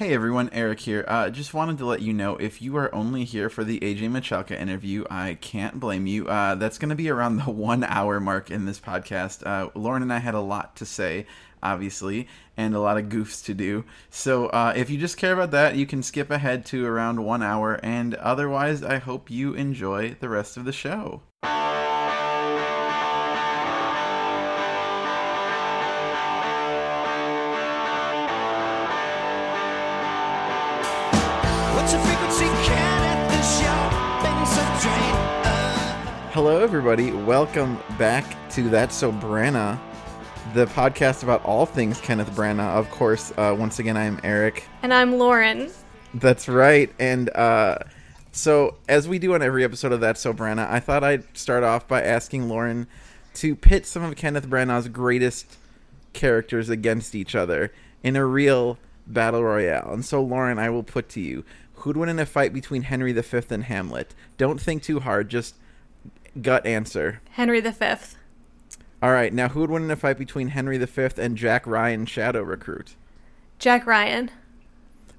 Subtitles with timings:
[0.00, 1.04] Hey everyone, Eric here.
[1.06, 4.08] Uh, just wanted to let you know if you are only here for the AJ
[4.08, 6.26] Michalka interview, I can't blame you.
[6.26, 9.46] Uh, that's going to be around the one hour mark in this podcast.
[9.46, 11.26] Uh, Lauren and I had a lot to say,
[11.62, 13.84] obviously, and a lot of goofs to do.
[14.08, 17.42] So uh, if you just care about that, you can skip ahead to around one
[17.42, 17.78] hour.
[17.82, 21.20] And otherwise, I hope you enjoy the rest of the show.
[36.42, 37.10] Hello, everybody.
[37.12, 39.78] Welcome back to That's So Branagh,
[40.54, 42.76] the podcast about all things Kenneth Branagh.
[42.78, 44.64] Of course, uh, once again, I am Eric.
[44.82, 45.70] And I'm Lauren.
[46.14, 46.90] That's right.
[46.98, 47.80] And uh,
[48.32, 51.62] so, as we do on every episode of That's So Branagh, I thought I'd start
[51.62, 52.86] off by asking Lauren
[53.34, 55.58] to pit some of Kenneth Branagh's greatest
[56.14, 57.70] characters against each other
[58.02, 59.92] in a real battle royale.
[59.92, 61.44] And so, Lauren, I will put to you
[61.74, 64.14] who'd win in a fight between Henry V and Hamlet?
[64.38, 65.54] Don't think too hard, just
[66.40, 67.20] gut answer.
[67.30, 67.72] Henry V.
[69.02, 72.04] All right, now who would win in a fight between Henry V and Jack Ryan,
[72.06, 72.96] Shadow Recruit?
[73.58, 74.30] Jack Ryan.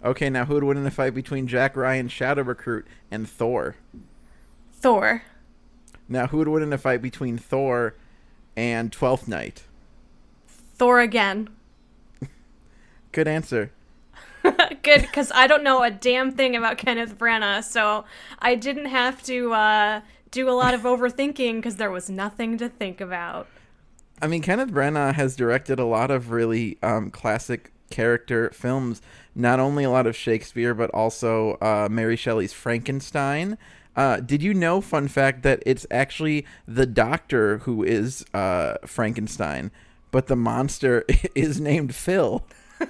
[0.03, 3.75] Okay, now who would win in a fight between Jack Ryan, Shadow Recruit, and Thor?
[4.73, 5.23] Thor.
[6.07, 7.95] Now who would win in a fight between Thor
[8.55, 9.63] and Twelfth Night?
[10.47, 11.49] Thor again.
[13.11, 13.71] Good answer.
[14.83, 18.05] Good, because I don't know a damn thing about Kenneth Branagh, so
[18.39, 22.69] I didn't have to uh, do a lot of overthinking because there was nothing to
[22.69, 23.47] think about.
[24.21, 29.01] I mean, Kenneth Branagh has directed a lot of really um, classic character films.
[29.35, 33.57] Not only a lot of Shakespeare, but also uh, Mary Shelley's Frankenstein.
[33.95, 39.69] Uh, did you know, fun fact, that it's actually the doctor who is uh, Frankenstein,
[40.11, 41.03] but the monster
[41.35, 42.45] is named Phil?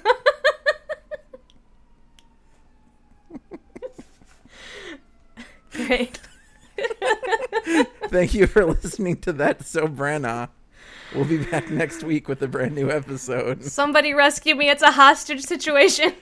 [5.71, 6.19] Great.
[8.09, 9.65] Thank you for listening to that.
[9.65, 10.49] So Branagh.
[11.13, 13.63] We'll be back next week with a brand new episode.
[13.63, 14.69] Somebody rescue me.
[14.69, 16.13] It's a hostage situation.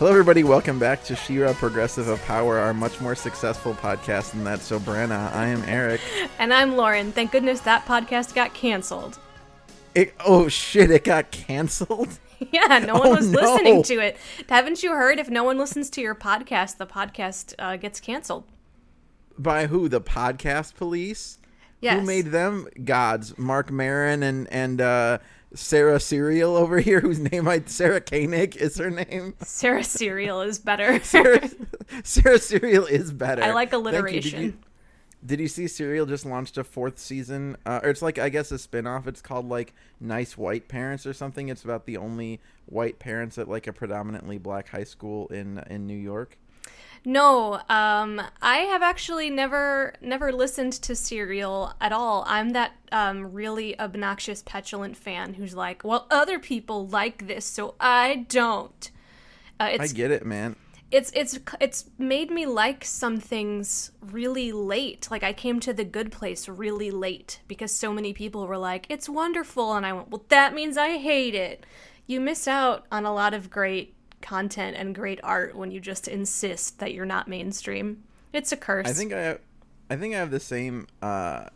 [0.00, 0.44] Hello, everybody.
[0.44, 4.60] Welcome back to She-Ra Progressive of Power, our much more successful podcast than that.
[4.60, 5.30] So Branagh.
[5.34, 6.00] I am Eric.
[6.38, 7.12] And I'm Lauren.
[7.12, 9.18] Thank goodness that podcast got canceled.
[9.94, 10.90] It, oh shit!
[10.90, 12.18] It got canceled.
[12.52, 13.38] Yeah, no one Oh, was no.
[13.38, 14.16] listening to it.
[14.48, 15.18] Haven't you heard?
[15.18, 18.44] If no one listens to your podcast, the podcast uh, gets canceled.
[19.38, 19.90] By who?
[19.90, 21.36] The podcast police.
[21.82, 22.00] Yes.
[22.00, 23.36] Who made them gods?
[23.36, 25.18] Marc Maron and and uh,
[25.54, 29.34] Sarah Serial over here, whose name I Sarah Koenig is her name.
[29.42, 31.00] Sarah Cereal is better.
[31.04, 31.48] Sarah,
[32.04, 33.42] Sarah Serial is better.
[33.42, 33.82] I like you.
[33.82, 34.42] Did alliteration.
[34.42, 34.58] you-
[35.26, 37.56] Did you see Serial just launched a fourth season?
[37.66, 39.06] Uh, or it's like I guess a spin-off.
[39.06, 41.48] It's called like Nice White Parents or something.
[41.48, 45.86] It's about the only white parents at like a predominantly black high school in in
[45.86, 46.38] New York.
[47.04, 52.24] No, um, I have actually never never listened to Serial at all.
[52.26, 57.74] I'm that um, really obnoxious, petulant fan who's like, "Well, other people like this, so
[57.80, 58.90] I don't."
[59.58, 60.56] Uh, I get it, man.
[60.90, 65.08] it's it's it's made me like some things really late.
[65.10, 68.86] Like I came to the good place really late because so many people were like,
[68.90, 71.64] "It's wonderful," and I went, "Well, that means I hate it."
[72.06, 76.08] You miss out on a lot of great content and great art when you just
[76.08, 78.04] insist that you're not mainstream.
[78.32, 78.86] It's a curse.
[78.86, 79.40] I think I have,
[79.88, 81.46] I think I have the same uh,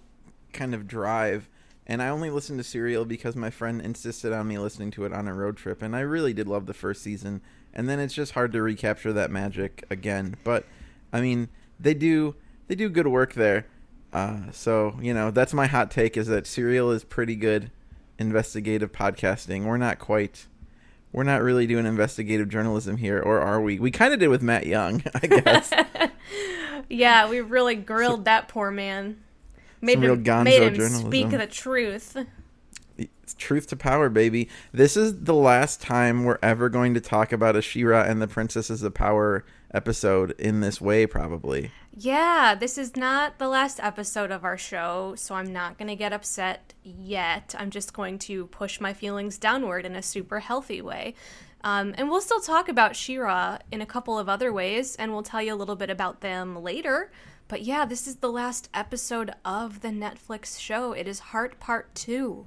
[0.52, 1.48] kind of drive,
[1.86, 5.12] and I only listened to Serial because my friend insisted on me listening to it
[5.12, 7.42] on a road trip, and I really did love the first season,
[7.72, 10.36] and then it's just hard to recapture that magic again.
[10.42, 10.66] But
[11.12, 11.48] I mean,
[11.78, 12.34] they do
[12.66, 13.66] they do good work there.
[14.12, 17.70] Uh, so you know, that's my hot take: is that Serial is pretty good
[18.19, 19.64] investigative podcasting.
[19.64, 20.46] We're not quite.
[21.14, 23.78] We're not really doing investigative journalism here, or are we?
[23.78, 25.72] We kind of did with Matt Young, I guess.
[26.88, 29.22] yeah, we really grilled that poor man.
[29.81, 31.11] Made real him, gonzo made him journalism.
[31.11, 32.16] speak the truth.
[32.99, 34.49] It's truth to power, baby.
[34.72, 38.26] This is the last time we're ever going to talk about a She-Ra and the
[38.26, 41.70] Princesses of Power episode in this way, probably.
[41.96, 45.94] Yeah, this is not the last episode of our show, so I'm not going to
[45.94, 47.55] get upset yet.
[47.56, 51.14] I'm just going to push my feelings downward in a super healthy way.
[51.62, 55.23] Um, and we'll still talk about She-Ra in a couple of other ways, and we'll
[55.23, 57.12] tell you a little bit about them later.
[57.46, 60.93] But yeah, this is the last episode of the Netflix show.
[60.93, 62.44] It is Heart Part 2.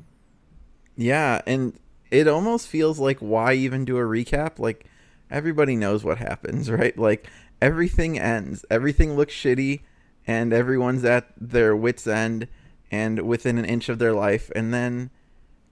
[0.97, 1.79] Yeah, and
[2.11, 4.59] it almost feels like why even do a recap?
[4.59, 4.88] Like
[5.31, 6.97] everybody knows what happens, right?
[6.97, 7.29] Like
[7.62, 9.81] everything ends, everything looks shitty,
[10.25, 12.48] and everyone's at their wits' end
[12.92, 15.09] and within an inch of their life, and then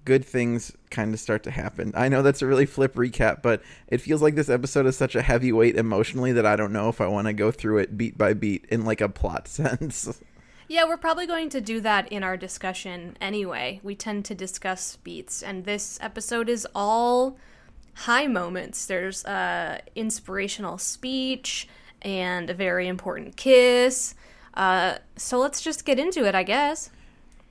[0.06, 1.92] good things kind of start to happen.
[1.96, 5.16] I know that's a really flip recap, but it feels like this episode is such
[5.16, 8.18] a heavyweight emotionally that I don't know if I want to go through it beat
[8.18, 10.22] by beat in like a plot sense.
[10.68, 13.80] Yeah, we're probably going to do that in our discussion anyway.
[13.84, 17.38] We tend to discuss beats, and this episode is all
[17.96, 18.86] high moments.
[18.86, 21.68] There's a inspirational speech
[22.02, 24.16] and a very important kiss.
[24.54, 26.92] Uh, so let's just get into it, I guess.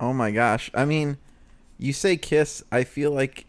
[0.01, 0.71] Oh my gosh.
[0.75, 1.19] I mean,
[1.79, 3.47] you say kiss, I feel like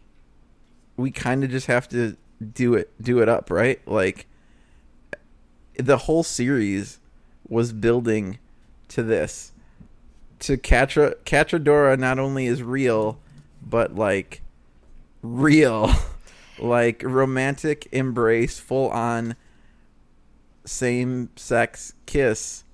[0.96, 2.16] we kind of just have to
[2.52, 3.80] do it do it up, right?
[3.86, 4.26] Like
[5.78, 6.98] the whole series
[7.48, 8.38] was building
[8.88, 9.52] to this.
[10.40, 13.18] To Catra Catradora not only is real,
[13.62, 14.42] but like
[15.22, 15.90] real.
[16.58, 19.36] like romantic embrace, full on
[20.64, 22.64] same sex kiss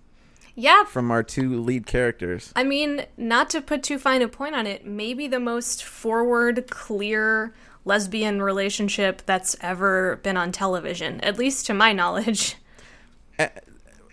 [0.55, 2.53] Yeah, from our two lead characters.
[2.57, 6.69] I mean, not to put too fine a point on it, maybe the most forward,
[6.71, 12.57] clear lesbian relationship that's ever been on television, at least to my knowledge.
[13.39, 13.65] at,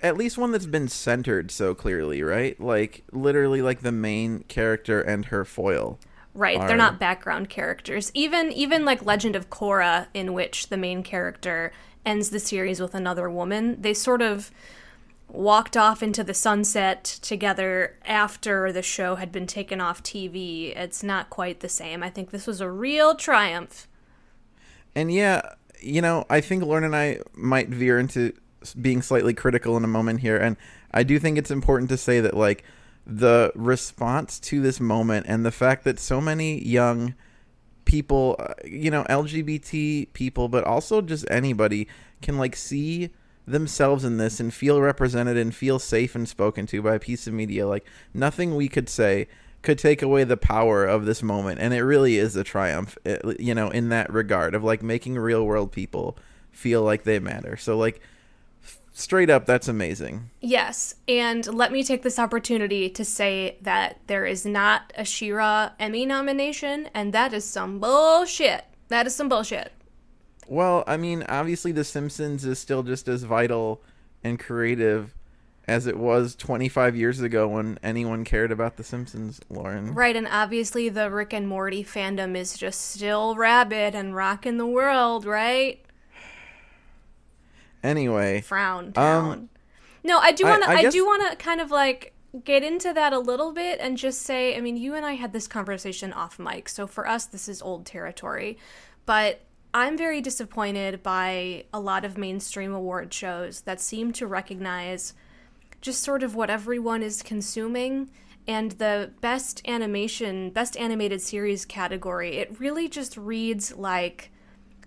[0.02, 2.60] at least one that's been centered so clearly, right?
[2.60, 6.00] Like literally like the main character and her foil.
[6.34, 8.12] Right, Are- they're not background characters.
[8.14, 11.72] Even even like Legend of Korra in which the main character
[12.06, 14.52] ends the series with another woman, they sort of
[15.28, 20.76] walked off into the sunset together after the show had been taken off TV.
[20.76, 22.02] It's not quite the same.
[22.02, 23.88] I think this was a real triumph.
[24.96, 25.42] And yeah,
[25.80, 28.34] you know, I think Lauren and I might veer into
[28.82, 30.58] being slightly critical in a moment here and
[30.92, 32.64] I do think it's important to say that like
[33.10, 37.16] the response to this moment and the fact that so many young
[37.86, 41.88] people, uh, you know, LGBT people, but also just anybody
[42.22, 43.10] can like see
[43.48, 47.26] themselves in this and feel represented and feel safe and spoken to by a piece
[47.26, 47.68] of media.
[47.68, 49.28] Like nothing we could say
[49.64, 53.18] could take away the power of this moment, and it really is a triumph, eh,
[53.40, 56.18] you know, in that regard of like making real world people
[56.52, 57.58] feel like they matter.
[57.58, 58.02] So like
[59.00, 60.30] straight up, that's amazing.
[60.42, 65.72] Yes, and let me take this opportunity to say that there is not a She-Ra
[65.80, 68.66] Emmy nomination, and that is some bullshit.
[68.90, 69.72] That is some bullshit.
[70.48, 73.82] Well, I mean, obviously, The Simpsons is still just as vital
[74.24, 75.14] and creative
[75.68, 79.94] as it was 25 years ago when anyone cared about The Simpsons, Lauren.
[79.94, 84.66] Right, and obviously the Rick and Morty fandom is just still rabid and rocking the
[84.66, 85.86] world, right?
[87.84, 89.32] Anyway, Frown down.
[89.32, 89.50] Um,
[90.04, 90.70] no, I do want to.
[90.70, 93.80] I I, guess- do want to kind of like get into that a little bit
[93.80, 94.56] and just say.
[94.56, 97.62] I mean, you and I had this conversation off mic, so for us, this is
[97.62, 98.58] old territory.
[99.06, 99.42] But
[99.74, 105.14] I'm very disappointed by a lot of mainstream award shows that seem to recognize
[105.82, 108.10] just sort of what everyone is consuming
[108.48, 114.32] and the best animation best animated series category it really just reads like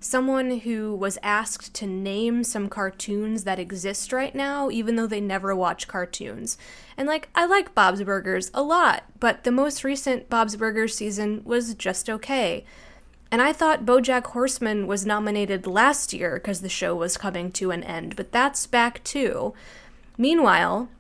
[0.03, 5.21] someone who was asked to name some cartoons that exist right now even though they
[5.21, 6.59] never watch cartoons
[6.97, 11.43] and like i like bob's burgers a lot but the most recent bob's burgers season
[11.45, 12.65] was just okay
[13.33, 17.71] and I thought Bojack Horseman was nominated last year because the show was coming to
[17.71, 19.55] an end, but that's back too.
[20.19, 20.91] Meanwhile,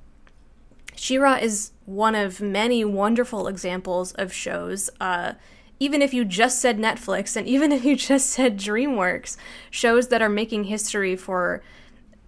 [0.96, 4.88] She-Ra is one of many wonderful examples of shows.
[4.98, 5.34] Uh,
[5.82, 9.36] even if you just said Netflix and even if you just said DreamWorks,
[9.68, 11.60] shows that are making history for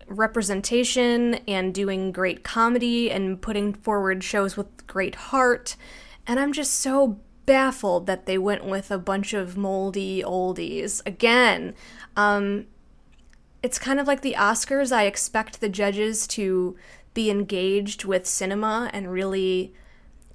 [0.08, 5.76] representation and doing great comedy and putting forward shows with great heart.
[6.26, 11.00] And I'm just so baffled that they went with a bunch of moldy oldies.
[11.06, 11.74] Again,
[12.16, 12.66] um,
[13.62, 14.90] it's kind of like the Oscars.
[14.90, 16.76] I expect the judges to
[17.14, 19.72] be engaged with cinema and really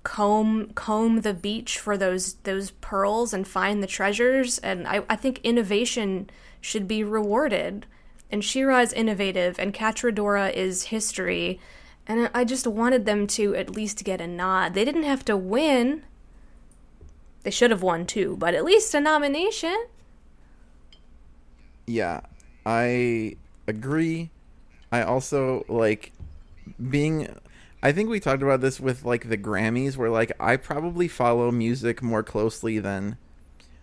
[0.03, 4.57] comb comb the beach for those those pearls and find the treasures.
[4.59, 6.29] And I, I think innovation
[6.61, 7.85] should be rewarded.
[8.31, 11.59] And She-Ra is innovative, and Catradora is history.
[12.05, 14.73] And I just wanted them to at least get a nod.
[14.73, 16.03] They didn't have to win.
[17.43, 19.87] They should have won too, but at least a nomination.
[21.89, 22.21] yeah,
[22.65, 23.35] I
[23.67, 24.29] agree.
[24.91, 26.11] I also like
[26.89, 27.27] being.
[27.81, 31.51] I think we talked about this with like the Grammys, where like I probably follow
[31.51, 33.17] music more closely than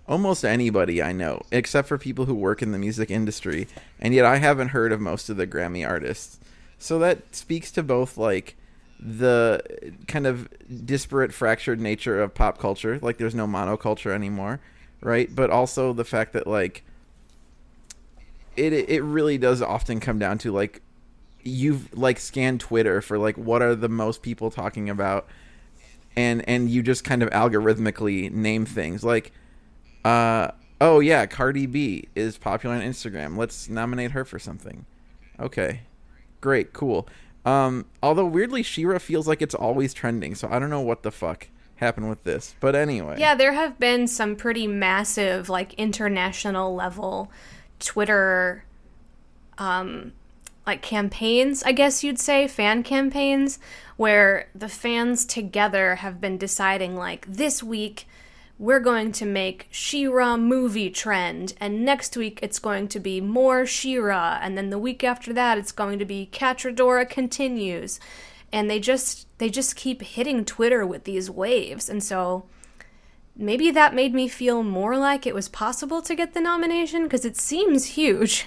[0.06, 4.24] almost anybody I know, except for people who work in the music industry, and yet
[4.24, 6.38] I haven't heard of most of the Grammy artists.
[6.78, 8.56] So that speaks to both like
[9.00, 9.62] the
[10.06, 10.48] kind of
[10.84, 12.98] disparate, fractured nature of pop culture.
[13.00, 14.60] Like there's no monoculture anymore,
[15.00, 15.34] right?
[15.34, 16.84] But also the fact that like
[18.56, 20.82] it it really does often come down to like
[21.46, 25.26] you've like scanned Twitter for like what are the most people talking about,
[26.16, 29.32] and and you just kind of algorithmically name things like,
[30.04, 30.50] uh,
[30.80, 33.36] oh yeah, Cardi B is popular on Instagram.
[33.36, 34.86] Let's nominate her for something.
[35.38, 35.82] Okay,
[36.40, 37.08] great, cool.
[37.44, 41.12] Um, although weirdly, She-Ra feels like it's always trending, so I don't know what the
[41.12, 42.56] fuck happened with this.
[42.58, 47.30] But anyway, Yeah, there have been some pretty massive, like international level
[47.78, 48.64] Twitter
[49.58, 50.12] um
[50.66, 53.58] like campaigns, I guess you'd say, fan campaigns,
[53.96, 58.06] where the fans together have been deciding like this week
[58.58, 63.66] we're going to make She-Ra movie trend, and next week it's going to be more
[63.66, 68.00] She-Ra, and then the week after that it's going to be Catradora continues.
[68.52, 71.90] And they just they just keep hitting Twitter with these waves.
[71.90, 72.46] And so
[73.37, 77.25] maybe that made me feel more like it was possible to get the nomination because
[77.25, 78.46] it seems huge.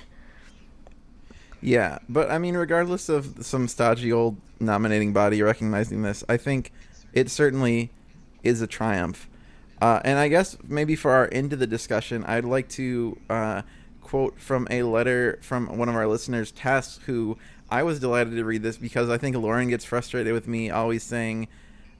[1.61, 6.71] Yeah, but I mean, regardless of some stodgy old nominating body recognizing this, I think
[7.13, 7.91] it certainly
[8.43, 9.29] is a triumph.
[9.81, 13.61] Uh, and I guess maybe for our end of the discussion, I'd like to uh,
[14.01, 17.37] quote from a letter from one of our listeners, Tess, who
[17.69, 21.03] I was delighted to read this because I think Lauren gets frustrated with me always
[21.03, 21.47] saying,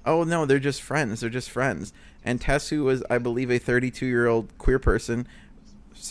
[0.06, 1.22] "Oh no, they're just friends.
[1.22, 1.94] They're just friends."
[2.26, 5.28] And Tess, who was, I believe, a 32 year old queer person,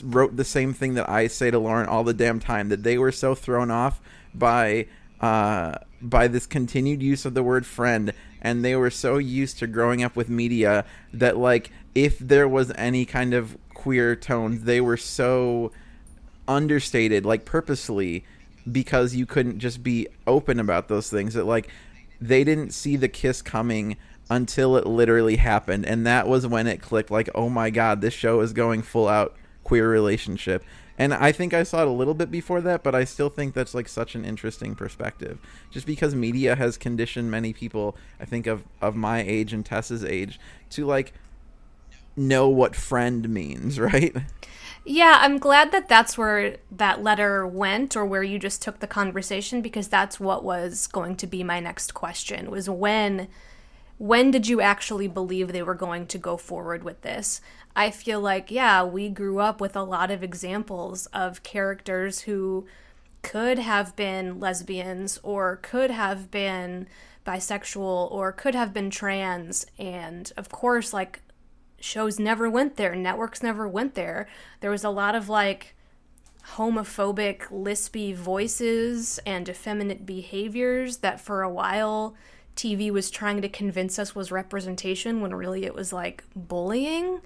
[0.02, 2.98] wrote the same thing that I say to Lauren all the damn time that they
[2.98, 4.00] were so thrown off
[4.34, 4.86] by
[5.20, 9.66] uh, by this continued use of the word friend, and they were so used to
[9.66, 14.80] growing up with media that like if there was any kind of queer tones, they
[14.80, 15.72] were so
[16.46, 18.24] understated, like purposely,
[18.70, 21.34] because you couldn't just be open about those things.
[21.34, 21.68] That like
[22.20, 23.96] they didn't see the kiss coming
[24.30, 27.10] until it literally happened, and that was when it clicked.
[27.10, 29.36] Like, oh my god, this show is going full out
[29.68, 30.64] queer relationship.
[30.96, 33.52] And I think I saw it a little bit before that, but I still think
[33.52, 35.38] that's like such an interesting perspective.
[35.70, 40.02] Just because media has conditioned many people, I think of of my age and Tessa's
[40.02, 41.12] age, to like
[42.16, 44.16] know what friend means, right?
[44.86, 48.86] Yeah, I'm glad that that's where that letter went or where you just took the
[48.86, 53.28] conversation because that's what was going to be my next question was when
[53.98, 57.40] when did you actually believe they were going to go forward with this?
[57.78, 62.66] I feel like yeah, we grew up with a lot of examples of characters who
[63.22, 66.88] could have been lesbians or could have been
[67.24, 69.64] bisexual or could have been trans.
[69.78, 71.20] And of course like
[71.78, 72.96] shows never went there.
[72.96, 74.28] Networks never went there.
[74.58, 75.76] There was a lot of like
[76.56, 82.16] homophobic lispy voices and effeminate behaviors that for a while
[82.56, 87.20] TV was trying to convince us was representation when really it was like bullying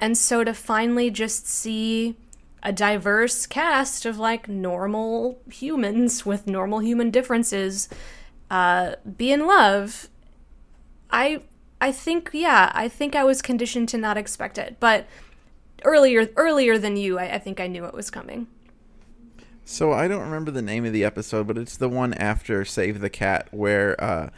[0.00, 2.16] and so to finally just see
[2.62, 7.88] a diverse cast of like normal humans with normal human differences
[8.50, 10.08] uh, be in love
[11.10, 11.42] I
[11.80, 15.06] I think yeah, I think I was conditioned to not expect it, but
[15.84, 18.48] earlier earlier than you, I, I think I knew it was coming.
[19.64, 23.00] So I don't remember the name of the episode, but it's the one after Save
[23.00, 24.30] the Cat where uh,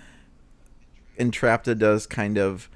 [1.19, 2.69] Entrapta does kind of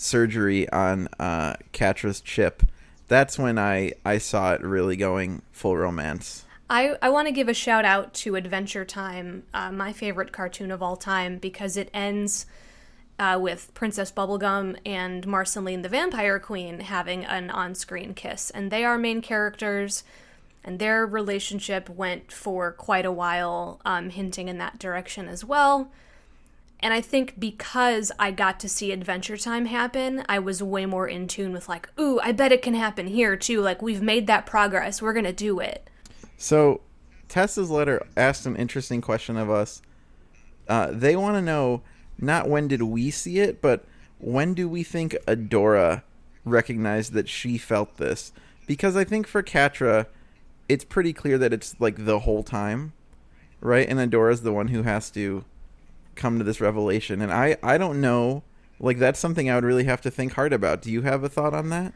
[0.00, 2.62] surgery on uh, Catra's chip.
[3.08, 6.46] That's when I, I saw it really going full romance.
[6.70, 10.70] I, I want to give a shout out to Adventure Time, uh, my favorite cartoon
[10.70, 12.46] of all time, because it ends
[13.18, 18.50] uh, with Princess Bubblegum and Marceline the Vampire Queen having an on screen kiss.
[18.50, 20.04] And they are main characters,
[20.64, 25.90] and their relationship went for quite a while, um, hinting in that direction as well.
[26.82, 31.06] And I think because I got to see Adventure Time happen, I was way more
[31.06, 33.60] in tune with, like, ooh, I bet it can happen here too.
[33.60, 35.02] Like, we've made that progress.
[35.02, 35.88] We're going to do it.
[36.38, 36.80] So
[37.28, 39.82] Tessa's letter asked an interesting question of us.
[40.68, 41.82] Uh, they want to know
[42.18, 43.84] not when did we see it, but
[44.18, 46.02] when do we think Adora
[46.44, 48.32] recognized that she felt this?
[48.66, 50.06] Because I think for Catra,
[50.68, 52.92] it's pretty clear that it's like the whole time,
[53.60, 53.88] right?
[53.88, 55.44] And Adora's the one who has to
[56.14, 57.20] come to this revelation.
[57.20, 58.42] And I, I don't know.
[58.78, 60.82] Like, that's something I would really have to think hard about.
[60.82, 61.92] Do you have a thought on that?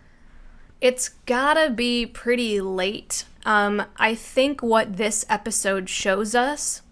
[0.81, 3.25] It's gotta be pretty late.
[3.47, 6.83] Um, I think what this episode shows us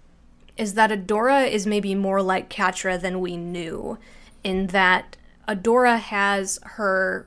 [0.56, 3.98] is that Adora is maybe more like Catra than we knew,
[4.44, 7.26] in that Adora has her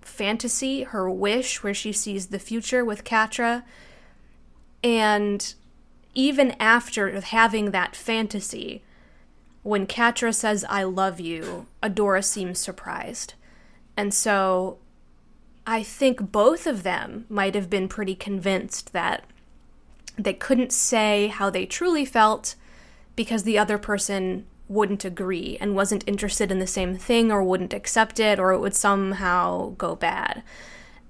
[0.00, 3.62] fantasy, her wish, where she sees the future with Catra
[4.84, 5.54] and
[6.14, 8.84] even after having that fantasy,
[9.64, 13.34] when Catra says, I love you, Adora seems surprised.
[13.96, 14.78] And so
[15.66, 19.24] I think both of them might have been pretty convinced that
[20.16, 22.54] they couldn't say how they truly felt
[23.16, 27.74] because the other person wouldn't agree and wasn't interested in the same thing or wouldn't
[27.74, 30.42] accept it or it would somehow go bad.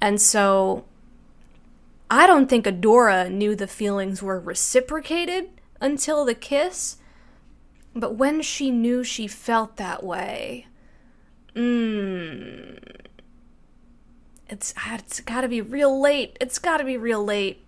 [0.01, 0.85] And so
[2.09, 5.49] I don't think Adora knew the feelings were reciprocated
[5.81, 6.99] until the kiss.
[7.95, 10.67] But when she knew she felt that way,
[11.55, 12.79] mmm,
[14.49, 16.37] it's ah, it's got to be real late.
[16.41, 17.65] It's got to be real late.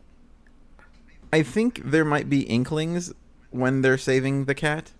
[1.32, 3.12] I think there might be inklings
[3.50, 4.92] when they're saving the cat.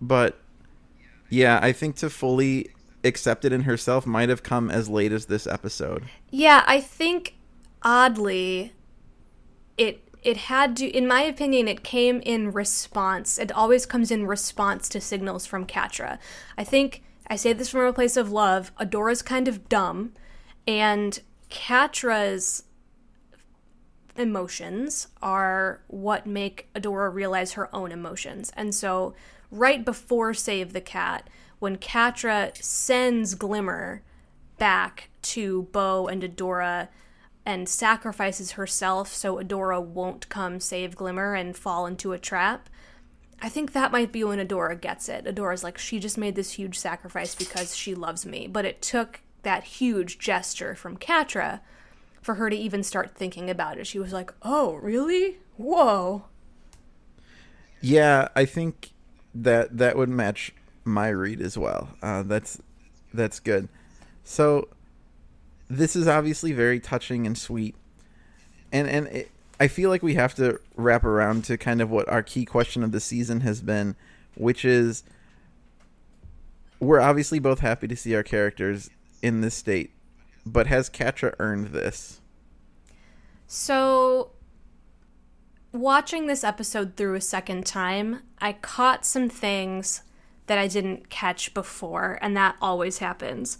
[0.00, 0.38] But
[1.28, 2.70] yeah, I think to fully
[3.04, 6.04] accept it in herself might have come as late as this episode.
[6.30, 7.34] Yeah, I think
[7.82, 8.72] oddly
[9.76, 13.38] it it had to in my opinion it came in response.
[13.38, 16.18] It always comes in response to signals from Catra
[16.56, 18.72] I think I say this from a place of love.
[18.76, 20.12] Adora's kind of dumb
[20.66, 21.20] and
[21.50, 22.64] Catra's
[24.18, 28.52] emotions are what make Adora realize her own emotions.
[28.56, 29.14] And so,
[29.50, 34.02] right before Save the Cat, when Catra sends Glimmer
[34.58, 36.88] back to Bow and Adora
[37.48, 42.68] and sacrifices herself so Adora won't come save Glimmer and fall into a trap,
[43.40, 45.24] I think that might be when Adora gets it.
[45.24, 48.48] Adora's like, she just made this huge sacrifice because she loves me.
[48.48, 51.60] But it took that huge gesture from Catra
[52.20, 53.86] for her to even start thinking about it.
[53.86, 55.38] She was like, "Oh, really?
[55.56, 56.24] Whoa."
[57.80, 58.90] Yeah, I think
[59.34, 60.52] that that would match
[60.84, 61.90] my read as well.
[62.02, 62.60] Uh, that's
[63.14, 63.68] that's good.
[64.24, 64.68] So
[65.68, 67.74] this is obviously very touching and sweet,
[68.72, 72.08] and and it, I feel like we have to wrap around to kind of what
[72.08, 73.96] our key question of the season has been,
[74.34, 75.02] which is
[76.80, 78.88] we're obviously both happy to see our characters
[79.20, 79.90] in this state,
[80.46, 82.20] but has Catra earned this?
[83.46, 84.30] So,
[85.72, 90.02] watching this episode through a second time, I caught some things
[90.46, 93.58] that I didn't catch before, and that always happens.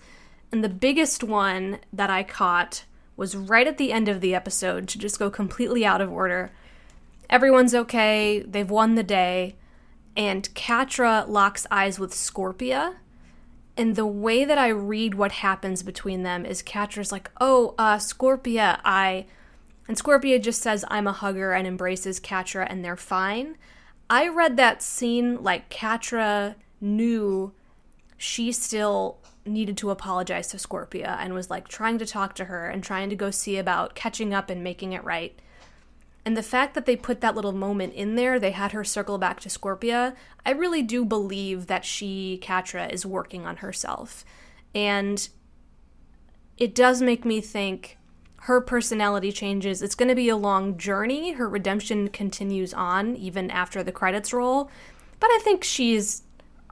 [0.51, 2.85] And the biggest one that I caught
[3.17, 6.53] was right at the end of the episode to just go completely out of order.
[7.29, 9.57] Everyone's okay, they've won the day,
[10.17, 12.95] and Catra locks eyes with Scorpia.
[13.77, 17.99] And the way that I read what happens between them is Catra's like, Oh, uh,
[17.99, 19.27] Scorpia, I.
[19.87, 23.57] And Scorpia just says, I'm a hugger and embraces Catra, and they're fine.
[24.11, 27.53] I read that scene like Catra knew
[28.17, 32.69] she still needed to apologize to Scorpia and was like trying to talk to her
[32.69, 35.39] and trying to go see about catching up and making it right.
[36.25, 39.17] And the fact that they put that little moment in there, they had her circle
[39.17, 44.25] back to Scorpia, I really do believe that she, Catra, is working on herself.
[44.75, 45.27] And
[46.59, 47.97] it does make me think
[48.43, 49.81] her personality changes.
[49.81, 51.33] It's going to be a long journey.
[51.33, 54.71] Her redemption continues on even after the credits roll.
[55.21, 56.23] But I think she's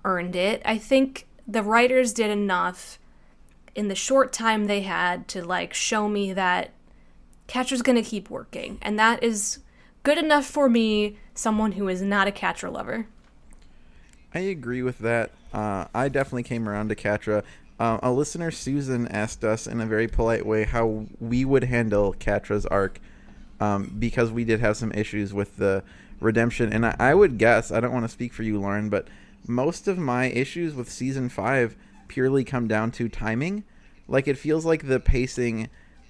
[0.05, 0.62] earned it.
[0.65, 2.99] I think the writers did enough
[3.75, 6.71] in the short time they had to like show me that
[7.47, 9.59] Catra's gonna keep working, and that is
[10.03, 13.07] good enough for me, someone who is not a Catra lover.
[14.35, 15.31] I agree with that.
[15.53, 17.43] Uh, I definitely came around to Catra.
[17.79, 22.15] Uh, a listener, Susan, asked us in a very polite way how we would handle
[22.15, 23.01] Catra's arc
[23.61, 25.83] um, because we did have some issues with the
[26.21, 26.73] redemption.
[26.73, 29.09] And I, I would guess, I don't want to speak for you, Lauren, but
[29.49, 31.77] most of my issues with season five
[32.09, 33.65] purely come down to timing.
[34.09, 35.69] Like, it feels like the pacing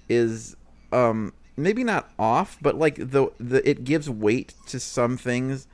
[0.09, 0.55] is
[0.91, 5.67] um maybe not off but like the the it gives weight to some things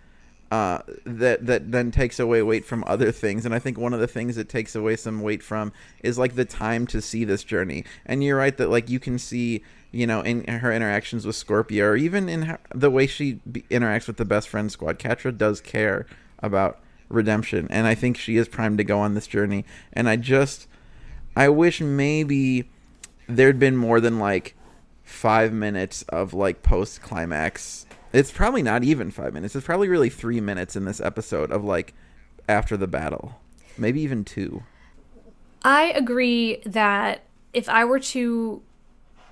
[0.52, 4.00] uh that that then takes away weight from other things and i think one of
[4.00, 5.72] the things it takes away some weight from
[6.02, 9.20] is like the time to see this journey and you're right that like you can
[9.20, 13.34] see you know in her interactions with Scorpia or even in her, the way she
[13.52, 16.06] be, interacts with the best friend squad Catra does care
[16.40, 16.80] about
[17.14, 20.68] redemption and i think she is primed to go on this journey and i just
[21.36, 22.70] i wish maybe
[23.28, 24.56] there'd been more than like
[25.04, 27.86] five minutes of like post climax.
[28.12, 29.56] It's probably not even five minutes.
[29.56, 31.94] It's probably really three minutes in this episode of like
[32.48, 33.40] after the battle,
[33.78, 34.64] maybe even two.
[35.64, 37.24] I agree that
[37.54, 38.62] if I were to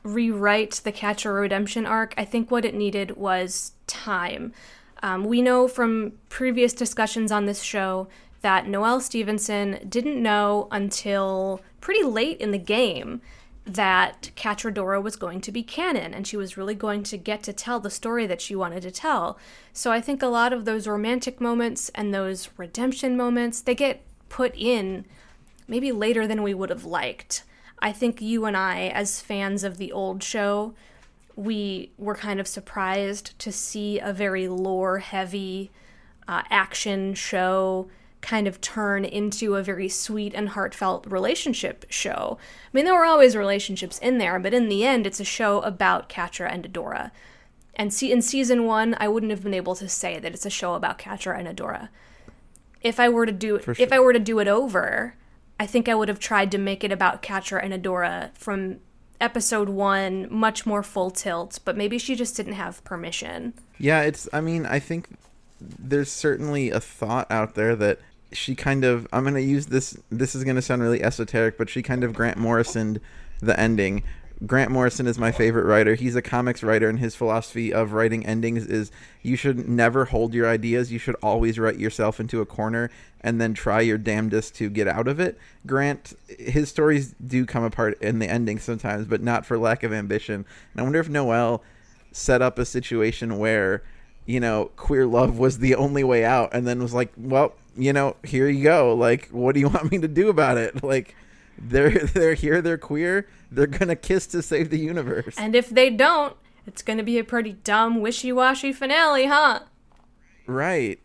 [0.04, 4.54] rewrite the Catra redemption arc, I think what it needed was time.
[5.04, 8.08] Um, we know from previous discussions on this show
[8.42, 13.22] that Noelle Stevenson didn't know until pretty late in the game
[13.66, 17.54] that Catradora was going to be canon and she was really going to get to
[17.54, 19.38] tell the story that she wanted to tell.
[19.72, 24.04] So I think a lot of those romantic moments and those redemption moments, they get
[24.30, 25.06] put in
[25.68, 27.44] maybe later than we would have liked.
[27.80, 30.74] I think you and I, as fans of the old show,
[31.36, 35.72] we were kind of surprised to see a very lore heavy
[36.28, 37.90] uh, action show
[38.22, 42.38] kind of turn into a very sweet and heartfelt relationship show.
[42.40, 45.62] I mean, there were always relationships in there, but in the end, it's a show
[45.62, 47.12] about Catra and Adora.
[47.74, 50.52] And see, in season one, I wouldn't have been able to say that it's a
[50.52, 51.90] show about Catra and Adora.
[52.82, 53.92] If I were to do For if.
[53.92, 55.16] I were to do it over,
[55.60, 58.80] I think I would have tried to make it about Catra and Adora from
[59.22, 61.60] episode one, much more full tilt.
[61.64, 63.54] But maybe she just didn't have permission.
[63.78, 64.28] Yeah, it's.
[64.34, 65.08] I mean, I think
[65.60, 68.00] there's certainly a thought out there that
[68.32, 69.08] she kind of.
[69.14, 69.98] I'm gonna use this.
[70.10, 73.00] This is gonna sound really esoteric, but she kind of Grant Morrison
[73.40, 74.04] the ending.
[74.46, 75.94] Grant Morrison is my favorite writer.
[75.94, 80.34] He's a comics writer, and his philosophy of writing endings is you should never hold
[80.34, 80.92] your ideas.
[80.92, 82.90] You should always write yourself into a corner
[83.22, 85.38] and then try your damnedest to get out of it.
[85.68, 89.94] Grant, his stories do come apart in the ending sometimes, but not for lack of
[89.94, 90.46] ambition.
[90.74, 91.62] And I wonder if Noelle
[92.12, 93.84] set up a situation where
[94.26, 97.94] you know queer love was the only way out and then was like well you
[97.94, 101.16] know here you go like what do you want me to do about it like
[101.58, 105.36] they're they're here they're queer they're gonna kiss to save the universe.
[105.38, 106.36] And if they don't,
[106.66, 109.62] it's going to be a pretty dumb, wishy washy finale, huh?
[110.46, 111.00] right.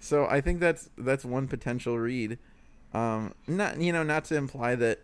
[0.00, 2.38] So i think that's that's one potential read.
[2.94, 5.00] Um not you know not to imply that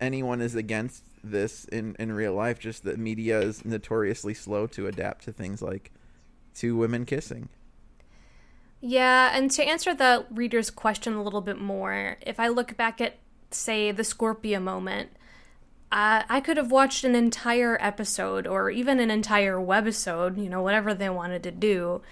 [0.00, 4.86] anyone is against this in in real life just that media is notoriously slow to
[4.86, 5.92] adapt to things like
[6.54, 7.48] two women kissing.
[8.80, 13.00] Yeah, and to answer the reader's question a little bit more, if I look back
[13.00, 13.16] at,
[13.50, 15.10] say, the Scorpia moment,
[15.92, 20.62] uh, I could have watched an entire episode or even an entire webisode, you know,
[20.62, 22.02] whatever they wanted to do,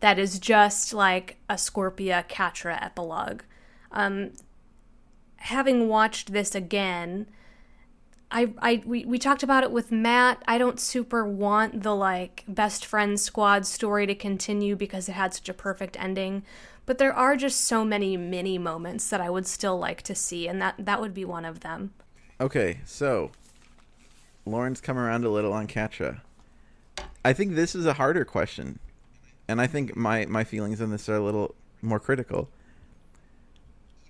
[0.00, 3.42] that is just like a Scorpia Catra epilogue.
[3.90, 4.32] Um,
[5.36, 7.26] having watched this again,
[8.30, 10.42] I, I we, we talked about it with Matt.
[10.46, 15.34] I don't super want the like best friend squad story to continue because it had
[15.34, 16.42] such a perfect ending.
[16.86, 20.46] But there are just so many mini moments that I would still like to see,
[20.48, 21.92] and that that would be one of them.
[22.40, 23.30] Okay, so
[24.44, 26.20] Lauren's come around a little on Catra.
[27.24, 28.80] I think this is a harder question,
[29.46, 32.48] and I think my my feelings on this are a little more critical.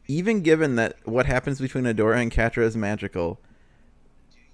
[0.07, 3.41] Even given that what happens between Adora and Catra is magical,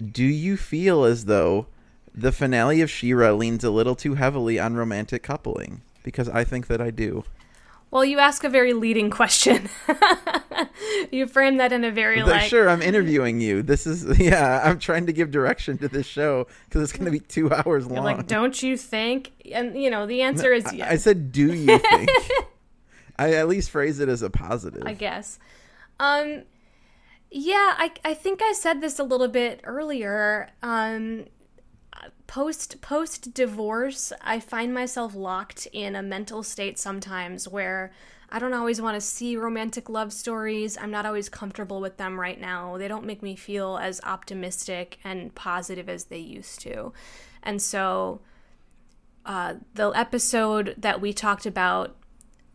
[0.00, 1.66] do you feel as though
[2.14, 5.82] the finale of She-Ra leans a little too heavily on romantic coupling?
[6.02, 7.24] Because I think that I do.
[7.90, 9.68] Well, you ask a very leading question.
[11.10, 13.62] you frame that in a very like sure, I'm interviewing you.
[13.62, 14.60] This is yeah.
[14.62, 17.86] I'm trying to give direction to this show because it's going to be two hours
[17.86, 18.04] you're long.
[18.04, 19.32] like, don't you think?
[19.52, 20.92] And you know, the answer is I- yes.
[20.92, 22.10] I said, "Do you think?"
[23.18, 24.84] I at least phrase it as a positive.
[24.86, 25.38] I guess.
[25.98, 26.44] Um,
[27.30, 30.48] yeah, I, I think I said this a little bit earlier.
[30.62, 31.26] Um,
[32.26, 37.92] post post divorce, I find myself locked in a mental state sometimes where
[38.32, 40.78] I don't always want to see romantic love stories.
[40.78, 42.78] I'm not always comfortable with them right now.
[42.78, 46.92] They don't make me feel as optimistic and positive as they used to.
[47.42, 48.20] And so
[49.26, 51.96] uh, the episode that we talked about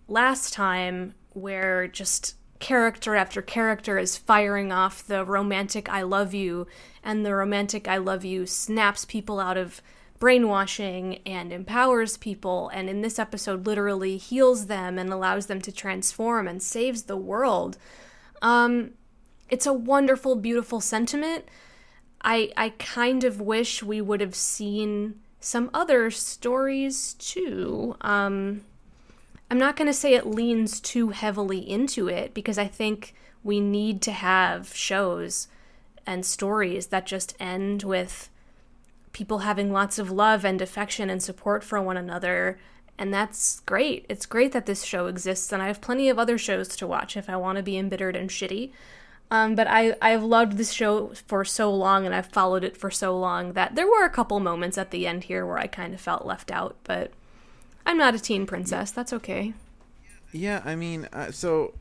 [0.07, 6.67] last time where just character after character is firing off the romantic I love you,
[7.05, 9.81] and the romantic I love you snaps people out of
[10.19, 15.71] brainwashing and empowers people, and in this episode, literally heals them and allows them to
[15.71, 17.77] transform and saves the world.
[18.41, 18.91] Um,
[19.49, 21.45] it's a wonderful, beautiful sentiment.
[22.21, 27.95] I I kind of wish we would have seen some other stories too.
[28.01, 28.61] Um,
[29.51, 33.13] I'm not going to say it leans too heavily into it because I think
[33.43, 35.47] we need to have shows
[36.05, 38.29] and stories that just end with
[39.13, 42.59] people having lots of love and affection and support for one another.
[42.97, 44.05] And that's great.
[44.09, 47.17] It's great that this show exists, and I have plenty of other shows to watch
[47.17, 48.71] if I want to be embittered and shitty.
[49.31, 52.91] Um, but I, I've loved this show for so long and I've followed it for
[52.91, 55.93] so long that there were a couple moments at the end here where I kind
[55.93, 57.11] of felt left out, but
[57.85, 58.91] I'm not a teen princess.
[58.91, 59.53] That's okay.
[60.31, 61.73] Yeah, I mean, uh, so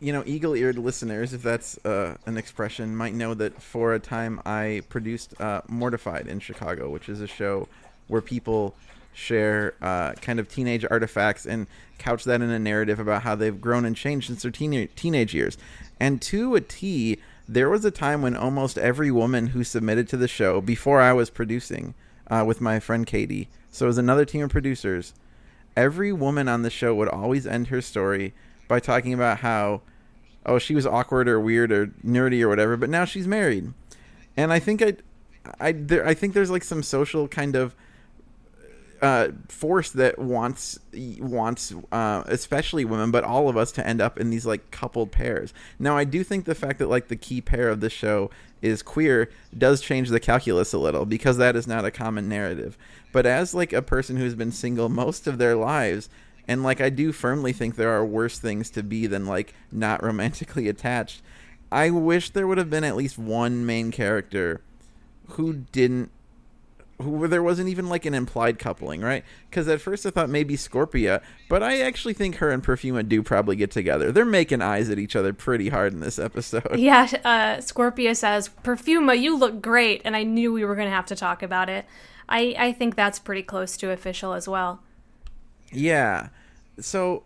[0.00, 4.40] you know, eagle-eared listeners, if that's uh, an expression, might know that for a time
[4.44, 7.68] I produced uh, Mortified in Chicago, which is a show
[8.08, 8.74] where people
[9.12, 11.66] share uh, kind of teenage artifacts and
[11.98, 15.34] couch that in a narrative about how they've grown and changed since their teen- teenage
[15.34, 15.56] years.
[15.98, 20.18] And to a T, there was a time when almost every woman who submitted to
[20.18, 21.94] the show before I was producing
[22.28, 25.14] uh, with my friend Katie, so it was another team of producers
[25.76, 28.32] every woman on the show would always end her story
[28.68, 29.80] by talking about how
[30.44, 33.72] oh she was awkward or weird or nerdy or whatever but now she's married
[34.36, 34.94] and i think i
[35.60, 37.74] I there, I think there's like some social kind of
[39.02, 44.18] uh, force that wants wants uh, especially women, but all of us to end up
[44.18, 45.52] in these like coupled pairs.
[45.78, 48.30] Now, I do think the fact that like the key pair of the show
[48.62, 52.78] is queer does change the calculus a little because that is not a common narrative.
[53.12, 56.08] But as like a person who's been single most of their lives,
[56.48, 60.02] and like I do firmly think there are worse things to be than like not
[60.02, 61.22] romantically attached.
[61.70, 64.60] I wish there would have been at least one main character
[65.30, 66.10] who didn't
[67.00, 69.24] who there wasn't even like an implied coupling, right?
[69.50, 73.22] Because at first I thought maybe Scorpia, but I actually think her and Perfuma do
[73.22, 74.12] probably get together.
[74.12, 76.78] They're making eyes at each other pretty hard in this episode.
[76.78, 80.02] Yeah, uh, Scorpia says, Perfuma, you look great.
[80.04, 81.84] And I knew we were going to have to talk about it.
[82.28, 84.80] I, I think that's pretty close to official as well.
[85.72, 86.28] Yeah.
[86.80, 87.24] So,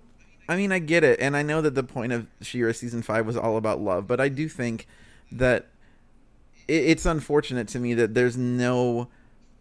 [0.48, 1.20] I mean, I get it.
[1.20, 4.20] And I know that the point of She-Ra season five was all about love, but
[4.20, 4.86] I do think
[5.32, 5.68] that
[6.68, 9.08] it, it's unfortunate to me that there's no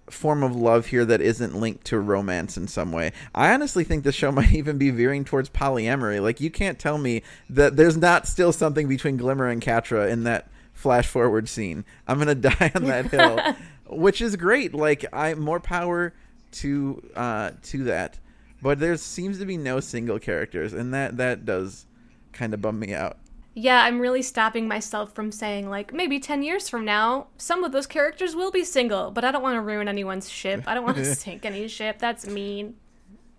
[0.10, 3.12] form of love here that isn't linked to romance in some way.
[3.34, 6.22] I honestly think the show might even be veering towards polyamory.
[6.22, 10.24] Like you can't tell me that there's not still something between Glimmer and Catra in
[10.24, 11.86] that flash forward scene.
[12.08, 13.56] I'm gonna die on that hill,
[13.88, 14.74] which is great.
[14.74, 16.14] Like I more power
[16.52, 18.18] to uh to that,
[18.62, 21.86] but there seems to be no single characters, and that that does
[22.32, 23.18] kind of bum me out.
[23.56, 27.72] Yeah, I'm really stopping myself from saying, like, maybe 10 years from now, some of
[27.72, 30.64] those characters will be single, but I don't want to ruin anyone's ship.
[30.66, 32.00] I don't want to sink any ship.
[32.00, 32.76] That's mean.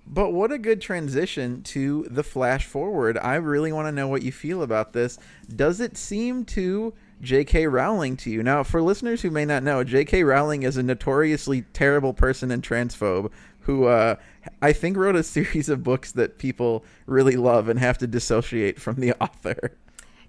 [0.07, 3.17] But what a good transition to the flash forward.
[3.17, 5.19] I really want to know what you feel about this.
[5.55, 7.69] Does it seem to J.K.
[7.69, 8.43] Rowling to you?
[8.43, 10.25] Now, for listeners who may not know, J.K.
[10.25, 13.31] Rowling is a notoriously terrible person and transphobe
[13.61, 14.17] who uh,
[14.63, 18.81] I think wrote a series of books that people really love and have to dissociate
[18.81, 19.77] from the author.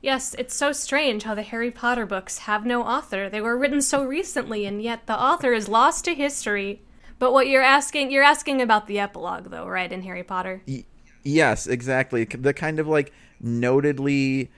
[0.01, 3.29] Yes, it's so strange how the Harry Potter books have no author.
[3.29, 6.81] They were written so recently, and yet the author is lost to history.
[7.19, 10.63] But what you're asking, you're asking about the epilogue, though, right, in Harry Potter?
[10.67, 10.85] Y-
[11.23, 12.25] yes, exactly.
[12.25, 14.49] The kind of like notedly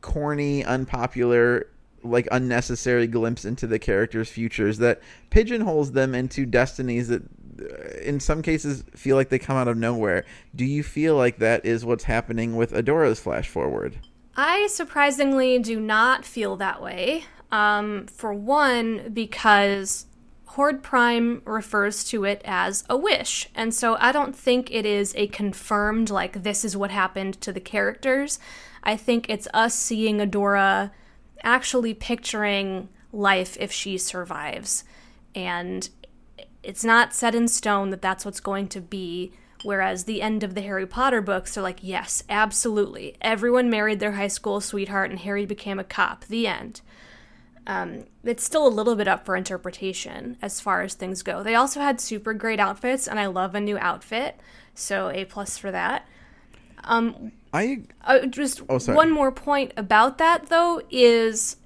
[0.00, 1.66] corny, unpopular,
[2.02, 7.22] like unnecessary glimpse into the characters' futures that pigeonholes them into destinies that
[8.02, 10.24] in some cases feel like they come out of nowhere.
[10.54, 13.98] Do you feel like that is what's happening with Adora's flash forward?
[14.36, 17.24] I surprisingly do not feel that way.
[17.50, 20.06] Um, for one, because
[20.46, 23.48] Horde Prime refers to it as a wish.
[23.54, 27.52] And so I don't think it is a confirmed, like, this is what happened to
[27.52, 28.38] the characters.
[28.82, 30.90] I think it's us seeing Adora
[31.42, 34.84] actually picturing life if she survives.
[35.34, 35.88] And
[36.62, 39.32] it's not set in stone that that's what's going to be.
[39.64, 43.16] Whereas the end of the Harry Potter books are like, yes, absolutely.
[43.20, 46.24] Everyone married their high school sweetheart and Harry became a cop.
[46.24, 46.80] The end.
[47.66, 51.44] Um, it's still a little bit up for interpretation as far as things go.
[51.44, 54.40] They also had super great outfits, and I love a new outfit,
[54.74, 56.08] so A plus for that.
[56.82, 61.56] Um, I uh, just Oh, one more point about that though is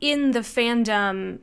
[0.00, 1.38] in the fandom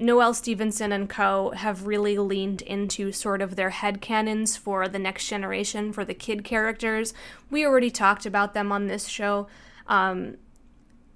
[0.00, 4.98] Noelle Stevenson and co have really leaned into sort of their head headcanons for the
[4.98, 7.12] next generation for the kid characters.
[7.50, 9.48] We already talked about them on this show.
[9.88, 10.36] Um,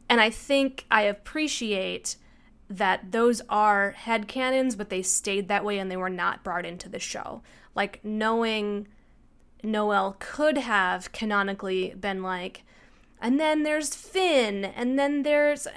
[0.08, 2.16] and I think I appreciate
[2.68, 6.66] that those are head headcanons, but they stayed that way and they were not brought
[6.66, 7.42] into the show.
[7.74, 8.88] Like knowing
[9.62, 12.64] Noelle could have canonically been like,
[13.20, 15.68] and then there's Finn, and then there's.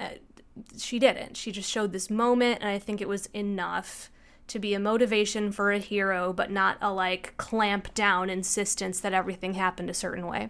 [0.77, 1.37] She didn't.
[1.37, 4.09] She just showed this moment, and I think it was enough
[4.47, 9.13] to be a motivation for a hero, but not a like clamp down insistence that
[9.13, 10.49] everything happened a certain way.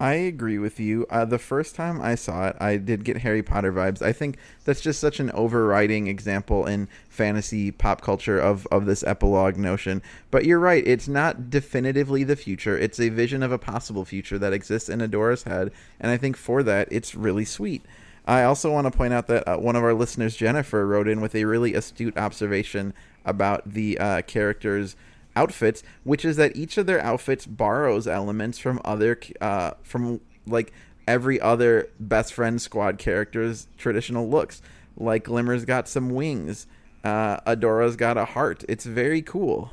[0.00, 1.06] I agree with you.
[1.10, 4.00] Uh, the first time I saw it, I did get Harry Potter vibes.
[4.00, 9.02] I think that's just such an overriding example in fantasy pop culture of, of this
[9.02, 10.00] epilogue notion.
[10.30, 12.78] But you're right, it's not definitively the future.
[12.78, 15.72] It's a vision of a possible future that exists in Adora's head.
[15.98, 17.84] And I think for that, it's really sweet.
[18.28, 21.22] I also want to point out that uh, one of our listeners, Jennifer, wrote in
[21.22, 22.92] with a really astute observation
[23.24, 24.96] about the uh, characters'
[25.34, 30.74] outfits, which is that each of their outfits borrows elements from other, uh, from like
[31.06, 34.60] every other best friend squad character's traditional looks.
[34.94, 36.66] Like Glimmer's got some wings,
[37.04, 38.62] uh, Adora's got a heart.
[38.68, 39.72] It's very cool.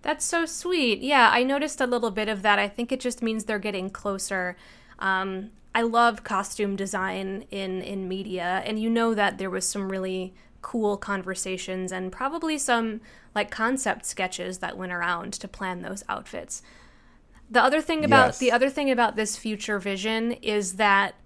[0.00, 1.00] That's so sweet.
[1.00, 2.58] Yeah, I noticed a little bit of that.
[2.58, 4.56] I think it just means they're getting closer.
[4.98, 9.90] Um, I love costume design in in media, and you know that there was some
[9.90, 13.00] really cool conversations and probably some
[13.34, 16.62] like concept sketches that went around to plan those outfits.
[17.50, 18.38] The other thing about Yes.
[18.38, 21.16] the other thing about this future vision is that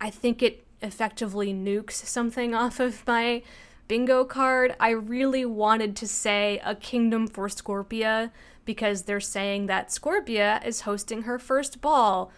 [0.00, 3.42] I think it effectively nukes something off of my
[3.86, 8.30] bingo card, I really wanted to say a kingdom for Scorpia
[8.64, 12.30] because they're saying that Scorpia is hosting her first ball.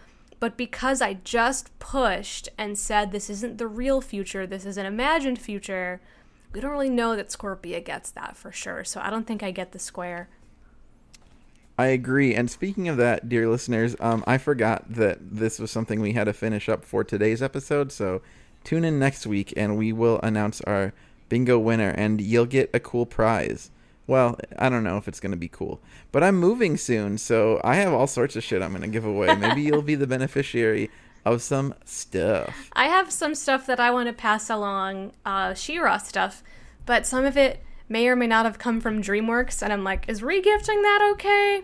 [0.42, 4.86] But because I just pushed and said this isn't the real future, this is an
[4.86, 6.00] imagined future,
[6.52, 8.82] we don't really know that Scorpia gets that for sure.
[8.82, 10.28] So I don't think I get the square.
[11.78, 12.34] I agree.
[12.34, 16.24] And speaking of that, dear listeners, um, I forgot that this was something we had
[16.24, 17.92] to finish up for today's episode.
[17.92, 18.20] So
[18.64, 20.92] tune in next week and we will announce our
[21.28, 23.70] bingo winner and you'll get a cool prize.
[24.06, 27.60] Well, I don't know if it's going to be cool, but I'm moving soon, so
[27.62, 29.34] I have all sorts of shit I'm going to give away.
[29.36, 30.90] Maybe you'll be the beneficiary
[31.24, 32.70] of some stuff.
[32.72, 36.42] I have some stuff that I want to pass along, uh, She-Ra stuff,
[36.84, 40.08] but some of it may or may not have come from DreamWorks, and I'm like,
[40.08, 41.62] is regifting that okay?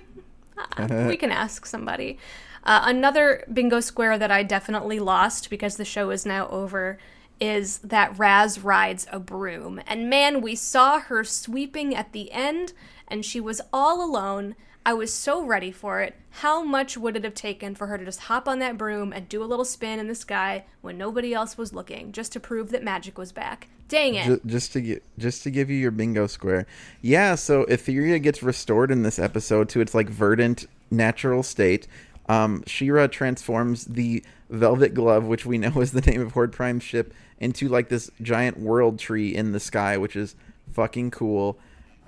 [0.76, 2.18] Uh, we can ask somebody.
[2.64, 6.98] Uh, another bingo square that I definitely lost because the show is now over
[7.40, 9.80] is that Razz rides a broom.
[9.86, 12.72] And man, we saw her sweeping at the end,
[13.06, 14.54] and she was all alone.
[14.84, 16.16] I was so ready for it.
[16.30, 19.28] How much would it have taken for her to just hop on that broom and
[19.28, 22.70] do a little spin in the sky when nobody else was looking, just to prove
[22.70, 23.68] that magic was back?
[23.88, 24.24] Dang it!
[24.24, 26.66] Ju- just to get, just to give you your bingo square.
[27.02, 31.86] Yeah, so Etheria gets restored in this episode to its like verdant natural state.
[32.28, 36.82] Um, She-Ra transforms the Velvet Glove, which we know is the name of Horde Prime's
[36.82, 40.34] ship, into like this giant world tree in the sky, which is
[40.72, 41.58] fucking cool.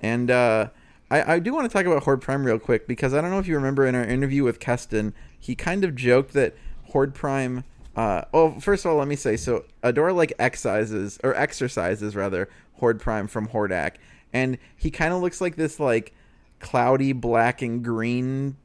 [0.01, 0.69] And uh,
[1.09, 3.39] I, I do want to talk about Horde Prime real quick because I don't know
[3.39, 7.63] if you remember in our interview with Keston, he kind of joked that Horde Prime.
[7.95, 9.65] Uh, oh, first of all, let me say so.
[9.83, 13.95] Adora like excises or exercises rather Horde Prime from Hordak,
[14.31, 16.13] and he kind of looks like this like
[16.59, 18.55] cloudy black and green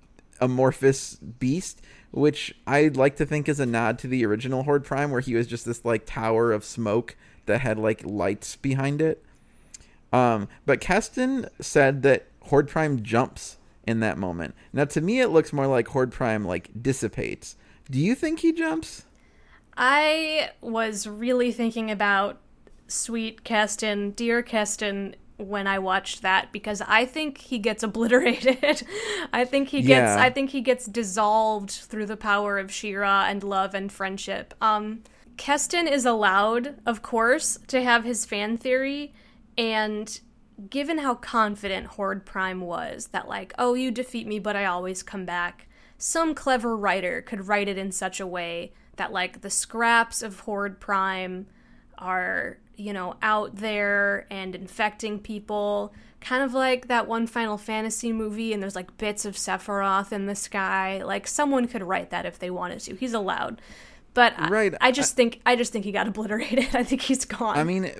[0.41, 1.81] amorphous beast,
[2.17, 5.35] which I'd like to think is a nod to the original Horde Prime, where he
[5.35, 9.23] was just this like tower of smoke that had like lights behind it.
[10.15, 14.55] Um, but Keston said that Horde Prime jumps in that moment.
[14.73, 17.55] Now, to me, it looks more like Horde Prime like dissipates.
[17.91, 19.05] Do you think he jumps?
[19.77, 22.41] I was really thinking about
[22.89, 28.87] sweet Keston, dear Keston, when I watched that because I think he gets obliterated.
[29.33, 30.23] I think he gets Yeah.
[30.23, 34.55] I think he gets dissolved through the power of She-Ra and love and friendship.
[34.61, 35.03] Um
[35.37, 39.13] Keston is allowed, of course, to have his fan theory
[39.59, 40.21] and
[40.71, 45.03] given how confident Horde Prime was that like, oh, you defeat me but I always
[45.03, 45.69] come back.
[45.99, 50.41] Some clever writer could write it in such a way that like the scraps of
[50.41, 51.47] Horde Prime
[51.99, 55.93] are, you know, out there and infecting people.
[56.21, 60.27] Kind of like that one Final Fantasy movie, and there's like bits of Sephiroth in
[60.27, 61.03] the sky.
[61.05, 62.97] Like someone could write that if they wanted to.
[62.97, 63.61] He's allowed,
[64.15, 66.69] but I- Right, I, just think I just think he got obliterated.
[66.75, 67.57] I think he's gone.
[67.57, 67.91] I mean,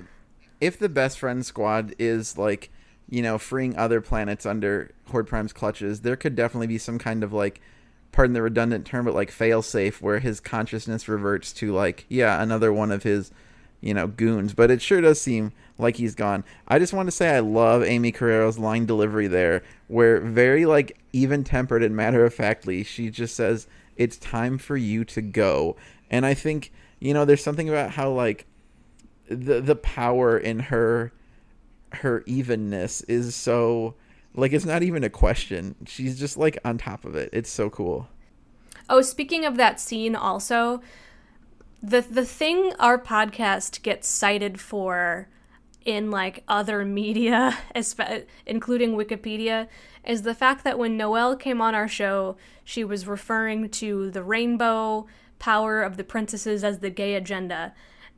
[0.59, 2.69] if the best friend squad is like,
[3.09, 7.23] you know, freeing other planets under Horde Prime's clutches, there could definitely be some kind
[7.23, 7.61] of like,
[8.11, 12.41] pardon the redundant term, but like fail safe where his consciousness reverts to like, yeah,
[12.41, 13.31] another one of his,
[13.81, 14.53] you know, goons.
[14.53, 16.43] But it sure does seem like he's gone.
[16.67, 20.97] I just want to say I love Aimee Carrero's line delivery there, where very like
[21.13, 25.75] even tempered and matter of factly, she just says, "It's time for you to go."
[26.09, 28.45] And I think you know, there's something about how like
[29.29, 31.11] the the power in her
[31.93, 33.95] her evenness is so
[34.35, 35.75] like it's not even a question.
[35.85, 37.29] She's just like on top of it.
[37.33, 38.07] It's so cool.
[38.89, 40.81] Oh, speaking of that scene, also,
[41.81, 45.27] the the thing our podcast gets cited for
[45.85, 47.57] in like other media,
[48.45, 49.67] including Wikipedia,
[50.05, 54.23] is the fact that when Noelle came on our show, she was referring to the
[54.23, 55.07] rainbow
[55.39, 57.73] power of the princesses as the gay agenda,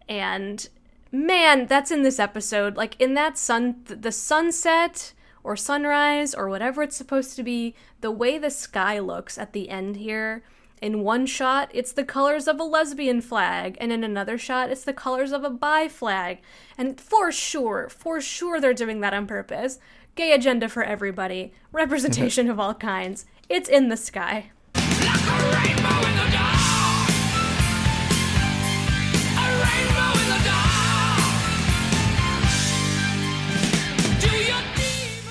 [0.08, 0.70] and
[1.12, 2.76] man, that's in this episode.
[2.76, 8.12] Like in that sun, the sunset or sunrise or whatever it's supposed to be, the
[8.12, 10.44] way the sky looks at the end here.
[10.82, 14.84] In one shot, it's the colors of a lesbian flag, and in another shot, it's
[14.84, 16.40] the colors of a bi flag.
[16.78, 19.80] And for sure, for sure, they're doing that on purpose.
[20.16, 23.26] Gay agenda for everybody, representation of all kinds.
[23.50, 24.52] It's in the sky.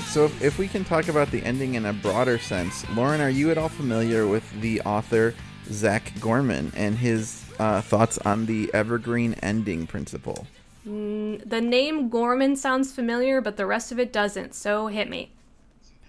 [0.08, 3.28] So if, if we can talk about the ending in a broader sense, Lauren, are
[3.28, 5.34] you at all familiar with the author
[5.66, 10.46] Zach Gorman and his uh, thoughts on the evergreen ending principle?
[10.86, 15.30] The name Gorman sounds familiar, but the rest of it doesn't, so hit me.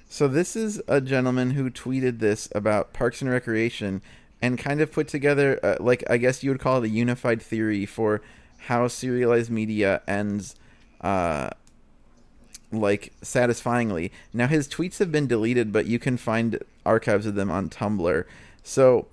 [0.08, 4.02] So this is a gentleman who tweeted this about Parks and Recreation
[4.42, 7.42] and kind of put together, uh, like I guess you would call it a unified
[7.42, 8.22] theory for
[8.60, 10.56] how serialized media ends
[11.02, 11.50] uh,
[12.72, 14.12] like satisfyingly.
[14.34, 18.26] Now his tweets have been deleted, but you can find archives of them on Tumblr.
[18.64, 19.08] So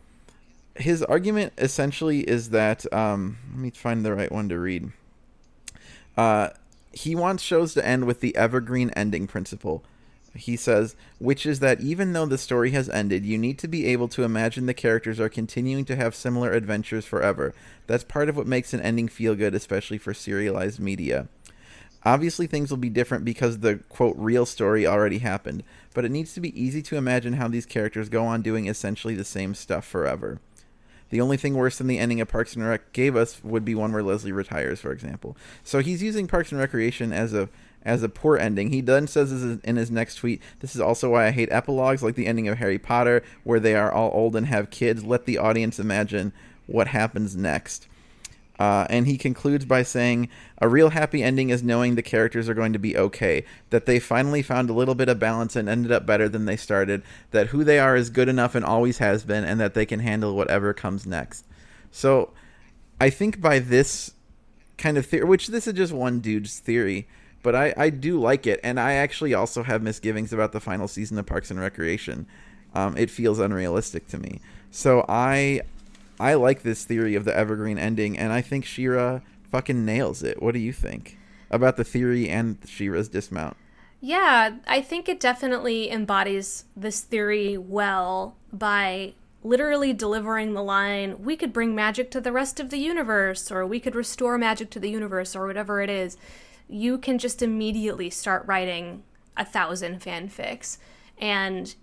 [0.75, 4.93] his argument essentially is that um, let me find the right one to read.
[6.17, 6.51] Uh,
[6.93, 9.85] he wants shows to end with the evergreen ending principle.
[10.35, 13.87] He says, which is that even though the story has ended, you need to be
[13.87, 17.55] able to imagine the characters are continuing to have similar adventures forever.
[17.87, 21.29] That's part of what makes an ending feel good, especially for serialized media.
[22.07, 26.33] Obviously, things will be different because the quote real story already happened, but it needs
[26.35, 29.85] to be easy to imagine how these characters go on doing essentially the same stuff
[29.85, 30.39] forever.
[31.11, 33.75] The only thing worse than the ending of Parks and Rec gave us would be
[33.75, 35.37] one where Leslie retires, for example.
[35.65, 37.49] So he's using Parks and Recreation as a
[37.83, 38.71] as a poor ending.
[38.71, 39.33] He then says
[39.65, 40.41] in his next tweet.
[40.61, 43.75] This is also why I hate epilogues like the ending of Harry Potter, where they
[43.75, 45.03] are all old and have kids.
[45.03, 46.33] Let the audience imagine
[46.69, 47.89] what happens next.
[48.59, 50.29] Uh, and he concludes by saying,
[50.59, 53.99] A real happy ending is knowing the characters are going to be okay, that they
[53.99, 57.03] finally found a little bit of balance and ended up better than they started,
[57.33, 60.01] that who they are is good enough and always has been, and that they can
[60.01, 61.45] handle whatever comes next.
[61.91, 62.33] So
[63.01, 64.13] I think by this
[64.79, 67.07] kind of theory, which this is just one dude's theory,
[67.43, 68.59] but I, I do like it.
[68.63, 72.27] And I actually also have misgivings about the final season of Parks and Recreation.
[72.75, 74.41] Um, it feels unrealistic to me.
[74.71, 75.63] So I
[76.19, 80.43] I like this theory of the evergreen ending, and I think She-Ra fucking nails it.
[80.43, 81.19] What do you think
[81.51, 83.57] about the theory and She-Ra's dismount?
[84.01, 89.15] Yeah, I think it definitely embodies this theory well by
[89.47, 93.65] literally delivering the line, we could bring magic to the rest of the universe, or
[93.65, 96.17] we could restore magic to the universe, or whatever it is.
[96.69, 99.05] You can just immediately start writing
[99.37, 100.79] a thousand fanfics.
[101.19, 101.75] And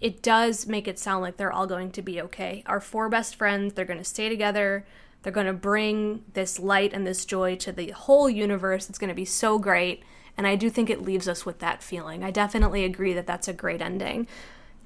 [0.00, 2.62] it does make it sound like they're all going to be okay.
[2.66, 4.86] Our four best friends, they're going to stay together.
[5.22, 8.88] They're going to bring this light and this joy to the whole universe.
[8.88, 10.02] It's going to be so great.
[10.36, 12.22] And I do think it leaves us with that feeling.
[12.22, 14.26] I definitely agree that that's a great ending.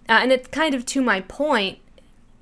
[0.09, 1.79] Uh, and it's kind of to my point,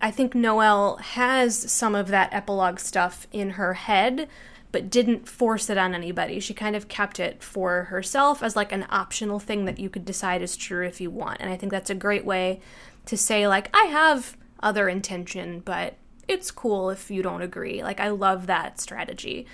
[0.01, 4.29] I think Noelle has some of that epilogue stuff in her head,
[4.71, 6.41] but didn't force it on anybody.
[6.41, 10.05] She kind of kept it for herself as like an optional thing that you could
[10.05, 11.41] decide is true if you want.
[11.41, 12.61] And I think that's a great way
[13.07, 15.97] to say, like, I have other intention, but
[16.27, 17.83] it's cool if you don't agree.
[17.83, 19.47] Like, I love that strategy.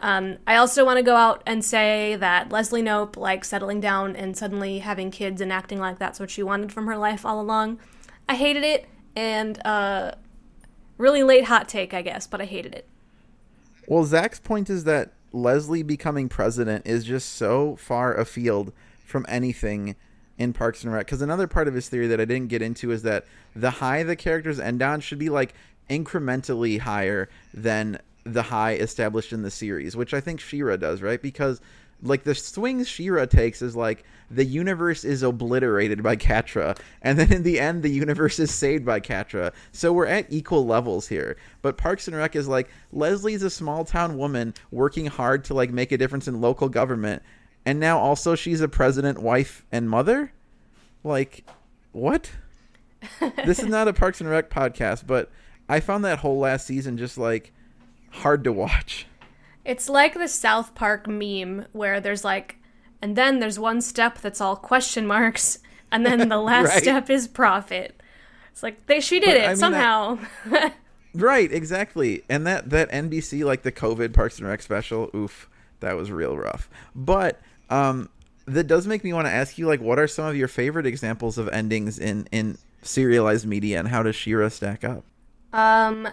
[0.00, 4.16] Um, I also want to go out and say that Leslie Knope, like settling down
[4.16, 7.40] and suddenly having kids and acting like that's what she wanted from her life all
[7.40, 7.78] along.
[8.28, 10.12] I hated it, and uh,
[10.96, 12.88] really late hot take, I guess, but I hated it.
[13.90, 18.72] Well, Zach's point is that Leslie becoming president is just so far afield
[19.04, 19.96] from anything
[20.38, 21.06] in Parks and Rec.
[21.06, 23.26] Because another part of his theory that I didn't get into is that
[23.56, 25.54] the high the characters end on should be like
[25.90, 31.20] incrementally higher than the high established in the series, which I think She-Ra does, right?
[31.20, 31.60] Because
[32.00, 37.32] like the swings She-Ra takes is like the universe is obliterated by Catra, and then
[37.32, 39.52] in the end the universe is saved by Catra.
[39.72, 41.36] So we're at equal levels here.
[41.62, 45.70] But Parks and Rec is like Leslie's a small town woman working hard to like
[45.70, 47.22] make a difference in local government,
[47.66, 50.32] and now also she's a president, wife, and mother.
[51.02, 51.44] Like,
[51.92, 52.30] what?
[53.44, 55.30] this is not a Parks and Rec podcast, but
[55.68, 57.52] I found that whole last season just like
[58.10, 59.06] hard to watch.
[59.64, 62.56] It's like the South Park meme where there's like,
[63.02, 65.58] and then there's one step that's all question marks,
[65.92, 66.82] and then the last Right.
[66.82, 68.00] step is profit.
[68.52, 70.18] It's like they she did But, it I mean, somehow.
[71.12, 72.22] Right, exactly.
[72.28, 75.48] And that that NBC like the COVID Parks and Rec special, oof,
[75.80, 76.68] that was real rough.
[76.94, 78.08] But um
[78.46, 80.86] that does make me want to ask you like what are some of your favorite
[80.86, 85.04] examples of endings in in serialized media and how does She-Ra stack up?
[85.52, 86.06] um,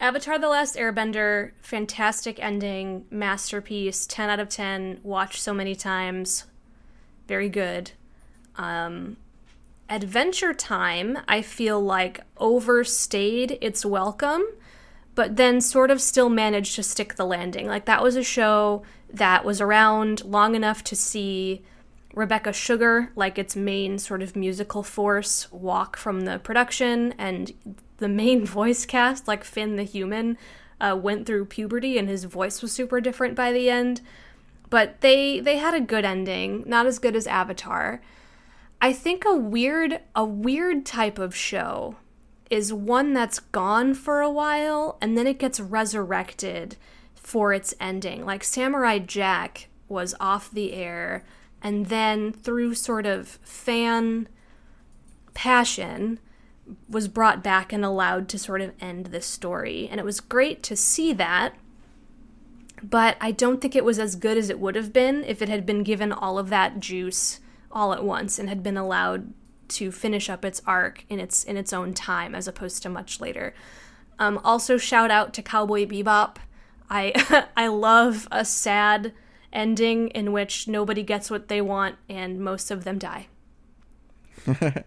[0.00, 4.98] Avatar: The Last Airbender, fantastic ending, masterpiece, ten out of ten.
[5.02, 6.46] Watched so many times,
[7.28, 7.92] very good.
[8.56, 9.18] Um,
[9.90, 14.42] Adventure Time, I feel like overstayed its welcome,
[15.14, 17.66] but then sort of still managed to stick the landing.
[17.66, 18.82] Like that was a show
[19.12, 21.62] that was around long enough to see
[22.14, 27.52] Rebecca Sugar, like its main sort of musical force, walk from the production, and
[28.00, 30.36] the main voice cast, like Finn the human,
[30.80, 34.00] uh, went through puberty and his voice was super different by the end.
[34.68, 38.00] But they they had a good ending, not as good as Avatar.
[38.80, 41.96] I think a weird a weird type of show
[42.50, 46.76] is one that's gone for a while and then it gets resurrected
[47.14, 48.24] for its ending.
[48.24, 51.24] Like Samurai Jack was off the air
[51.62, 54.28] and then through sort of fan
[55.34, 56.18] passion
[56.88, 59.88] was brought back and allowed to sort of end this story.
[59.90, 61.54] And it was great to see that.
[62.82, 65.48] but I don't think it was as good as it would have been if it
[65.48, 67.40] had been given all of that juice
[67.70, 69.32] all at once and had been allowed
[69.68, 73.20] to finish up its arc in its in its own time as opposed to much
[73.20, 73.54] later.
[74.18, 76.36] Um, also, shout out to Cowboy Bebop.
[76.88, 79.12] I I love a sad
[79.52, 83.28] ending in which nobody gets what they want and most of them die.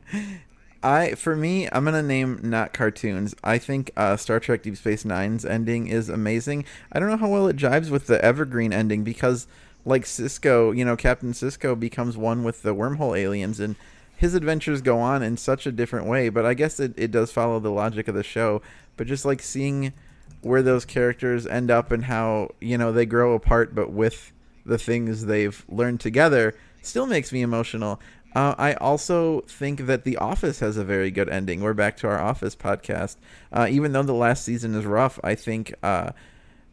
[0.84, 3.34] I for me, I'm gonna name not cartoons.
[3.44, 6.66] I think uh, Star Trek Deep Space Nine's ending is amazing.
[6.92, 9.48] I don't know how well it jives with the Evergreen ending because,
[9.86, 13.78] like Sisko, you know, Captain Sisko becomes one with the wormhole aliens, and
[14.16, 16.28] his adventures go on in such a different way.
[16.28, 18.62] But I guess it, it does follow the logic of the show.
[18.98, 19.94] But just like seeing
[20.42, 24.34] where those characters end up and how you know they grow apart, but with
[24.66, 28.02] the things they've learned together, still makes me emotional.
[28.36, 31.62] Uh, I also think that The Office has a very good ending.
[31.62, 33.18] We're back to our Office podcast.
[33.52, 36.12] Uh, even though the last season is rough, I think uh,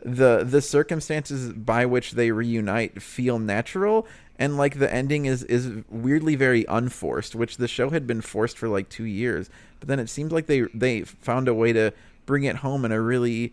[0.03, 4.07] the the circumstances by which they reunite feel natural,
[4.39, 8.57] and like the ending is is weirdly very unforced, which the show had been forced
[8.57, 9.51] for like two years.
[9.81, 11.93] But then it seems like they they found a way to
[12.25, 13.53] bring it home in a really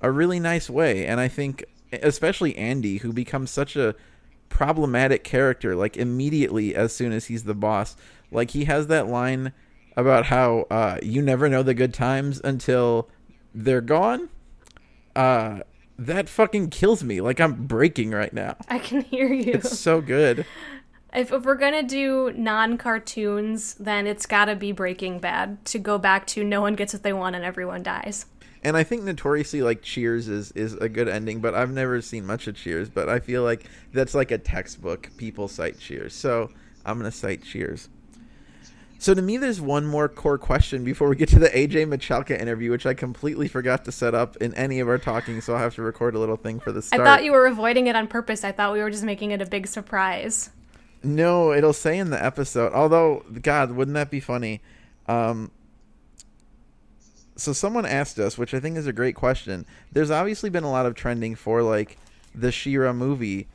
[0.00, 3.96] a really nice way, and I think especially Andy, who becomes such a
[4.48, 7.96] problematic character like immediately as soon as he's the boss.
[8.30, 9.52] Like he has that line
[9.96, 13.08] about how uh, you never know the good times until
[13.54, 14.28] they're gone.
[15.16, 15.60] Uh,
[15.98, 17.20] that fucking kills me.
[17.20, 18.56] Like i'm breaking right now.
[18.68, 19.52] I can hear you.
[19.54, 20.46] it's so good.
[21.12, 25.98] If, if we're gonna do non cartoons, then it's gotta be Breaking Bad to go
[25.98, 28.26] back to no one gets what they want and everyone dies.
[28.64, 32.26] And i think notoriously like cheers is is a good ending but i've never seen
[32.26, 36.50] much of cheers but i feel like that's like a textbook people cite cheers so
[36.84, 37.88] i'm gonna cite cheers
[38.98, 42.38] so to me there's one more core question before we get to the aj michalka
[42.40, 45.60] interview which i completely forgot to set up in any of our talking so i'll
[45.60, 47.02] have to record a little thing for the start.
[47.02, 48.44] I thought you were avoiding it on purpose.
[48.44, 50.50] I thought we were just making it a big surprise.
[51.02, 52.72] No, it'll say in the episode.
[52.72, 54.60] Although, God, wouldn't that be funny?
[55.06, 55.50] Um,
[57.38, 59.64] so someone asked us, which I think is a great question.
[59.92, 61.96] There's obviously been a lot of trending for like
[62.34, 63.46] the She-Ra movie.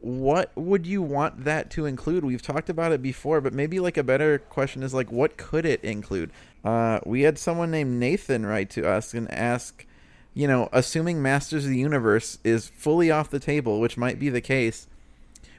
[0.00, 2.24] What would you want that to include?
[2.24, 5.66] We've talked about it before, but maybe like a better question is like, what could
[5.66, 6.30] it include?
[6.64, 9.84] Uh, we had someone named Nathan write to us and ask,
[10.32, 14.30] you know, assuming Masters of the Universe is fully off the table, which might be
[14.30, 14.86] the case,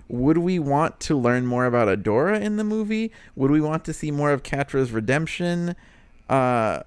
[0.07, 3.11] would we want to learn more about Adora in the movie?
[3.35, 5.75] Would we want to see more of Catra's redemption?
[6.29, 6.81] Uh,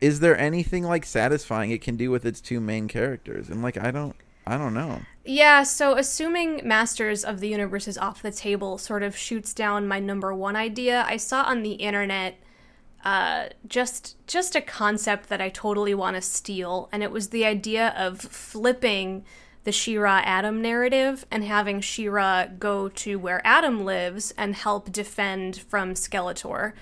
[0.00, 3.48] is there anything like satisfying it can do with its two main characters?
[3.48, 4.16] And like, I don't,
[4.46, 5.00] I don't know.
[5.24, 9.88] Yeah, so assuming Masters of the Universe is off the table sort of shoots down
[9.88, 11.04] my number one idea.
[11.06, 12.38] I saw on the internet
[13.04, 17.44] uh, just just a concept that I totally want to steal, and it was the
[17.44, 19.24] idea of flipping
[19.62, 25.56] the She-Ra Adam narrative and having She-Ra go to where Adam lives and help defend
[25.56, 26.72] from Skeletor,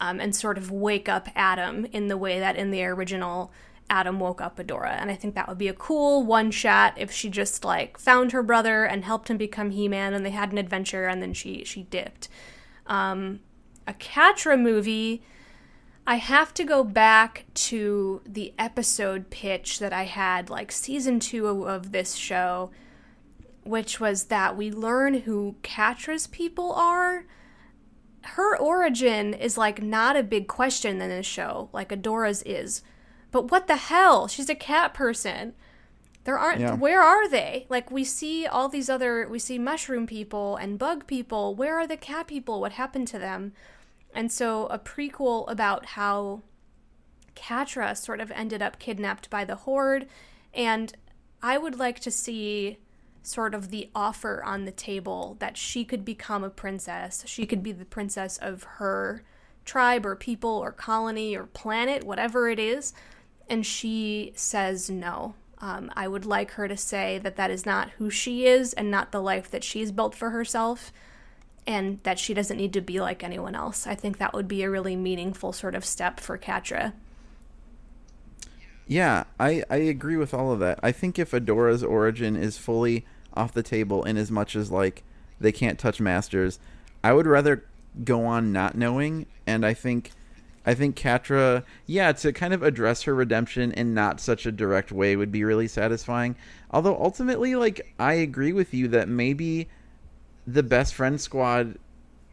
[0.00, 3.52] um, and sort of wake up Adam in the way that in the original
[3.88, 4.96] Adam woke up Adora.
[5.00, 8.32] And I think that would be a cool one shot if she just like found
[8.32, 11.32] her brother and helped him become He Man and they had an adventure and then
[11.32, 12.28] she she dipped.
[12.86, 13.40] Um,
[13.86, 15.22] a Catra movie.
[16.08, 21.66] I have to go back to the episode pitch that I had, like season two
[21.66, 22.70] of this show,
[23.64, 27.24] which was that we learn who Catra's people are.
[28.26, 32.82] Her origin is like not a big question in this show, like Adora's is.
[33.30, 34.28] But what the hell?
[34.28, 35.54] She's a cat person.
[36.24, 36.60] There aren't.
[36.60, 36.74] Yeah.
[36.74, 37.66] Where are they?
[37.68, 39.28] Like we see all these other.
[39.28, 41.54] We see mushroom people and bug people.
[41.54, 42.60] Where are the cat people?
[42.60, 43.52] What happened to them?
[44.14, 46.42] And so a prequel about how
[47.36, 50.08] Catra sort of ended up kidnapped by the Horde,
[50.52, 50.92] and
[51.42, 52.78] I would like to see
[53.26, 57.24] sort of the offer on the table that she could become a princess.
[57.26, 59.24] She could be the princess of her
[59.64, 62.92] tribe or people or colony or planet, whatever it is.
[63.50, 65.34] And she says no.
[65.58, 68.92] Um, I would like her to say that that is not who she is and
[68.92, 70.92] not the life that she's built for herself,
[71.66, 73.88] and that she doesn't need to be like anyone else.
[73.88, 76.92] I think that would be a really meaningful sort of step for Catra.
[78.86, 80.78] Yeah, I, I agree with all of that.
[80.80, 83.04] I think if Adora's origin is fully
[83.36, 85.02] off the table in as much as like
[85.40, 86.58] they can't touch masters,
[87.04, 87.64] I would rather
[88.04, 90.12] go on not knowing and I think
[90.68, 94.90] I think Catra, yeah, to kind of address her redemption in not such a direct
[94.90, 96.34] way would be really satisfying.
[96.72, 99.68] Although ultimately like I agree with you that maybe
[100.46, 101.78] the best friend squad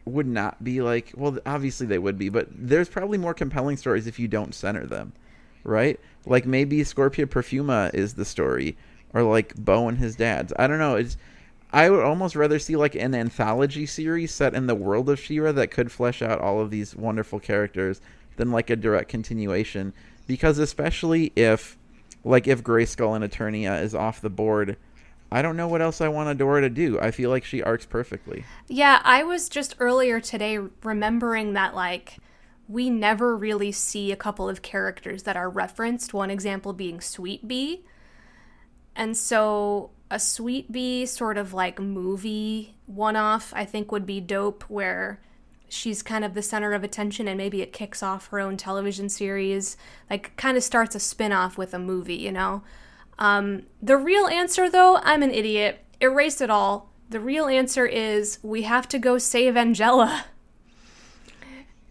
[0.04, 4.06] would not be like well obviously they would be, but there's probably more compelling stories
[4.06, 5.12] if you don't center them
[5.64, 5.98] right?
[6.26, 8.76] Like maybe Scorpia Perfuma is the story,
[9.14, 10.52] or like Bow and his dads.
[10.58, 10.96] I don't know.
[10.96, 11.16] It's
[11.72, 15.50] I would almost rather see like an anthology series set in the world of She-Ra
[15.52, 18.00] that could flesh out all of these wonderful characters
[18.36, 19.92] than like a direct continuation.
[20.26, 21.76] Because especially if
[22.22, 24.76] like if Grayskull and Eternia is off the board,
[25.32, 27.00] I don't know what else I want Adora to do.
[27.00, 28.44] I feel like she arcs perfectly.
[28.68, 32.18] Yeah, I was just earlier today remembering that like
[32.68, 36.14] we never really see a couple of characters that are referenced.
[36.14, 37.84] One example being Sweet Bee.
[38.96, 44.20] And so a Sweet Bee sort of like movie one off, I think would be
[44.20, 45.20] dope, where
[45.68, 49.08] she's kind of the center of attention and maybe it kicks off her own television
[49.08, 49.76] series.
[50.08, 52.62] Like, kind of starts a spin off with a movie, you know?
[53.18, 55.84] Um, the real answer, though, I'm an idiot.
[56.00, 56.90] Erase it all.
[57.10, 60.26] The real answer is we have to go save Angela.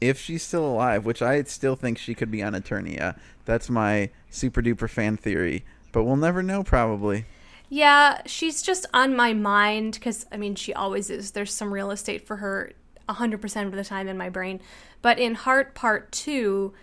[0.01, 4.09] If she's still alive, which I still think she could be on Eternia, that's my
[4.29, 5.63] super duper fan theory.
[5.93, 7.23] But we'll never know, probably.
[7.69, 11.31] Yeah, she's just on my mind because, I mean, she always is.
[11.31, 12.73] There's some real estate for her
[13.07, 14.59] 100% of the time in my brain.
[15.01, 16.73] But in Heart Part 2,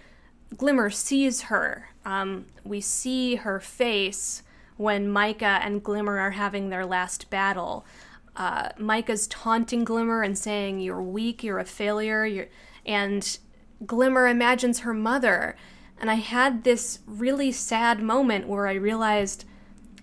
[0.56, 1.90] Glimmer sees her.
[2.04, 4.42] Um, we see her face
[4.76, 7.84] when Micah and Glimmer are having their last battle.
[8.36, 12.48] Uh, Micah's taunting Glimmer and saying, You're weak, you're a failure, you're...
[12.86, 13.38] and
[13.84, 15.56] Glimmer imagines her mother.
[16.01, 19.44] And I had this really sad moment where I realized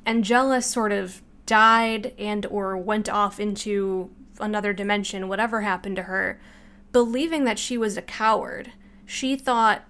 [0.06, 6.40] Angela sort of died and or went off into another dimension, whatever happened to her,
[6.92, 8.72] believing that she was a coward.
[9.06, 9.86] She thought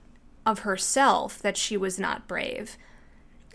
[0.46, 2.78] of herself that she was not brave.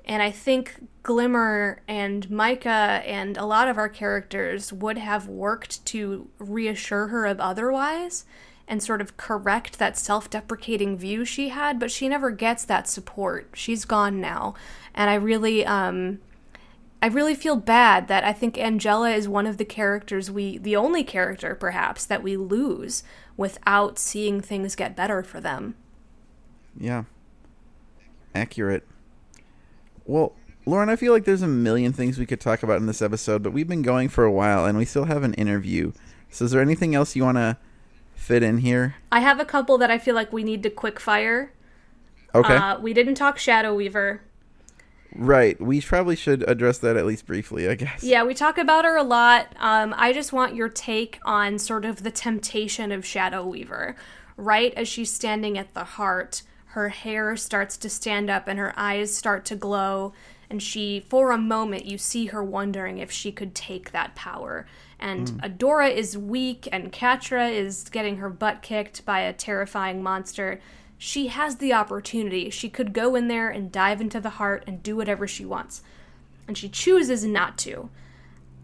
[0.04, 5.84] And I think Glimmer and Micah and a lot of our characters would have worked
[5.86, 8.26] to reassure her of otherwise
[8.72, 12.88] and sort of correct that self deprecating view she had, but she never gets that
[12.88, 13.50] support.
[13.52, 14.54] She's gone now.
[14.94, 16.20] And I really, um,
[17.02, 20.74] I really feel bad that I think Angela is one of the characters we, the
[20.74, 23.02] only character perhaps, that we lose
[23.36, 25.74] without seeing things get better for them.
[26.74, 27.04] Yeah.
[28.34, 28.88] Accurate.
[30.06, 30.32] Well,
[30.64, 33.42] Lauren, I feel like there's a million things we could talk about in this episode,
[33.42, 35.92] but we've been going for a while and we still have an interview.
[36.30, 37.58] So, is there anything else you want to
[38.32, 38.94] fit in here?
[39.10, 41.52] I have a couple that I feel like we need to quick fire.
[42.34, 42.56] Okay.
[42.56, 44.22] Uh, we didn't talk Shadow Weaver.
[45.14, 45.60] right.
[45.60, 48.02] We probably should address that at least briefly, I guess.
[48.02, 49.54] Yeah, we talk about her a lot.
[49.58, 53.96] Um, I just want your take on sort of the temptation of Shadow Weaver.
[54.38, 58.72] Right as she's standing at the heart, her hair starts to stand up and her
[58.78, 60.14] eyes start to glow.
[60.48, 64.66] And she, for a moment, you see her wondering if she could take that power.
[65.02, 65.58] And mm.
[65.58, 70.60] Adora is weak, and Catra is getting her butt kicked by a terrifying monster.
[70.96, 72.50] She has the opportunity.
[72.50, 75.82] She could go in there and dive into the heart and do whatever she wants.
[76.46, 77.90] And she chooses not to.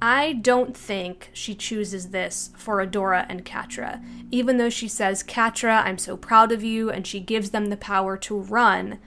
[0.01, 4.01] I don't think she chooses this for Adora and Catra.
[4.30, 7.76] Even though she says, Catra, I'm so proud of you, and she gives them the
[7.76, 9.01] power to run,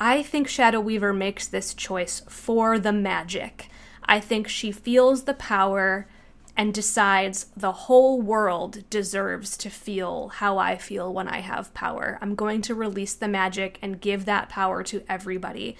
[0.00, 3.68] I think Shadow Weaver makes this choice for the magic.
[4.06, 6.08] I think she feels the power
[6.56, 12.18] and decides the whole world deserves to feel how I feel when I have power.
[12.22, 15.76] I'm going to release the magic and give that power to everybody.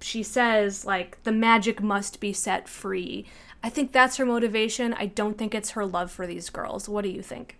[0.00, 3.26] She says, like, the magic must be set free.
[3.62, 4.94] I think that's her motivation.
[4.94, 6.88] I don't think it's her love for these girls.
[6.88, 7.56] What do you think?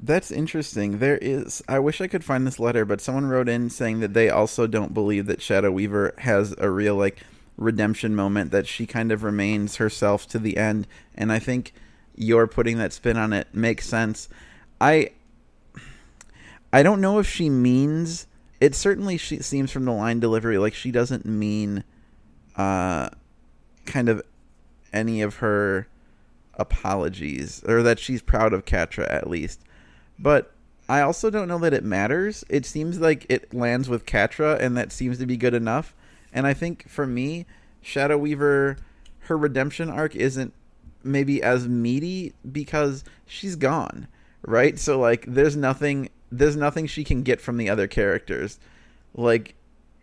[0.00, 0.98] That's interesting.
[0.98, 1.62] There is.
[1.68, 4.66] I wish I could find this letter, but someone wrote in saying that they also
[4.66, 7.22] don't believe that Shadow Weaver has a real like
[7.56, 8.50] redemption moment.
[8.50, 11.72] That she kind of remains herself to the end, and I think
[12.14, 14.28] you're putting that spin on it makes sense.
[14.80, 15.10] I.
[16.72, 18.26] I don't know if she means.
[18.60, 21.84] It certainly she seems from the line delivery like she doesn't mean,
[22.56, 23.10] uh,
[23.84, 24.22] kind of
[24.92, 25.86] any of her
[26.54, 29.60] apologies or that she's proud of Catra at least.
[30.18, 30.52] But
[30.88, 32.44] I also don't know that it matters.
[32.48, 35.94] It seems like it lands with Catra, and that seems to be good enough.
[36.36, 37.46] And I think for me,
[37.80, 38.76] Shadow Weaver,
[39.20, 40.52] her redemption arc isn't
[41.02, 44.06] maybe as meaty because she's gone,
[44.42, 44.78] right?
[44.78, 48.60] So like, there's nothing, there's nothing she can get from the other characters.
[49.14, 49.54] Like,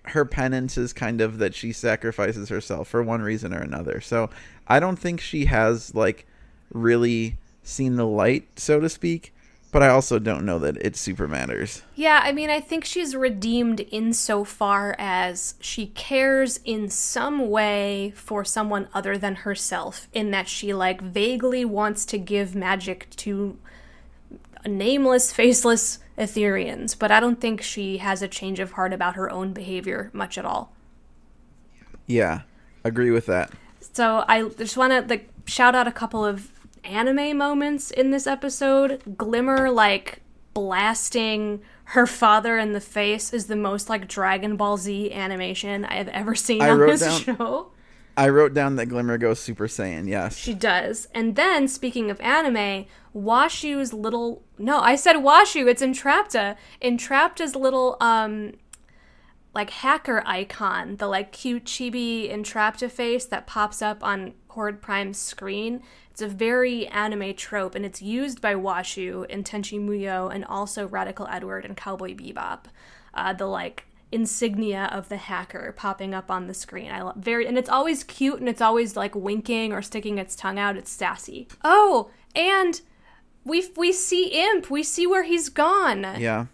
[0.05, 4.01] her penance is kind of that she sacrifices herself for one reason or another.
[4.01, 4.31] So
[4.67, 6.25] I don't think she has like
[6.73, 9.34] really seen the light, so to speak.
[9.74, 11.82] But I also don't know that it super matters.
[11.95, 18.45] Yeah, I mean, I think she's redeemed insofar as she cares in some way for
[18.45, 23.57] someone other than herself, in that she, like, vaguely wants to give magic to
[24.65, 29.32] nameless, faceless Ethereans, but I don't think she has a change of heart about her
[29.32, 30.71] own behavior much at all.
[32.05, 32.41] Yeah.
[32.84, 33.51] Agree with that.
[33.93, 36.51] So I just want to like shout out a couple of
[36.84, 39.01] anime moments in this episode.
[39.17, 40.21] Glimmer like
[40.53, 45.95] blasting her father in the face is the most like Dragon Ball Z animation I
[45.95, 47.71] have ever seen I on this down- show.
[48.15, 50.07] I wrote down that Glimmer goes Super Saiyan.
[50.07, 50.38] Yes.
[50.38, 51.07] She does.
[51.15, 56.55] And then speaking of anime, Washu's little no, I said Washu, it's Entrapta.
[56.81, 58.53] Entrapta's little um
[59.55, 65.17] like hacker icon, the like cute chibi Entrapta face that pops up on Horde Prime's
[65.19, 65.81] screen.
[66.14, 70.88] It's a very anime trope and it's used by Washu in Tenchi Muyo and also
[70.88, 72.66] Radical Edward and Cowboy Bebop.
[73.16, 76.91] Uh, the like insignia of the hacker popping up on the screen.
[76.91, 80.36] I love very and it's always cute and it's always like winking or sticking its
[80.36, 80.78] tongue out.
[80.78, 81.47] It's sassy.
[81.64, 82.80] Oh, and
[83.43, 84.70] we we see Imp.
[84.70, 86.03] We see where he's gone.
[86.20, 86.45] Yeah.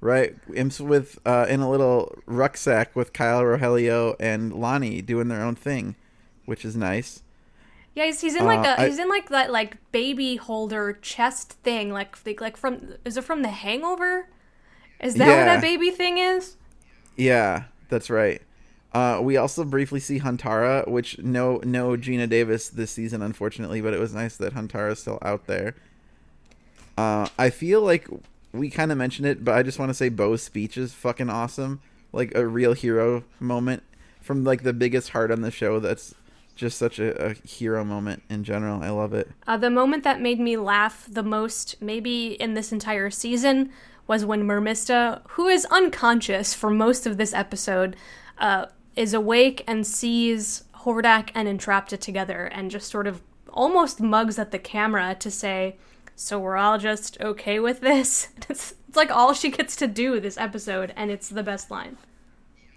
[0.00, 0.36] Right.
[0.54, 5.56] Imps with uh, in a little rucksack with Kyle Rogelio and Lonnie doing their own
[5.56, 5.96] thing,
[6.44, 7.21] which is nice.
[7.94, 10.94] Yeah, he's, he's in like Uh, a I- he's in like that like baby holder
[11.02, 14.28] chest thing, like like, from is it from The Hangover?
[15.00, 16.56] Is that what that baby thing is?
[17.16, 18.40] Yeah, that's right.
[18.94, 23.94] Uh, we also briefly see Huntara, which no no Geena Davis this season, unfortunately, but
[23.94, 25.74] it was nice that Huntara is still out there.
[26.96, 28.06] Uh, I feel like
[28.52, 31.30] we kind of mentioned it, but I just want to say Bow's speech is fucking
[31.30, 31.80] awesome.
[32.12, 33.82] Like a real hero moment
[34.20, 35.80] from like the biggest heart on the show.
[35.80, 36.14] That's
[36.54, 38.82] just such a, a hero moment in general.
[38.82, 39.30] I love it.
[39.46, 43.70] Uh, the moment that made me laugh the most, maybe in this entire season,
[44.06, 47.96] was when Mermista, who is unconscious for most of this episode,
[48.38, 54.38] uh, is awake and sees Hordak and Entrapta together and just sort of almost mugs
[54.38, 55.76] at the camera to say,
[56.16, 58.28] So we're all just okay with this?
[58.50, 61.96] It's, it's like all she gets to do this episode, and it's the best line.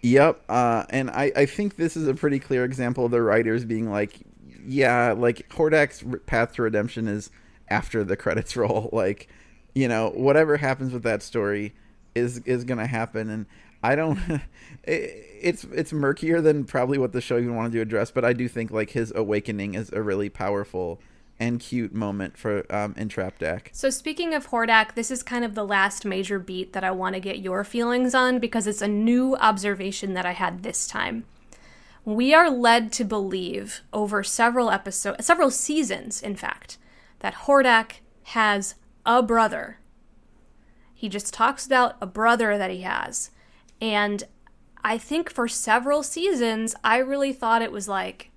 [0.06, 3.66] Yep, uh, and I, I think this is a pretty clear example of the writers
[3.66, 4.20] being like,
[4.64, 7.32] yeah, like Hordak's path to redemption is
[7.70, 8.92] after the credits roll.
[8.94, 9.28] Like,
[9.74, 11.74] you know, whatever happens with that story
[12.14, 13.48] is is gonna happen, and
[13.84, 14.20] I don't.
[14.88, 18.34] It, it's it's murkier than probably what the show even wanted to address, but I
[18.34, 21.02] do think like his awakening is a really powerful
[21.40, 23.68] and cute moment for um, Entrapdak.
[23.72, 27.16] So, speaking of Hordak, this is kind of the last major beat that I want
[27.16, 31.26] to get your feelings on because it's a new observation that I had this time.
[32.06, 36.78] We are led to believe over several episodes, several seasons, in fact,
[37.20, 38.76] that Hordak has
[39.06, 39.80] a brother.
[40.94, 43.32] He just talks about a brother that he has.
[43.82, 44.24] And
[44.84, 48.32] I think for several seasons, I really thought it was like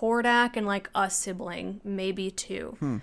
[0.00, 2.76] Hordak and like a sibling, maybe two.
[2.80, 2.98] Hmm.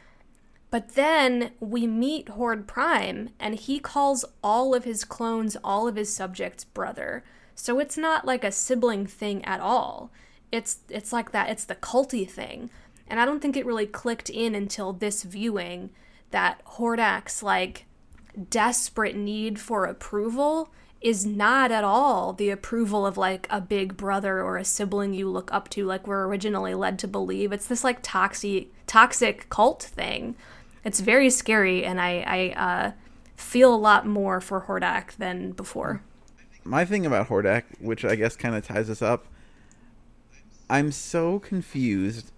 [0.70, 5.96] But then we meet Horde Prime, and he calls all of his clones, all of
[5.96, 7.24] his subjects, brother.
[7.54, 10.12] So it's not like a sibling thing at all.
[10.52, 11.50] It's it's like that.
[11.50, 12.72] It's the culty thing,
[13.08, 15.92] and I don't think it really clicked in until this viewing
[16.32, 17.86] that Hordak's like
[18.50, 20.72] desperate need for approval
[21.04, 25.30] is not at all the approval of like a big brother or a sibling you
[25.30, 29.84] look up to like we're originally led to believe it's this like toxic toxic cult
[29.84, 30.36] thing
[30.84, 32.92] it's very scary and i i uh,
[33.36, 36.02] feel a lot more for hordak than before
[36.66, 39.26] my thing about Hordak, which I guess kind of ties us up,
[40.70, 42.32] I'm so confused.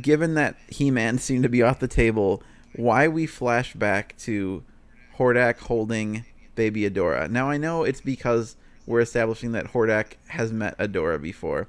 [0.00, 2.42] Given that He-Man seemed to be off the table,
[2.74, 4.62] why we flash back to
[5.16, 6.24] Hordak holding
[6.58, 7.30] baby Adora?
[7.30, 11.68] Now I know it's because we're establishing that Hordak has met Adora before,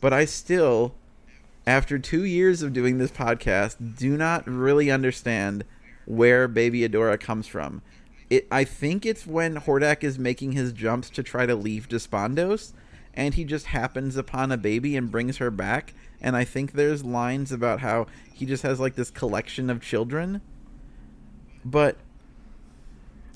[0.00, 0.94] but I still,
[1.66, 5.64] after two years of doing this podcast, do not really understand
[6.04, 7.80] where baby Adora comes from.
[8.28, 12.72] It, I think it's when Hordak is making his jumps to try to leave Despondos,
[13.14, 15.94] and he just happens upon a baby and brings her back.
[16.20, 20.42] And I think there's lines about how he just has like this collection of children.
[21.64, 21.96] But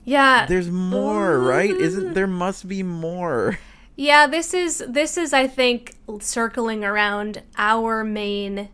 [0.08, 1.70] yeah there's more, right?
[1.70, 3.58] Isn't there must be more?
[4.00, 8.68] Yeah, this is this is I think circling around our main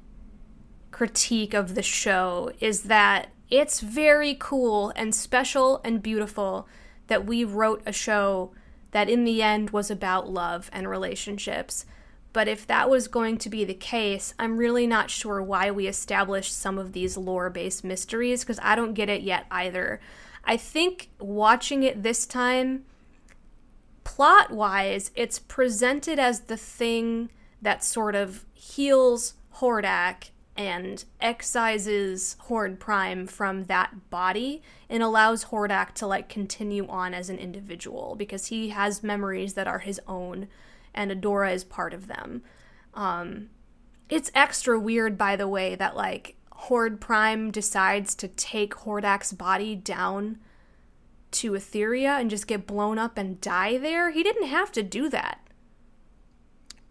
[0.91, 6.69] critique of the show is that it's very cool and special and beautiful
[7.07, 8.53] that we wrote a show
[8.91, 11.87] that in the end was about love and relationships.
[12.35, 15.87] But if that was going to be the case, I'm really not sure why we
[15.87, 20.01] established some of these lore based mysteries because I don't get it yet either.
[20.47, 22.85] I think watching it this time,
[24.05, 27.31] plot wise, it's presented as the thing
[27.63, 35.93] that sort of heals Hordak and excises Horde Prime from that body and allows Hordak
[35.95, 40.49] to like continue on as an individual because he has memories that are his own
[40.95, 42.43] and Adora is part of them.
[42.95, 43.51] Um,
[44.09, 49.75] it's extra weird, by the way, that like Horde Prime decides to take Hordak's body
[49.77, 50.39] down
[51.33, 54.11] to Etheria and just get blown up and die there.
[54.11, 55.41] He didn't have to do that.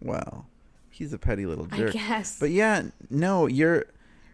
[0.00, 0.46] Well,
[0.90, 1.92] he's a petty little I jerk.
[1.92, 2.38] guess.
[2.38, 3.86] But yeah, no, you're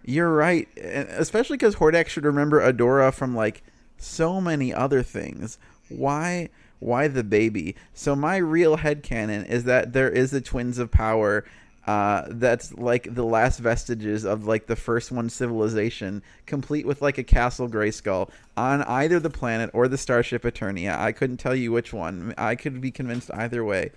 [0.05, 3.63] you're right, especially because Hordak should remember Adora from like
[3.97, 5.59] so many other things.
[5.89, 6.49] Why?
[6.81, 7.77] Why the baby?
[7.93, 11.45] So my real head headcanon is that there is a Twins of Power
[11.91, 17.19] uh, that's like the last vestiges of like the first one civilization, complete with like
[17.19, 20.97] a castle Grayskull on either the planet or the starship Eternia.
[20.97, 22.33] I couldn't tell you which one.
[22.39, 23.91] I could be convinced either way.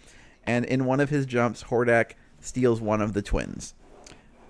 [0.43, 3.75] And in one of his jumps, Hordak steals one of the twins.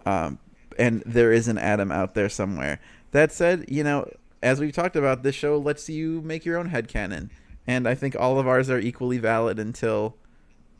[0.06, 0.40] Um,
[0.80, 2.80] and there is an Adam out there somewhere.
[3.12, 4.10] That said, you know,
[4.42, 7.30] as we've talked about, this show lets you make your own head headcanon.
[7.68, 10.16] And I think all of ours are equally valid until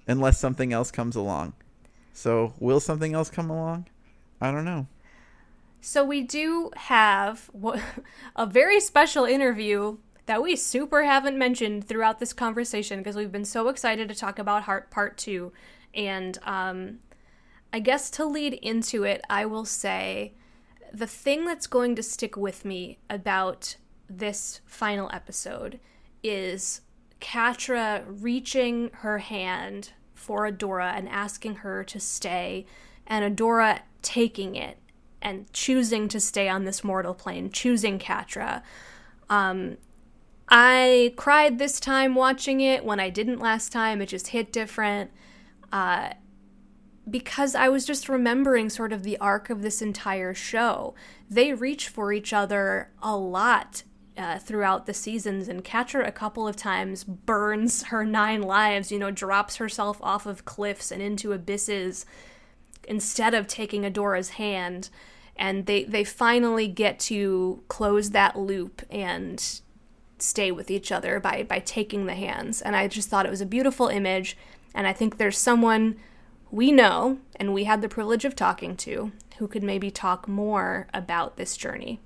[0.08, 1.56] unless something else comes along.
[2.14, 3.88] So will something else come along?
[4.40, 4.88] I don't know.
[5.82, 7.50] So we do have
[8.36, 13.44] a very special interview that we super haven't mentioned throughout this conversation because we've been
[13.44, 15.52] so excited to talk about Heart Part 2.
[15.94, 17.00] And um,
[17.74, 20.34] I guess to lead into it, I will say
[20.94, 23.76] the thing that's going to stick with me about
[24.10, 25.80] this final episode
[26.24, 26.82] is
[27.20, 29.92] Catra reaching her hand
[30.24, 32.66] for Adora and asking her to stay,
[33.06, 34.78] and Adora taking it
[35.22, 38.62] and choosing to stay on this mortal plane, choosing Catra.
[39.30, 39.78] Um,
[40.50, 44.02] I cried this time watching it when I didn't last time.
[44.02, 45.12] It just hit different.
[45.72, 46.14] Uh,
[47.10, 50.96] because I was just remembering sort of the arc of this entire show.
[51.30, 53.84] They reach for each other a lot
[54.18, 59.00] uh, throughout the seasons, and Catra a couple of times burns her nine lives, you
[59.00, 62.06] know, drops herself off of cliffs and into abysses
[62.88, 64.90] instead of taking Adora's hand.
[65.36, 69.62] And they, they finally get to close that loop and
[70.20, 72.62] stay with each other by, by taking the hands.
[72.62, 74.38] And I just thought it was a beautiful image.
[74.76, 75.98] And I think there's someone
[76.52, 80.88] we know and we had the privilege of talking to who could maybe talk more
[80.94, 82.00] about this journey.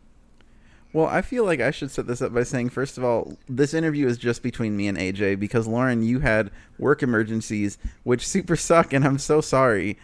[0.98, 3.76] Well, I feel like I should set this up by saying, first of all, this
[3.76, 8.56] interview is just between me and AJ because Lauren, you had work emergencies, which super
[8.56, 10.00] suck, and I'm so sorry.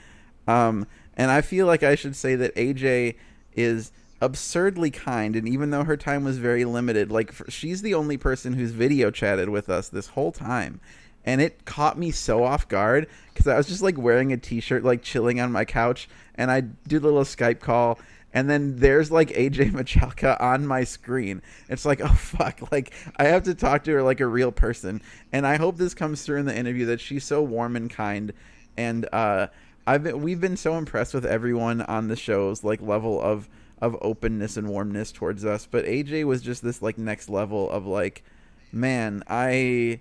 [0.47, 0.85] Um,
[1.17, 3.15] and I feel like I should say that AJ
[3.55, 3.91] is
[4.21, 8.53] absurdly kind, and even though her time was very limited, like she's the only person
[8.53, 10.79] who's video chatted with us this whole time,
[11.25, 14.83] and it caught me so off guard because I was just like wearing a t-shirt,
[14.83, 17.97] like chilling on my couch, and I did a little Skype call
[18.34, 21.41] and then there's like AJ Michalka on my screen.
[21.69, 25.01] It's like, oh fuck, like I have to talk to her like a real person.
[25.31, 28.34] And I hope this comes through in the interview that she's so warm and kind.
[28.75, 29.47] And uh,
[29.86, 33.47] I've been, we've been so impressed with everyone on the show's like level of
[33.81, 35.67] of openness and warmness towards us.
[35.69, 38.23] But AJ was just this like next level of like,
[38.71, 39.99] man, I.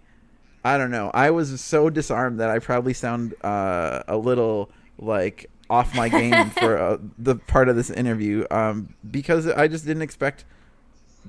[0.65, 1.11] I don't know.
[1.13, 6.51] I was so disarmed that I probably sound uh, a little like off my game
[6.61, 10.45] for uh, the part of this interview um, because I just didn't expect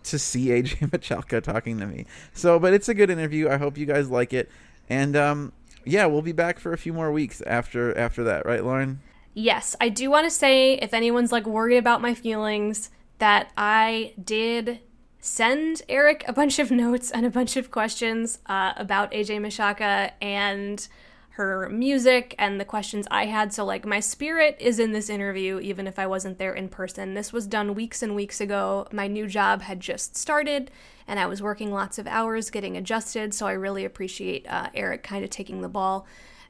[0.04, 2.06] to see AJ Michalka talking to me.
[2.34, 3.48] So, but it's a good interview.
[3.48, 4.52] I hope you guys like it,
[4.90, 5.54] and um,
[5.86, 9.00] yeah, we'll be back for a few more weeks after after that, right, Lauren?
[9.34, 12.90] Yes, I do want to say if anyone's like worried about my feelings,
[13.20, 14.80] that I did
[15.22, 20.12] send Eric a bunch of notes and a bunch of questions uh, about AJ Michalka
[20.22, 20.86] and
[21.36, 23.54] her music and the questions I had.
[23.54, 27.16] So, like, my spirit is in this interview, even if I wasn't there in person.
[27.16, 28.88] This was done weeks and weeks ago.
[28.92, 30.70] My new job had just started,
[31.08, 33.34] and I was working lots of hours getting adjusted.
[33.34, 36.06] So, I really appreciate uh, Eric kind of taking the ball.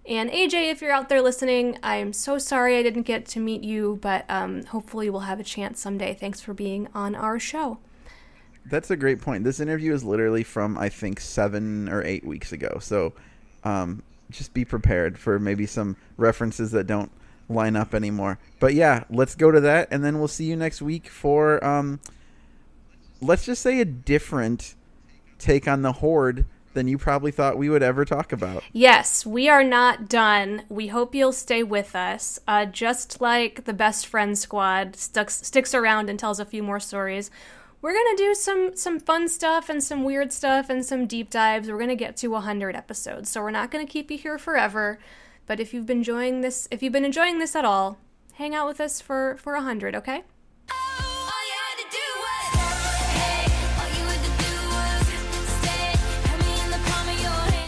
[0.06, 3.64] And AJ, if you're out there listening, I'm so sorry I didn't get to meet
[3.64, 6.14] you, but um, hopefully we'll have a chance someday.
[6.14, 7.78] Thanks for being on our show.
[8.66, 9.46] That's a great point.
[9.46, 12.80] This interview is literally from I think seven or eight weeks ago.
[12.82, 13.14] So,
[13.64, 14.04] um,
[14.38, 17.12] just be prepared for maybe some references that don't
[17.50, 18.40] line up anymore.
[18.60, 22.00] But yeah, let's go to that, and then we'll see you next week for um,
[23.22, 24.76] let's just say a different
[25.40, 28.64] take on the horde than you probably thought we would ever talk about.
[28.72, 30.64] Yes, we are not done.
[30.70, 32.40] We hope you'll stay with us.
[32.48, 36.80] Uh, just like the Best Friend Squad sticks sticks around and tells a few more
[36.80, 37.30] stories.
[37.84, 41.70] We're gonna do some some fun stuff and some weird stuff and some deep dives.
[41.70, 45.00] We're gonna get to hundred episodes, so we're not gonna keep you here forever.
[45.48, 47.98] But if you've been enjoying this, if you've been enjoying this at all,
[48.36, 50.24] hang out with us for for hundred, okay?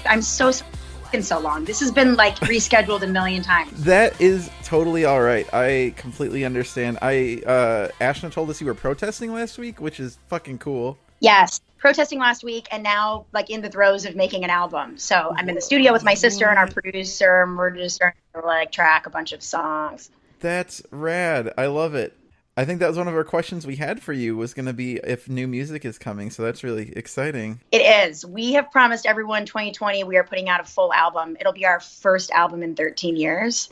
[0.07, 0.71] I'm so sorry.
[0.71, 0.84] taken
[1.21, 1.65] so long?
[1.65, 3.83] This has been like rescheduled a million times.
[3.85, 5.51] That is totally all right.
[5.53, 6.97] I completely understand.
[7.01, 10.97] I uh Ashna told us you were protesting last week, which is fucking cool.
[11.19, 14.97] Yes, protesting last week, and now like in the throes of making an album.
[14.97, 18.19] So I'm in the studio with my sister and our producer, and we're just starting
[18.33, 20.09] to like track a bunch of songs.
[20.39, 21.53] That's rad.
[21.57, 22.13] I love it.
[22.57, 24.73] I think that was one of our questions we had for you was going to
[24.73, 26.29] be if new music is coming.
[26.29, 27.59] So that's really exciting.
[27.71, 28.25] It is.
[28.25, 31.35] We have promised everyone 2020 we are putting out a full album.
[31.37, 33.69] It'll be our first album in 13 years.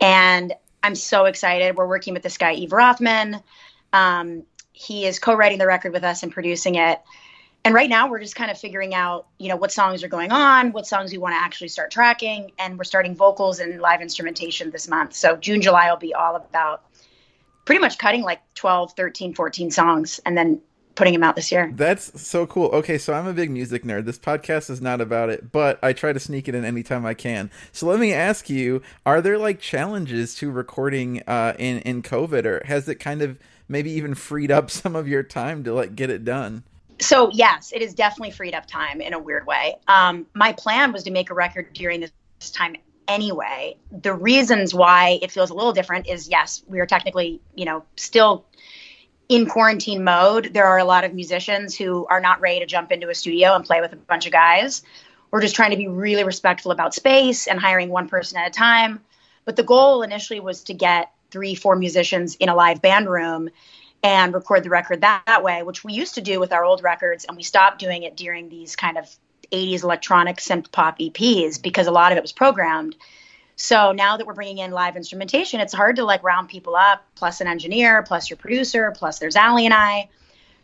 [0.00, 1.76] And I'm so excited.
[1.76, 3.42] We're working with this guy, Yves Rothman.
[3.92, 7.02] Um, he is co writing the record with us and producing it.
[7.64, 10.30] And right now, we're just kind of figuring out, you know, what songs are going
[10.30, 12.52] on, what songs we want to actually start tracking.
[12.58, 15.14] And we're starting vocals and live instrumentation this month.
[15.14, 16.85] So June, July will be all about
[17.66, 20.60] pretty much cutting like 12, 13, 14 songs and then
[20.94, 21.70] putting them out this year.
[21.74, 22.68] That's so cool.
[22.68, 24.06] Okay, so I'm a big music nerd.
[24.06, 27.12] This podcast is not about it, but I try to sneak it in anytime I
[27.12, 27.50] can.
[27.72, 32.46] So let me ask you, are there like challenges to recording uh in in COVID
[32.46, 33.38] or has it kind of
[33.68, 36.64] maybe even freed up some of your time to like get it done?
[36.98, 39.76] So, yes, it has definitely freed up time in a weird way.
[39.86, 42.10] Um, my plan was to make a record during this
[42.52, 42.76] time
[43.08, 43.76] anyway.
[43.90, 47.84] The reasons why it feels a little different is yes, we are technically, you know,
[47.96, 48.46] still
[49.28, 50.50] in quarantine mode.
[50.52, 53.54] There are a lot of musicians who are not ready to jump into a studio
[53.54, 54.82] and play with a bunch of guys.
[55.30, 58.50] We're just trying to be really respectful about space and hiring one person at a
[58.50, 59.00] time.
[59.44, 63.50] But the goal initially was to get three, four musicians in a live band room
[64.02, 66.82] and record the record that, that way, which we used to do with our old
[66.82, 69.08] records, and we stopped doing it during these kind of
[69.50, 72.96] 80s electronic synth pop EPs because a lot of it was programmed.
[73.56, 77.04] So now that we're bringing in live instrumentation, it's hard to like round people up,
[77.14, 80.10] plus an engineer, plus your producer, plus there's Aly and I.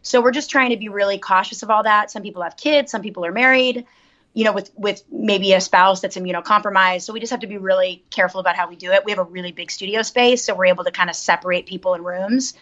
[0.03, 2.11] So we're just trying to be really cautious of all that.
[2.11, 3.87] Some people have kids, some people are married,
[4.35, 7.03] you know, with with maybe a spouse that's immunocompromised.
[7.03, 9.05] So we just have to be really careful about how we do it.
[9.05, 11.95] We have a really big studio space, so we're able to kind of separate people
[11.95, 12.55] in rooms.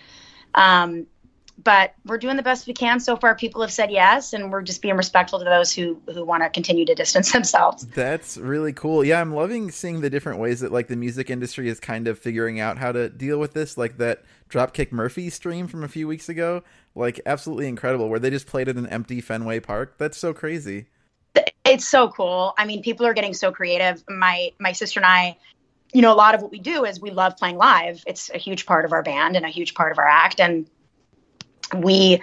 [0.55, 1.07] Um,
[1.63, 3.35] but we're doing the best we can so far.
[3.35, 6.51] People have said yes, and we're just being respectful to those who who want to
[6.51, 7.87] continue to distance themselves.
[7.87, 9.05] That's really cool.
[9.05, 12.19] Yeah, I'm loving seeing the different ways that like the music industry is kind of
[12.19, 13.77] figuring out how to deal with this.
[13.77, 16.63] Like that Dropkick Murphy stream from a few weeks ago,
[16.95, 19.99] like absolutely incredible, where they just played at an empty Fenway Park.
[19.99, 20.87] That's so crazy.
[21.65, 22.55] It's so cool.
[22.59, 24.03] I mean, people are getting so creative.
[24.09, 25.37] My my sister and I
[25.93, 28.05] you know, a lot of what we do is we love playing live.
[28.07, 30.41] It's a huge part of our band and a huge part of our act.
[30.41, 30.69] And
[31.75, 32.21] we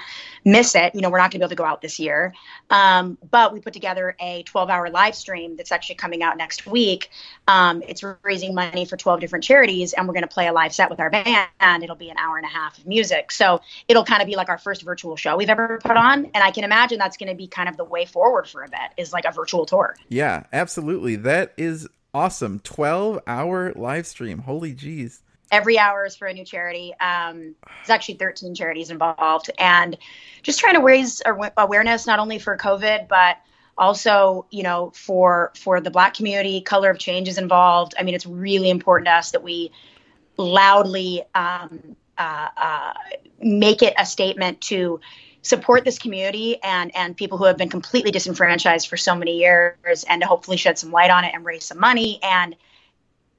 [0.47, 0.95] miss it.
[0.95, 2.33] You know, we're not going to be able to go out this year.
[2.69, 6.65] Um, but we put together a 12 hour live stream that's actually coming out next
[6.65, 7.09] week.
[7.47, 10.73] Um, it's raising money for 12 different charities, and we're going to play a live
[10.73, 11.83] set with our band.
[11.83, 13.31] It'll be an hour and a half of music.
[13.31, 16.25] So it'll kind of be like our first virtual show we've ever put on.
[16.25, 18.69] And I can imagine that's going to be kind of the way forward for a
[18.69, 19.95] bit is like a virtual tour.
[20.09, 21.17] Yeah, absolutely.
[21.17, 22.59] That is awesome.
[22.59, 24.39] 12 hour live stream.
[24.39, 25.19] Holy jeez
[25.51, 26.93] every hour is for a new charity.
[26.99, 29.97] Um, there's actually 13 charities involved, and
[30.43, 31.21] just trying to raise
[31.57, 33.37] awareness not only for COVID, but
[33.77, 36.61] also, you know, for for the Black community.
[36.61, 37.93] Color of Change is involved.
[37.97, 39.71] I mean, it's really important to us that we
[40.37, 42.93] loudly um, uh, uh,
[43.41, 44.99] make it a statement to
[45.43, 50.03] support this community and and people who have been completely disenfranchised for so many years,
[50.09, 52.55] and to hopefully shed some light on it and raise some money and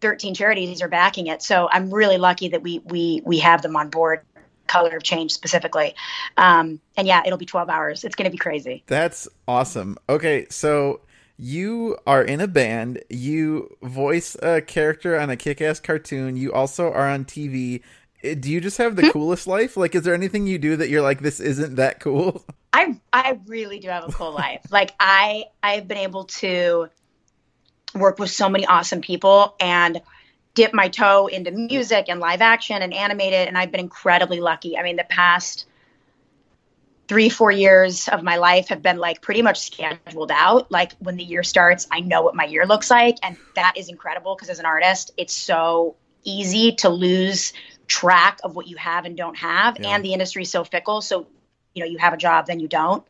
[0.01, 1.43] 13 charities are backing it.
[1.43, 4.21] So I'm really lucky that we we we have them on board.
[4.67, 5.95] Color of Change specifically,
[6.37, 8.05] um, and yeah, it'll be 12 hours.
[8.05, 8.85] It's going to be crazy.
[8.87, 9.97] That's awesome.
[10.11, 11.01] Okay, so
[11.39, 13.03] you are in a band.
[13.09, 16.37] You voice a character on a kick-ass cartoon.
[16.37, 17.81] You also are on TV.
[18.23, 19.11] Eh, do you just have the hmm?
[19.11, 19.77] coolest life?
[19.77, 22.45] Like, is there anything you do that you're like, this isn't that cool?
[22.73, 24.67] I I really do have a cool life.
[24.71, 26.89] Like I I've been able to
[27.95, 30.01] worked with so many awesome people and
[30.55, 34.77] dip my toe into music and live action and animated and i've been incredibly lucky.
[34.77, 35.67] I mean the past
[37.07, 40.71] three four years of my life have been like pretty much scheduled out.
[40.71, 43.89] Like when the year starts i know what my year looks like and that is
[43.89, 47.53] incredible because as an artist it's so easy to lose
[47.87, 49.91] track of what you have and don't have yeah.
[49.91, 51.27] and the industry is so fickle so
[51.75, 53.07] you know you have a job then you don't.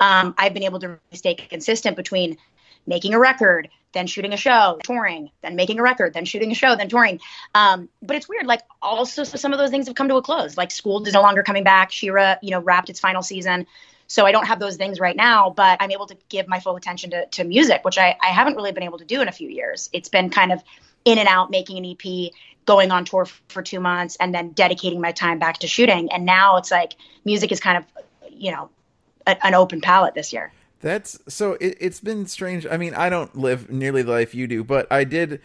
[0.00, 2.38] Um, i've been able to stay consistent between
[2.86, 6.54] making a record then shooting a show, touring, then making a record, then shooting a
[6.54, 7.20] show, then touring.
[7.54, 8.46] Um, but it's weird.
[8.46, 10.56] Like also some of those things have come to a close.
[10.56, 11.90] Like school is no longer coming back.
[11.90, 13.66] She-Ra, you know, wrapped its final season.
[14.06, 16.76] So I don't have those things right now, but I'm able to give my full
[16.76, 19.32] attention to, to music, which I, I haven't really been able to do in a
[19.32, 19.90] few years.
[19.92, 20.62] It's been kind of
[21.04, 22.32] in and out, making an EP,
[22.66, 26.12] going on tour for two months, and then dedicating my time back to shooting.
[26.12, 26.94] And now it's like
[27.24, 27.84] music is kind of,
[28.30, 28.70] you know,
[29.26, 30.52] a, an open palette this year.
[30.80, 32.66] That's so it, it's been strange.
[32.66, 35.40] I mean, I don't live nearly the life you do, but I did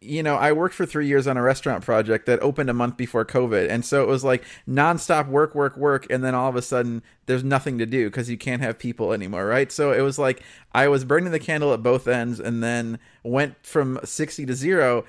[0.00, 2.96] you know, I worked for three years on a restaurant project that opened a month
[2.96, 3.68] before COVID.
[3.68, 6.06] And so it was like nonstop work, work, work.
[6.10, 9.12] And then all of a sudden there's nothing to do because you can't have people
[9.12, 9.46] anymore.
[9.46, 9.72] Right.
[9.72, 13.64] So it was like I was burning the candle at both ends and then went
[13.64, 15.04] from 60 to zero.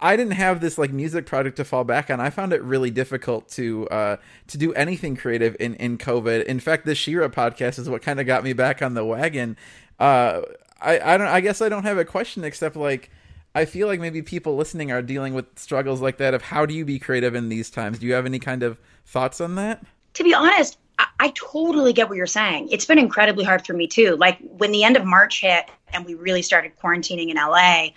[0.00, 2.20] I didn't have this like music project to fall back on.
[2.20, 4.16] I found it really difficult to uh,
[4.48, 6.44] to do anything creative in in COVID.
[6.44, 9.56] In fact, the She-Ra podcast is what kind of got me back on the wagon.
[9.98, 10.42] Uh,
[10.80, 11.28] I I don't.
[11.28, 13.10] I guess I don't have a question except like
[13.54, 16.74] I feel like maybe people listening are dealing with struggles like that of how do
[16.74, 17.98] you be creative in these times?
[17.98, 19.84] Do you have any kind of thoughts on that?
[20.14, 22.68] To be honest, I, I totally get what you're saying.
[22.70, 24.16] It's been incredibly hard for me too.
[24.16, 27.88] Like when the end of March hit and we really started quarantining in LA,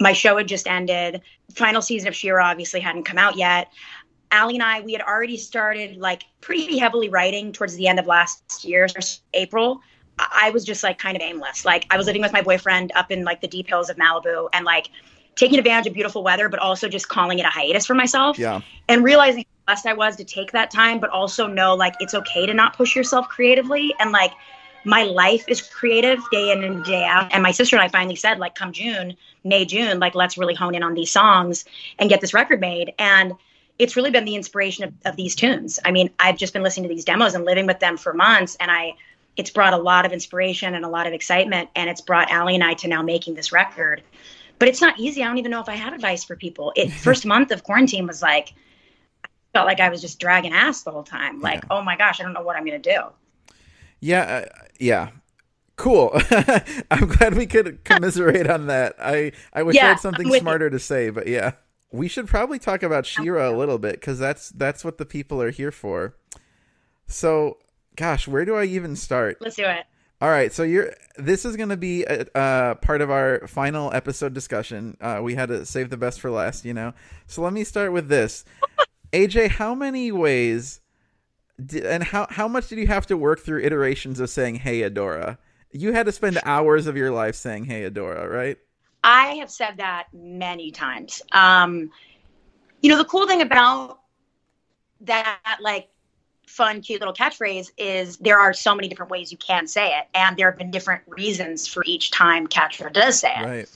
[0.00, 1.20] my show had just ended.
[1.54, 3.68] Final season of She-Ra obviously hadn't come out yet.
[4.32, 8.06] Aly and I, we had already started like pretty heavily writing towards the end of
[8.06, 8.86] last year,
[9.34, 9.80] April.
[10.18, 11.64] I was just like kind of aimless.
[11.64, 14.48] Like I was living with my boyfriend up in like the deep hills of Malibu
[14.52, 14.90] and like
[15.34, 18.38] taking advantage of beautiful weather, but also just calling it a hiatus for myself.
[18.38, 18.60] Yeah.
[18.88, 22.14] And realizing how blessed I was to take that time, but also know like it's
[22.14, 23.94] okay to not push yourself creatively.
[23.98, 24.32] And like
[24.84, 27.32] my life is creative day in and day out.
[27.32, 30.54] And my sister and I finally said, like, come June, May, June, like, let's really
[30.54, 31.64] hone in on these songs
[31.98, 32.92] and get this record made.
[32.98, 33.34] And
[33.78, 35.78] it's really been the inspiration of, of these tunes.
[35.84, 38.56] I mean, I've just been listening to these demos and living with them for months.
[38.60, 38.94] And I,
[39.36, 41.70] it's brought a lot of inspiration and a lot of excitement.
[41.74, 44.02] And it's brought Aly and I to now making this record.
[44.58, 45.22] But it's not easy.
[45.22, 46.72] I don't even know if I have advice for people.
[46.76, 48.52] It first month of quarantine was like,
[49.24, 51.40] I felt like I was just dragging ass the whole time.
[51.40, 51.68] Like, yeah.
[51.70, 53.00] oh my gosh, I don't know what I'm going to do.
[54.00, 55.10] Yeah, uh, yeah.
[55.80, 56.12] Cool.
[56.90, 58.96] I'm glad we could commiserate on that.
[59.00, 60.70] I I wish yeah, I had something smarter you.
[60.72, 61.52] to say, but yeah.
[61.90, 65.40] We should probably talk about She-Ra a little bit cuz that's that's what the people
[65.40, 66.14] are here for.
[67.06, 67.56] So,
[67.96, 69.38] gosh, where do I even start?
[69.40, 69.86] Let's do it.
[70.20, 70.92] All right, so you're.
[71.16, 74.98] This is going to be a, uh, part of our final episode discussion.
[75.00, 76.92] Uh, we had to save the best for last, you know.
[77.26, 78.44] So let me start with this.
[79.14, 80.82] AJ, how many ways
[81.64, 84.82] did, and how how much did you have to work through iterations of saying "Hey,
[84.82, 85.38] Adora"?
[85.72, 88.58] You had to spend hours of your life saying "Hey, Adora," right?
[89.02, 91.22] I have said that many times.
[91.32, 91.90] Um,
[92.82, 94.00] you know, the cool thing about
[95.02, 95.88] that, like
[96.46, 100.06] fun, cute little catchphrase is there are so many different ways you can say it,
[100.14, 103.44] and there have been different reasons for each time Catra does say it.
[103.44, 103.68] Right.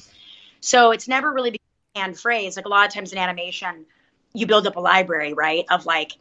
[0.61, 1.61] So it's never really been
[1.95, 2.57] a hand phrase.
[2.57, 3.87] Like a lot of times in animation,
[4.33, 6.13] you build up a library, right, of like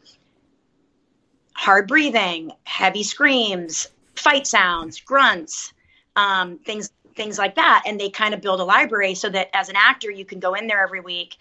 [1.54, 5.72] hard breathing, heavy screams, fight sounds, grunts,
[6.16, 9.68] um, things things like that, and they kind of build a library so that as
[9.68, 11.36] an actor, you can go in there every week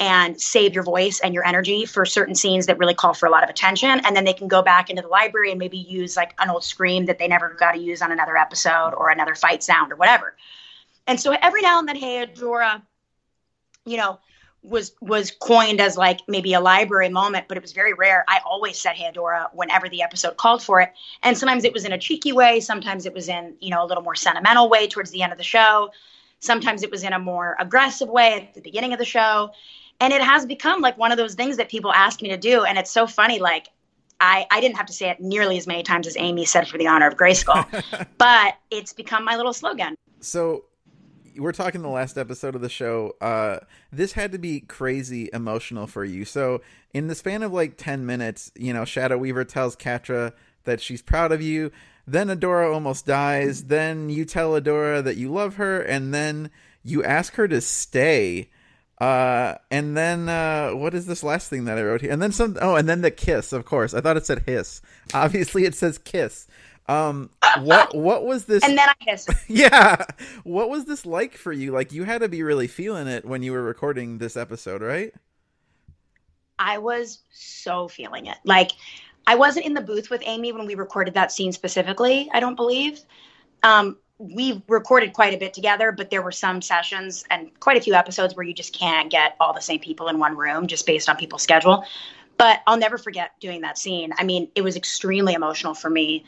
[0.00, 3.30] and save your voice and your energy for certain scenes that really call for a
[3.30, 4.00] lot of attention.
[4.04, 6.62] And then they can go back into the library and maybe use like an old
[6.62, 9.96] scream that they never got to use on another episode or another fight sound or
[9.96, 10.36] whatever.
[11.06, 12.80] And so every now and then, Hey Adora,
[13.84, 14.20] you know,
[14.62, 18.24] was was coined as like maybe a library moment, but it was very rare.
[18.28, 20.92] I always said Hey Adora whenever the episode called for it.
[21.22, 23.86] And sometimes it was in a cheeky way, sometimes it was in, you know, a
[23.86, 25.90] little more sentimental way towards the end of the show.
[26.40, 29.50] Sometimes it was in a more aggressive way at the beginning of the show
[30.00, 32.64] and it has become like one of those things that people ask me to do
[32.64, 33.68] and it's so funny like
[34.20, 36.76] I, I didn't have to say it nearly as many times as Aimee said for
[36.76, 37.64] the honor of Grayskull,
[38.18, 39.96] but it's become my little slogan.
[40.20, 40.64] So
[41.38, 43.16] we're talking the last episode of the show.
[43.20, 43.58] Uh,
[43.92, 46.24] this had to be crazy emotional for you.
[46.24, 46.60] So
[46.92, 50.32] in the span of like 10 minutes, you know, Shadow Weaver tells Catra
[50.64, 51.70] that she's proud of you.
[52.06, 53.64] Then Adora almost dies.
[53.64, 55.80] Then you tell Adora that you love her.
[55.80, 56.50] And then
[56.82, 58.50] you ask her to stay
[59.00, 62.10] uh, and then uh, what is this last thing that I wrote here?
[62.10, 62.56] And then some.
[62.60, 63.52] Oh, and then the kiss.
[63.52, 64.82] Of course, I thought it said hiss.
[65.14, 66.46] Obviously, it says kiss.
[66.88, 67.28] Um,
[67.60, 68.64] what what was this?
[68.64, 69.28] And then I hiss.
[69.48, 70.04] yeah,
[70.44, 71.70] what was this like for you?
[71.70, 75.12] Like you had to be really feeling it when you were recording this episode, right?
[76.58, 78.38] I was so feeling it.
[78.44, 78.72] Like
[79.26, 82.30] I wasn't in the booth with Aimee when we recorded that scene specifically.
[82.32, 83.00] I don't believe.
[83.62, 87.80] Um, we recorded quite a bit together, but there were some sessions and quite a
[87.80, 90.86] few episodes where you just can't get all the same people in one room just
[90.86, 91.84] based on people's schedule.
[92.38, 94.12] But I'll never forget doing that scene.
[94.16, 96.24] I mean, it was extremely emotional for me.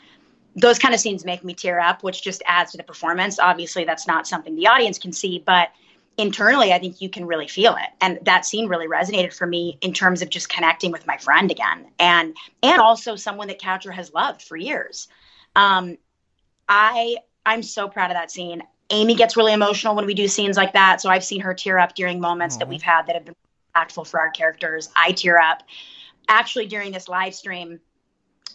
[0.55, 3.39] Those kind of scenes make me tear up, which just adds to the performance.
[3.39, 5.69] Obviously, that's not something the audience can see, but
[6.17, 7.89] internally, I think you can really feel it.
[8.01, 11.51] And that scene really resonated for me in terms of just connecting with my friend
[11.51, 15.07] again, and and also someone that Catra has loved for years.
[15.55, 15.97] Um,
[16.67, 18.61] I I'm so proud of that scene.
[18.89, 21.01] Aimee gets really emotional when we do scenes like that.
[21.01, 22.59] So I've seen her tear up during moments Aww.
[22.59, 23.35] that we've had that have been
[23.73, 24.89] impactful for our characters.
[24.95, 25.63] I tear up.
[26.27, 27.79] Actually, during this live stream,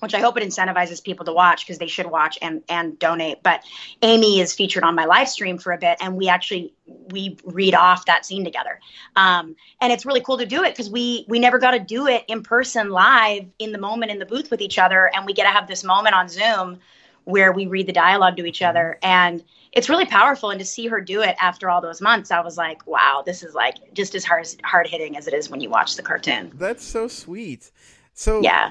[0.00, 3.42] which I hope it incentivizes people to watch because they should watch and and donate.
[3.42, 3.62] But
[4.02, 7.74] Aimee is featured on my live stream for a bit, and we actually we read
[7.74, 8.80] off that scene together.
[9.16, 12.06] Um, and it's really cool to do it because we we never got to do
[12.06, 15.32] it in person, live in the moment in the booth with each other, and we
[15.32, 16.78] get to have this moment on Zoom
[17.26, 19.42] where we read the dialogue to each other and
[19.72, 22.56] it's really powerful and to see her do it after all those months i was
[22.56, 25.68] like wow this is like just as hard hard hitting as it is when you
[25.68, 27.70] watch the cartoon That's so sweet.
[28.14, 28.70] So yeah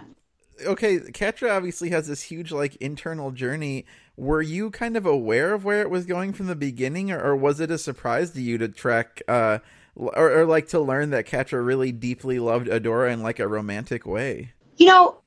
[0.65, 3.85] okay, Catra obviously has this huge like internal journey.
[4.17, 7.35] Were you kind of aware of where it was going from the beginning, or, or
[7.35, 9.59] was it a surprise to you to track, uh,
[9.95, 14.05] or, or like to learn that Catra really deeply loved Adora in like a romantic
[14.05, 14.51] way?
[14.77, 15.17] you know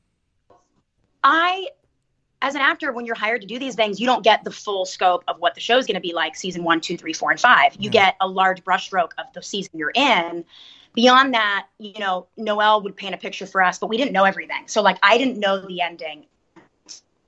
[1.25, 1.67] i
[2.43, 4.85] as an actor when you're hired to do these things you don't get the full
[4.85, 7.31] scope of what the show is going to be like season one two three four
[7.31, 7.91] and five you Yeah.
[7.91, 10.45] get a large brushstroke of the season you're in
[10.99, 14.25] beyond that you know Noelle would paint a picture for us but we didn't know
[14.25, 14.65] everything.
[14.67, 16.25] So like i didn't know the ending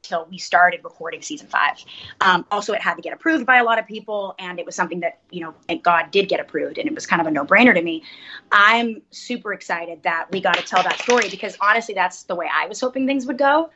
[0.03, 1.77] until we started recording season five.
[2.21, 4.75] Um, also it had to get approved by a lot of people and it was
[4.75, 7.31] something that you know and god did get approved and it was kind of a
[7.31, 8.03] no-brainer to me.
[8.51, 12.49] I'm super excited that we got to tell that story because honestly that's the way
[12.53, 13.71] i was hoping things would go.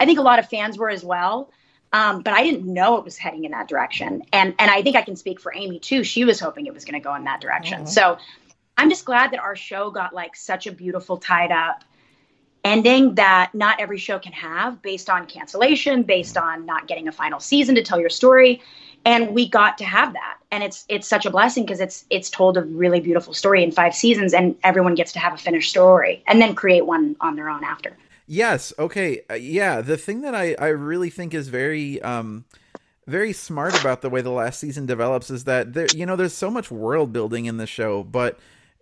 [0.00, 1.52] I think a lot of fans were as well
[1.92, 4.24] um, but i didn't know it was heading in that direction.
[4.32, 6.02] And and i think i can speak for Aimee too.
[6.02, 7.84] She was hoping it was going to go in that direction.
[7.84, 7.88] Mhm.
[7.88, 8.18] so
[8.76, 11.84] i'm just glad that our show got like such a beautiful tied up
[12.64, 17.12] ending that not every show can have based on cancellation based on not getting a
[17.12, 18.60] final season to tell your story
[19.04, 22.28] and we got to have that and it's it's such a blessing because it's it's
[22.28, 25.70] told a really beautiful story in five seasons and everyone gets to have a finished
[25.70, 27.96] story and then create one on their own after
[28.26, 28.72] Yes.
[28.78, 29.22] Okay.
[29.30, 29.80] Uh, yeah.
[29.80, 32.44] The thing that I I really think is very um
[33.06, 36.34] very smart about the way the last season develops is that there you know there's
[36.34, 38.38] so much world building in the show, but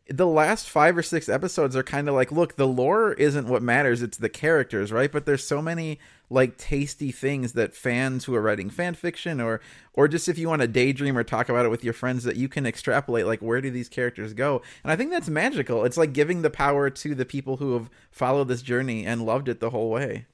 [0.09, 3.62] the last five or six episodes are kind of like, look, the lore isn't what
[3.62, 5.10] matters; it's the characters, right?
[5.10, 5.98] But there's so many
[6.31, 9.60] like tasty things that fans who are writing fan fiction or
[9.93, 12.36] or just if you want to daydream or talk about it with your friends that
[12.36, 14.60] you can extrapolate like where do these characters go?
[14.82, 15.85] And i think that's magical.
[15.85, 19.48] It's like giving the power to the people who have followed this journey and loved
[19.48, 20.26] it the whole way.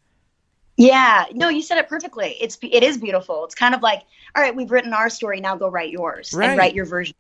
[0.76, 1.26] Yeah.
[1.32, 2.36] No you said it perfectly.
[2.40, 3.44] It's it is beautiful.
[3.44, 4.02] It's kind of like
[4.34, 6.51] all right we've written our story now go write yours Right.
[6.51, 7.14] and write your version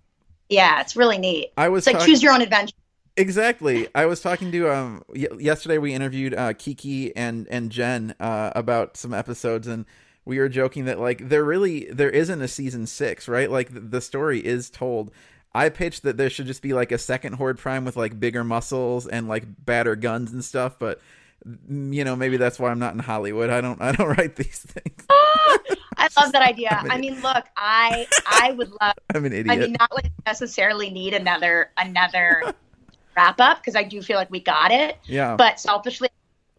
[0.50, 2.74] yeah it's really neat i was it's like choose your own adventure
[3.16, 3.88] Exactly.
[3.94, 5.78] I was talking to um y- yesterday.
[5.78, 9.84] We interviewed uh, Kiki and and Jen uh, about some episodes, and
[10.24, 13.50] we were joking that like there really there isn't a season six, right?
[13.50, 15.10] Like the, the story is told.
[15.52, 18.44] I pitched that there should just be like a second Horde Prime with like bigger
[18.44, 21.00] muscles and like badder guns and stuff, but
[21.68, 23.50] you know maybe that's why I'm not in Hollywood.
[23.50, 25.06] I don't I don't write these things.
[26.00, 29.50] i love that idea i mean look i i would love I'm an idiot.
[29.50, 32.54] I mean, not like necessarily need another another
[33.16, 34.98] wrap up because I do feel like we got it.
[35.04, 35.36] yeah.
[35.36, 36.08] But selfishly,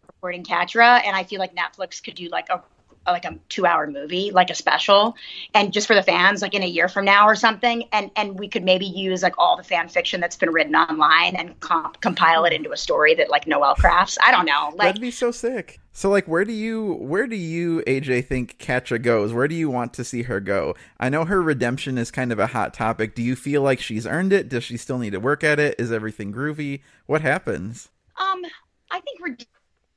[0.06, 2.62] recording Catra, and I feel like Netflix could do like a
[3.06, 5.16] like a two hour movie, like a special,
[5.54, 8.38] and just for the fans, like in a year from now or something, and and
[8.38, 12.00] we could maybe use like all the fan fiction that's been written online and comp-
[12.00, 14.18] compile it into a story that like Noelle crafts.
[14.22, 15.80] I don't know, like That'd be so sick.
[15.94, 19.32] So like where do you where do you AJ think Catra goes?
[19.32, 20.74] Where do you want to see her go?
[20.98, 23.14] I know her redemption is kind of a hot topic.
[23.14, 24.48] Do you feel like she's earned it?
[24.48, 25.74] Does she still need to work at it?
[25.78, 26.80] Is everything groovy?
[27.06, 27.90] What happens?
[28.16, 28.42] Um,
[28.90, 29.20] I think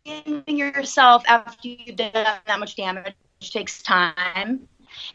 [0.06, 4.68] redeeming yourself after you've done that much damage takes time.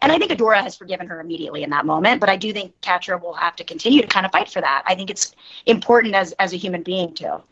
[0.02, 2.78] And I think Adora has forgiven her immediately in that moment, but I do think
[2.82, 4.82] Catra will have to continue to kind of fight for that.
[4.86, 5.34] I think it's
[5.66, 7.42] important as as a human being too.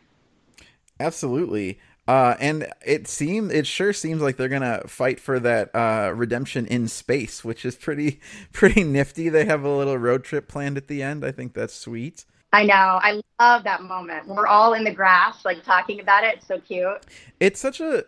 [1.01, 1.79] Absolutely.
[2.07, 6.67] Uh, and it seems it sure seems like they're gonna fight for that uh, redemption
[6.67, 8.21] in space, which is pretty
[8.53, 9.29] pretty nifty.
[9.31, 11.25] They have a little road trip planned at the end.
[11.25, 12.25] I think that's sweet.
[12.53, 12.75] I know.
[12.75, 14.27] I love that moment.
[14.27, 16.37] We're all in the grass, like talking about it.
[16.37, 17.05] It's so cute.
[17.41, 18.05] it's such a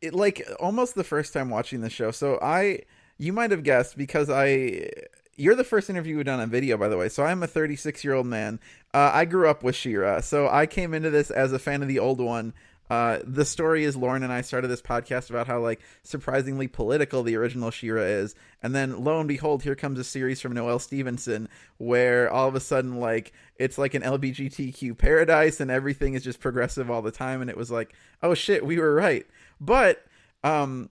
[0.00, 2.80] it like almost the first time watching the show so i
[3.18, 4.88] you might have guessed because i
[5.36, 8.04] you're the first interview we've done on video by the way so i'm a 36
[8.04, 8.60] year old man
[8.92, 11.88] uh, i grew up with She-Ra so i came into this as a fan of
[11.88, 12.52] the old one
[12.90, 17.22] uh, the story is Lauren and I started this podcast about how like surprisingly political
[17.22, 20.78] the original She-Ra is, and then lo and behold, here comes a series from Noelle
[20.78, 21.48] Stevenson
[21.78, 26.40] where all of a sudden like it's like an LGBTQ paradise and everything is just
[26.40, 29.26] progressive all the time, and it was like, oh shit, we were right.
[29.60, 30.04] But
[30.42, 30.90] um,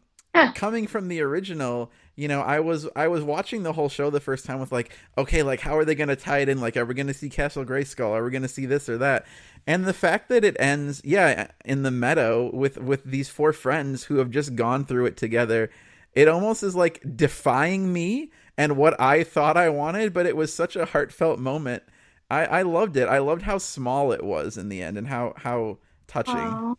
[0.56, 4.20] coming from the original, you know, I was I was watching the whole show the
[4.20, 6.60] first time with like, okay, like how are they going to tie it in?
[6.60, 8.12] Like, are we going to see Castle Grayskull?
[8.12, 9.26] Are we going to see this or that?
[9.66, 14.06] And the fact that it ends, yeah, in the meadow with with these four friends
[14.06, 15.70] who have just gone through it together,
[16.14, 20.14] it almost is like defying me and what I thought I wanted.
[20.14, 21.84] But it was such a heartfelt moment.
[22.30, 23.08] I I loved it.
[23.08, 25.78] I loved how small it was in the end and how how
[26.08, 26.36] touching.
[26.36, 26.74] Aw.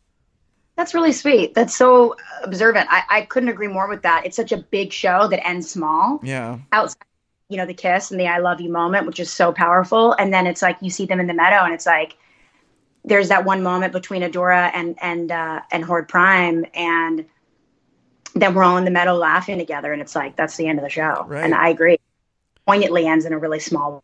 [0.76, 1.54] That's really sweet.
[1.54, 2.88] That's so observant.
[2.90, 4.22] I, I couldn't agree more with that.
[4.26, 6.20] It's such a big show that ends small.
[6.22, 6.58] Yeah.
[6.72, 7.04] Outside,
[7.48, 10.12] you know, the kiss and the I love you moment, which is so powerful.
[10.14, 12.16] And then it's like you see them in the meadow and it's like
[13.04, 17.24] there's that one moment between Adora and and uh and Horde Prime and
[18.34, 20.84] then we're all in the meadow laughing together and it's like that's the end of
[20.84, 21.24] the show.
[21.28, 21.44] Right.
[21.44, 21.98] And I agree.
[22.66, 24.02] Poignantly ends in a really small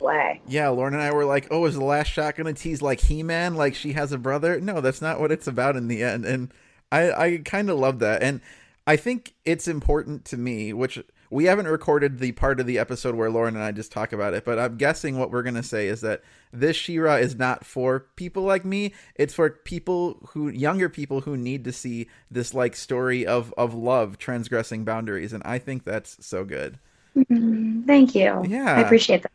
[0.00, 0.40] way.
[0.46, 3.00] Yeah, Lauren and I were like, "Oh, is the last shot going to tease like
[3.00, 6.24] He-Man, like she has a brother?" No, that's not what it's about in the end.
[6.24, 6.52] And
[6.92, 8.40] I, I kind of love that, and
[8.86, 13.14] I think it's important to me, which we haven't recorded the part of the episode
[13.14, 15.62] where Lauren and I just talk about it, but I'm guessing what we're going to
[15.62, 16.22] say is that
[16.52, 18.94] this She-Ra is not for people like me.
[19.14, 23.74] It's for people who, younger people who need to see this like story of of
[23.74, 26.78] love transgressing boundaries, and I think that's so good.
[27.16, 27.82] Mm-hmm.
[27.82, 28.44] Thank you.
[28.46, 28.76] Yeah.
[28.76, 29.32] I appreciate that.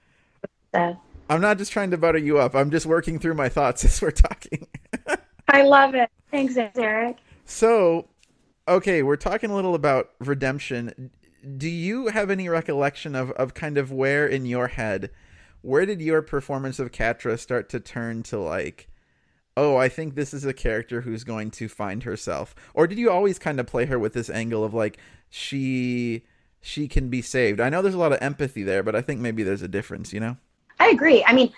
[0.71, 0.97] that.
[1.29, 2.55] I'm not just trying to butter you up.
[2.55, 4.67] I'm just working through my thoughts as we're talking.
[5.47, 6.09] I love it.
[6.31, 7.17] Thanks, Eric.
[7.45, 8.07] So,
[8.67, 11.11] okay, we're talking a little about redemption.
[11.57, 15.09] Do you have any recollection of, of kind of where in your head,
[15.61, 18.89] where did your performance of Catra start to turn to like,
[19.55, 22.55] oh, I think this is a character who's going to find herself?
[22.73, 24.97] Or did you always kind of play her with this angle of like,
[25.29, 26.23] she
[26.61, 27.59] she can be saved?
[27.59, 30.13] I know there's a lot of empathy there, but I think maybe there's a difference,
[30.13, 30.37] you know?
[30.79, 31.23] I agree.
[31.25, 31.51] I mean,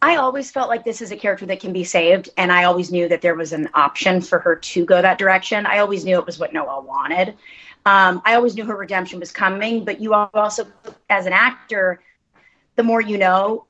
[0.00, 2.92] I always felt like this is a character that can be saved, and I always
[2.92, 5.64] knew that there was an option for her to go that direction.
[5.66, 7.34] I always knew it was what Noelle wanted.
[7.86, 10.66] Um, I always knew her redemption was coming, but you also,
[11.10, 12.00] as an actor,
[12.76, 13.66] the more you know,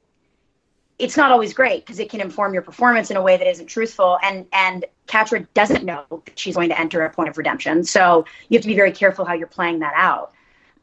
[0.98, 3.66] it's not always great because it can inform your performance in a way that isn't
[3.66, 4.18] truthful.
[4.22, 8.24] And and Catra doesn't know that she's going to enter a point of redemption, so
[8.48, 10.32] you have to be very careful how you're playing that out.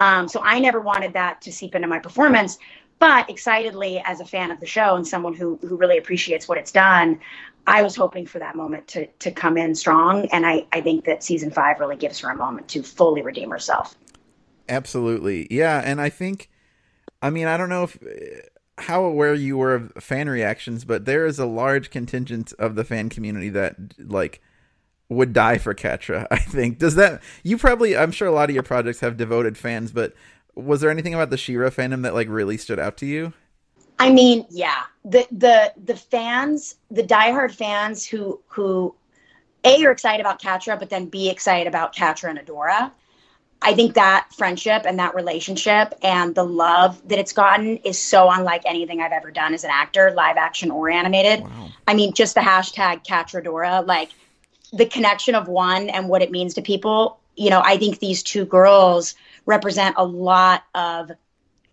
[0.01, 2.57] Um, so I never wanted that to seep into my performance
[3.01, 6.57] but excitedly as a fan of the show and someone who who really appreciates what
[6.57, 7.19] it's done
[7.67, 11.03] i was hoping for that moment to to come in strong and i i think
[11.03, 13.97] that season five really gives her a moment to fully redeem herself
[14.71, 15.47] Absolutely.
[15.51, 16.49] Yeah, and I think
[17.21, 17.99] I mean, I don't know if
[18.77, 22.83] how aware you were of fan reactions, but there is a large contingent of the
[22.83, 24.41] fan community that like
[25.09, 26.79] would die for Catra, I think.
[26.79, 30.13] Does that you probably I'm sure a lot of your projects have devoted fans, but
[30.55, 33.33] was there anything about the She-Ra fandom that like really stood out to you?
[33.99, 38.95] I mean, yeah, the the the fans, the diehard fans who who
[39.63, 42.91] a are excited about Catra, but then b excited about Catra and Adora.
[43.63, 48.27] I think that friendship and that relationship and the love that it's gotten is so
[48.31, 51.43] unlike anything I've ever done as an actor, live action or animated.
[51.43, 51.69] Wow.
[51.87, 54.09] I mean, just the hashtag Catradora, like
[54.73, 57.19] the connection of one and what it means to people.
[57.35, 59.13] You know, I think these two girls
[59.45, 61.11] represent a lot of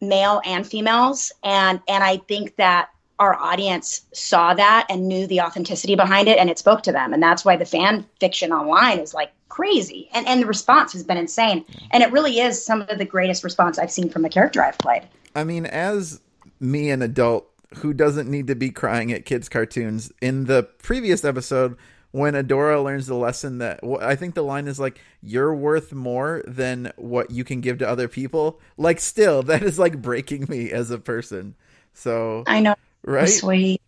[0.01, 5.41] male and females, and and I think that our audience saw that and knew the
[5.41, 8.99] authenticity behind it, and it spoke to them, and that's why the fan fiction online
[8.99, 12.83] is like crazy, and and the response has been insane, and it really is some
[12.83, 15.09] of the greatest response I've seen from a character I've played.
[15.35, 16.21] I mean, as
[16.61, 17.47] me, an adult
[17.77, 21.77] who doesn't need to be crying at kids' cartoons, in the previous episode,
[22.11, 26.43] when Adora learns the lesson that I think the line is like, "You're worth more
[26.47, 30.71] than what you can give to other people." Like, still, that is like breaking me
[30.71, 31.55] as a person.
[31.93, 33.29] So, I know, right?
[33.29, 33.83] sweet.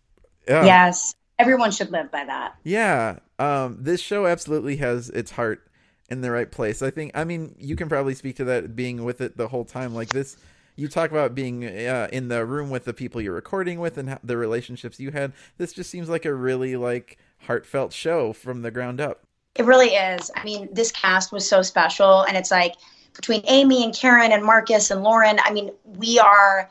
[0.47, 0.65] Yeah.
[0.65, 2.55] Yes, everyone should live by that.
[2.63, 3.19] Yeah.
[3.39, 5.67] Um, this show absolutely has its heart
[6.09, 6.81] in the right place.
[6.81, 7.11] I think.
[7.15, 9.95] I mean, you can probably speak to that being with it the whole time.
[9.95, 10.37] Like this,
[10.75, 14.19] you talk about being uh, in the room with the people you're recording with and
[14.23, 15.33] the relationships you had.
[15.57, 17.17] This just seems like a really like
[17.47, 19.23] heartfelt show from the ground up.
[19.55, 20.31] It really is.
[20.35, 22.75] I mean, this cast was so special, and it's like
[23.15, 25.39] between Aimee and Karen and Marcus and Lauren.
[25.43, 26.69] I mean, we are.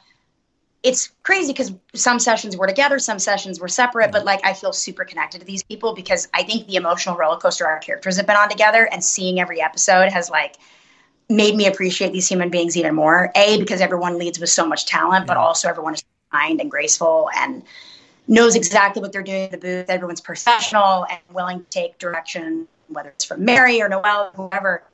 [0.82, 4.72] It's crazy because some sessions were together, some sessions were separate, but like I feel
[4.72, 8.26] super connected to these people because I think the emotional roller coaster our characters have
[8.26, 10.56] been on together and seeing every episode has like
[11.28, 13.30] made me appreciate these human beings even more.
[13.36, 17.28] A, because everyone leads with so much talent, but also everyone is kind and graceful
[17.36, 17.62] and
[18.30, 19.90] knows exactly what they're doing in the booth.
[19.90, 24.84] Everyone's professional and willing to take direction, whether it's from Mary or Noelle, whoever.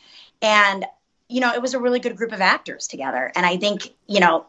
[0.41, 0.87] And,
[1.29, 3.31] you know, it was a really good group of actors together.
[3.37, 4.47] And I think, you know,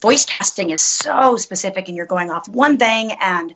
[0.00, 3.12] voice casting is so specific and you're going off one thing.
[3.20, 3.54] And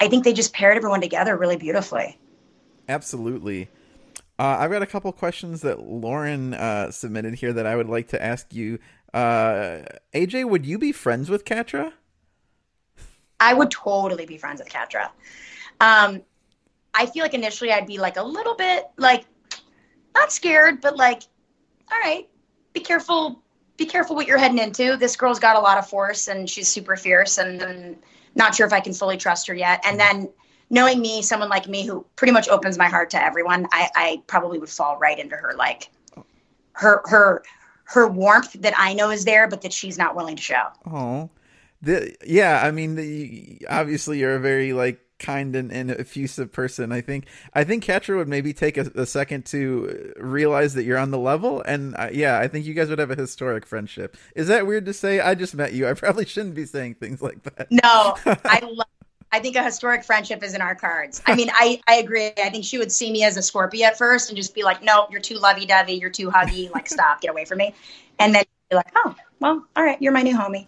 [0.00, 2.16] I think they just paired everyone together really beautifully.
[2.88, 3.68] Absolutely.
[4.38, 8.06] Uh, I've got a couple questions that Lauren uh, submitted here that I would like
[8.08, 8.78] to ask you.
[9.12, 9.82] Uh,
[10.14, 11.92] AJ, would you be friends with Catra?
[13.40, 15.10] I would totally be friends with Catra.
[15.80, 16.22] Um,
[16.94, 19.24] I feel like initially I'd be like a little bit like
[20.14, 21.22] not scared, but like,
[21.90, 22.28] all right,
[22.72, 23.42] be careful,
[23.76, 24.96] be careful what you're heading into.
[24.96, 27.96] This girl's got a lot of force and she's super fierce and, and
[28.34, 29.80] not sure if I can fully trust her yet.
[29.84, 30.28] And then
[30.68, 34.22] knowing me, someone like me who pretty much opens my heart to everyone, I, I
[34.26, 35.90] probably would fall right into her like
[36.72, 37.42] her her
[37.84, 40.68] her warmth that I know is there, but that she's not willing to show.
[40.86, 41.28] Oh,
[41.82, 42.60] the yeah.
[42.62, 46.90] I mean, the, obviously you're a very like kind and, and effusive person.
[46.90, 50.98] I think I think Catra would maybe take a, a second to realize that you're
[50.98, 54.16] on the level, and uh, yeah, I think you guys would have a historic friendship.
[54.34, 55.20] Is that weird to say?
[55.20, 55.86] I just met you.
[55.86, 57.70] I probably shouldn't be saying things like that.
[57.70, 58.86] No, I love.
[59.32, 61.22] I think a historic friendship is in our cards.
[61.24, 62.32] I mean, I, I agree.
[62.36, 64.82] I think she would see me as a Scorpia at first and just be like,
[64.82, 65.92] no, you're too lovey dovey.
[65.92, 66.68] You're too huggy.
[66.72, 67.72] Like, stop, get away from me.
[68.18, 70.66] And then be like, oh, well, all right, you're my new homie.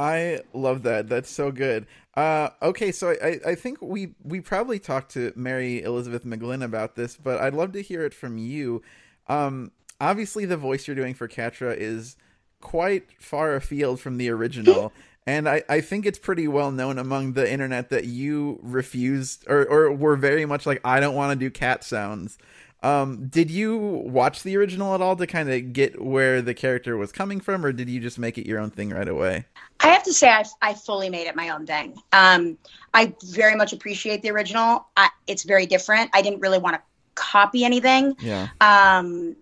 [0.00, 1.10] I love that.
[1.10, 1.86] That's so good.
[2.14, 6.96] Uh, okay, so I, I think we we probably talked to Mary Elizabeth McGlynn about
[6.96, 8.82] this, but I'd love to hear it from you.
[9.28, 12.16] Um, obviously, the voice you're doing for Catra is
[12.60, 14.92] quite far afield from the original.
[15.26, 19.64] And I, I think it's pretty well known among the internet that you refused or,
[19.66, 22.38] or were very much like, I don't want to do cat sounds.
[22.82, 26.96] Um, did you watch the original at all to kind of get where the character
[26.96, 29.44] was coming from, or did you just make it your own thing right away?
[29.80, 32.00] I have to say, I, I fully made it my own thing.
[32.12, 32.56] Um,
[32.94, 34.86] I very much appreciate the original.
[34.96, 36.10] I, it's very different.
[36.14, 36.82] I didn't really want to
[37.14, 38.16] copy anything.
[38.18, 38.48] Yeah.
[38.60, 39.36] Um,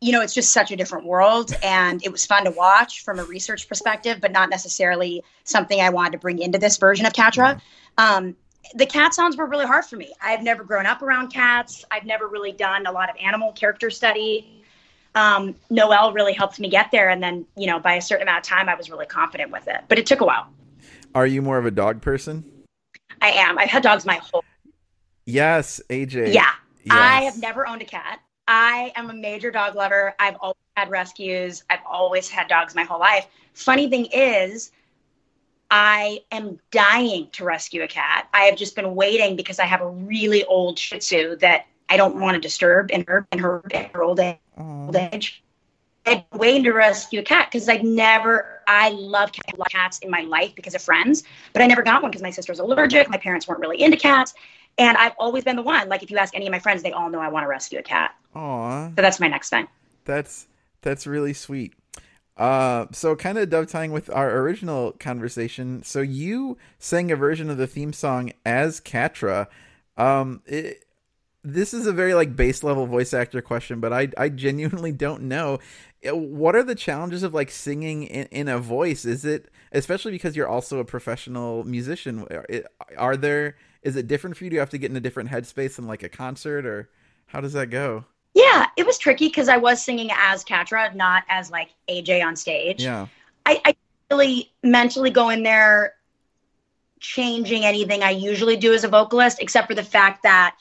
[0.00, 3.18] you know, it's just such a different world, and it was fun to watch from
[3.18, 7.14] a research perspective, but not necessarily something I wanted to bring into this version of
[7.14, 7.60] Catra.
[7.96, 8.36] Um,
[8.74, 10.12] the cat sounds were really hard for me.
[10.20, 11.84] I've never grown up around cats.
[11.90, 14.62] I've never really done a lot of animal character study.
[15.14, 18.38] Um, Noelle really helped me get there, and then you know, by a certain amount
[18.38, 19.82] of time, I was really confident with it.
[19.88, 20.48] But it took a while.
[21.14, 22.44] Are you more of a dog person?
[23.22, 23.58] I am.
[23.58, 24.44] I've had dogs my whole.
[25.24, 26.34] Yes, AJ.
[26.34, 26.50] Yeah,
[26.90, 28.20] I have never owned a cat.
[28.48, 30.14] I am a major dog lover.
[30.18, 31.64] I've always had rescues.
[31.70, 33.26] I've always had dogs my whole life.
[33.54, 34.70] Funny thing is,
[35.70, 38.28] I am dying to rescue a cat.
[38.32, 41.96] I have just been waiting because I have a really old Shih Tzu that I
[41.96, 44.38] don't want to disturb in her in her, in her old age.
[44.58, 44.86] Aw.
[44.86, 45.42] Old age.
[46.06, 48.62] I've been waiting to rescue a cat because I've never.
[48.68, 51.82] I love cats, I love cats in my life because of friends, but I never
[51.82, 53.08] got one because my sister's allergic.
[53.08, 54.34] My parents weren't really into cats,
[54.78, 55.88] and I've always been the one.
[55.88, 57.78] Like if you ask any of my friends, they all know I want to rescue
[57.78, 58.14] a cat.
[58.34, 58.88] Aw.
[58.88, 59.66] So that's my next thing.
[60.04, 60.46] That's
[60.82, 61.74] that's really sweet.
[62.36, 65.82] Uh, so kind of dovetailing with our original conversation.
[65.82, 69.46] So you sang a version of the theme song as Catra.
[69.96, 70.84] Um, it,
[71.42, 75.22] this is a very like base level voice actor question, but I I genuinely don't
[75.22, 75.60] know.
[76.06, 79.04] Uh, What are the challenges of like singing in, in a voice?
[79.04, 82.26] Is it especially because you're also a professional musician?
[82.30, 82.46] Are-
[82.98, 84.50] Are there is it different for you?
[84.50, 86.90] Do you have to get in a different headspace than like a concert, or
[87.26, 88.04] how does that go?
[88.36, 92.36] Yeah, it was tricky because I was singing as Catra, not as like AJ on
[92.36, 92.84] stage.
[92.84, 93.06] Yeah.
[93.46, 93.76] I, I
[94.10, 95.94] really mentally go in there
[97.00, 100.54] changing anything I usually do as a vocalist, except for the fact that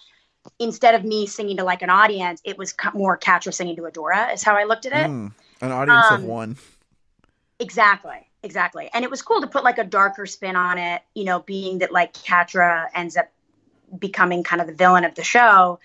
[0.58, 4.34] instead of me singing to like an audience, it was more Catra singing to Adora,
[4.34, 5.12] is how I looked at it.
[5.12, 6.58] Mm, an audience of Um, one.
[7.60, 8.26] Exactly.
[8.42, 8.90] Exactly.
[8.94, 11.80] And it was cool to put like a darker spin on it, you know, being
[11.80, 13.28] that like Catra ends up
[14.00, 15.80] becoming kind of the villain of the show.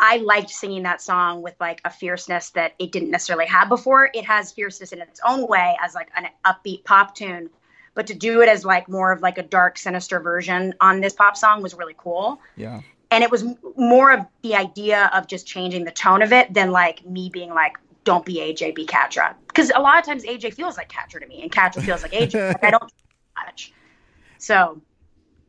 [0.00, 4.10] I liked singing that song with like a fierceness that it didn't necessarily have before.
[4.14, 7.50] It has fierceness in its own way as like an upbeat pop tune,
[7.94, 11.12] but to do it as like more of like a dark, sinister version on this
[11.12, 12.40] pop song was really cool.
[12.56, 12.80] Yeah.
[13.10, 16.54] And it was m- more of the idea of just changing the tone of it
[16.54, 19.34] than like me being like, don't be AJ, be Catra.
[19.48, 22.12] Because a lot of times AJ feels like Catra to me, and Catra feels like
[22.12, 22.54] AJ.
[22.54, 22.90] like I don't
[23.44, 23.74] much.
[24.38, 24.80] So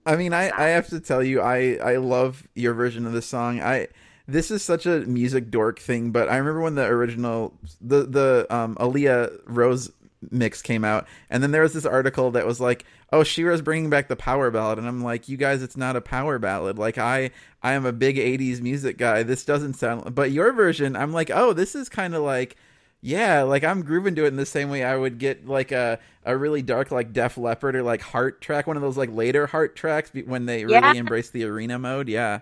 [0.05, 3.21] I mean, I, I have to tell you, I, I love your version of the
[3.21, 3.61] song.
[3.61, 3.87] I
[4.31, 8.47] this is such a music dork thing, but I remember when the original the the
[8.49, 9.91] um Aaliyah Rose
[10.29, 13.89] mix came out, and then there was this article that was like, "Oh, She-Ra's bringing
[13.89, 16.77] back the power ballad," and I'm like, "You guys, it's not a power ballad.
[16.77, 17.31] Like I
[17.63, 19.23] I am a big '80s music guy.
[19.23, 22.55] This doesn't sound." But your version, I'm like, "Oh, this is kind of like."
[23.03, 25.97] Yeah, like I'm grooving to it in the same way I would get like a
[26.23, 29.47] a really dark like Def Leppard or like Heart track, one of those like later
[29.47, 30.85] Heart tracks when they Yeah.
[30.85, 32.07] really embrace the arena mode.
[32.07, 32.41] Yeah.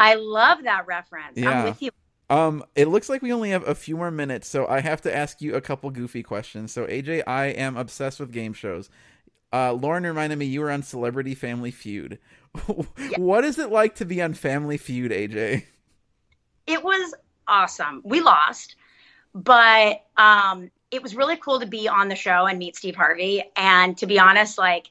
[0.00, 1.36] I love that reference.
[1.36, 1.50] Yeah.
[1.50, 1.90] I'm with you.
[2.30, 5.14] Um, it looks like we only have a few more minutes, so I have to
[5.14, 6.72] ask you a couple goofy questions.
[6.72, 8.88] So AJ, I am obsessed with game shows.
[9.52, 12.18] Uh, Lauren reminded me you were on Celebrity Family Feud.
[13.16, 15.64] What is it like to be on Family Feud, AJ?
[16.66, 17.14] It was
[17.46, 18.00] awesome.
[18.04, 18.76] We lost,
[19.34, 23.42] but um, it was really cool to be on the show and meet Steve Harvey.
[23.56, 24.90] And to be honest, like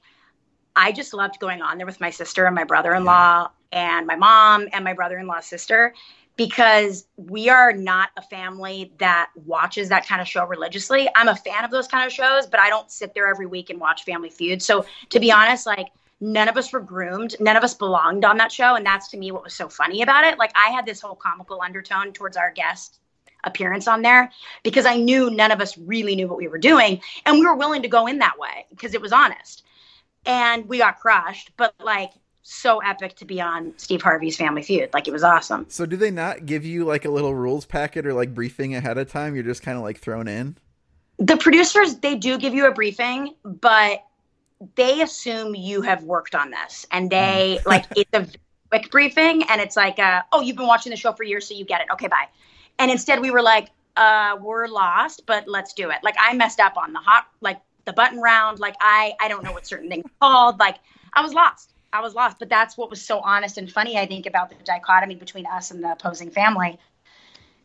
[0.76, 4.68] I just loved going on there with my sister and my brother-in-law and my mom
[4.74, 5.94] and my brother-in-law's sister
[6.40, 11.10] because we are not a family that watches that kind of show religiously.
[11.14, 13.70] I'm a fan of those kind of shows, but I don't sit there every week
[13.70, 14.62] and watch Family Feud.
[14.62, 15.90] So to be honest, like
[16.22, 17.36] none of us were groomed.
[17.42, 18.76] None of us belonged on that show.
[18.76, 20.38] And that's to me what was so funny about it.
[20.38, 23.00] Like I had this whole comical undertone towards our guest
[23.44, 24.32] appearance on there
[24.64, 27.02] because I knew none of us really knew what we were doing.
[27.26, 29.64] And we were willing to go in that way because it was honest.
[30.26, 32.12] And we got crushed, but like
[32.50, 34.90] so epic to be on Steve Harvey's Family Feud.
[34.92, 35.68] Like it was awesome.
[35.70, 38.98] So do they not give you like a little rules packet or like briefing ahead
[38.98, 39.36] of time?
[39.36, 40.58] You're just kind of like thrown in.
[41.20, 44.04] The producers, they do give you a briefing, but
[44.76, 48.28] they assume you have worked on this and they like it's a
[48.70, 51.54] quick briefing and it's like uh, oh you've been watching the show for years so
[51.54, 52.28] you get it okay bye
[52.80, 56.60] and instead we were like uh, we're lost but let's do it like i messed
[56.60, 59.90] up on the hot like the button round like i i don't know what certain
[59.90, 60.76] things called like
[61.14, 64.06] i was lost i was lost but that's what was so honest and funny i
[64.06, 66.78] think about the dichotomy between us and the opposing family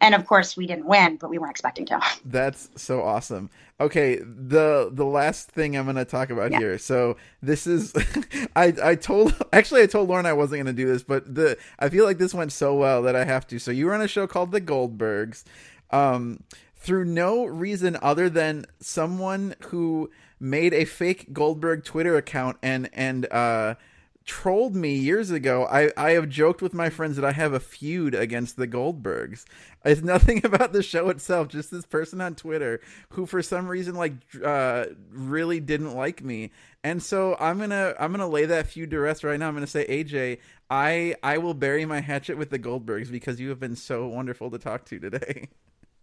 [0.01, 3.51] and of course we didn't win but we weren't expecting to That's so awesome.
[3.78, 6.59] Okay, the the last thing I'm gonna talk about Yeah.
[6.59, 6.78] here.
[6.78, 7.92] So this is,
[8.56, 11.90] I I told actually I told Lauren I wasn't gonna do this, but the I
[11.90, 13.59] feel like this went so well that I have to.
[13.59, 15.44] So you were on a show called The Goldbergs,
[15.90, 16.42] um,
[16.76, 20.10] through no reason other than someone who
[20.40, 23.74] made a fake Goldberg Twitter account and and uh
[24.24, 25.66] trolled me years ago.
[25.66, 29.44] I, I have joked with my friends that I have a feud against the Goldbergs.
[29.84, 32.80] It's nothing about the show itself, just this person on Twitter
[33.10, 34.14] who for some reason like
[34.44, 36.52] uh really didn't like me.
[36.82, 39.48] And so I'm going to I'm going to lay that feud to rest right now.
[39.48, 40.38] I'm going to say AJ,
[40.70, 44.51] I I will bury my hatchet with the Goldbergs because you have been so wonderful
[44.51, 45.48] to talk to today.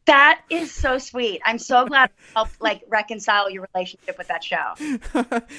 [0.06, 1.41] That is so sweet.
[1.45, 4.73] I'm so glad to help like reconcile your relationship with that show.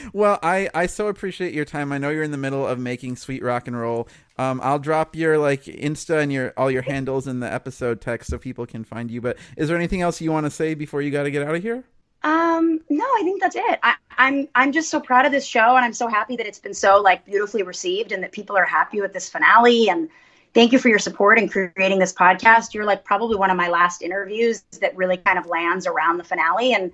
[0.12, 1.93] well, I I so appreciate your time.
[1.93, 4.09] I know you're in the middle of making sweet rock and roll.
[4.39, 8.31] Um, I'll drop your like Insta and your all your handles in the episode text
[8.31, 9.20] so people can find you.
[9.20, 11.55] But is there anything else you want to say before you got to get out
[11.55, 11.85] of here?
[12.24, 13.78] Um, no, I think that's it.
[13.82, 16.59] I, I'm I'm just so proud of this show, and I'm so happy that it's
[16.59, 19.89] been so like beautifully received, and that people are happy with this finale.
[19.89, 20.09] And
[20.55, 22.74] thank you for your support in creating this podcast.
[22.74, 26.24] You're like probably one of my last interviews that really kind of lands around the
[26.24, 26.93] finale, and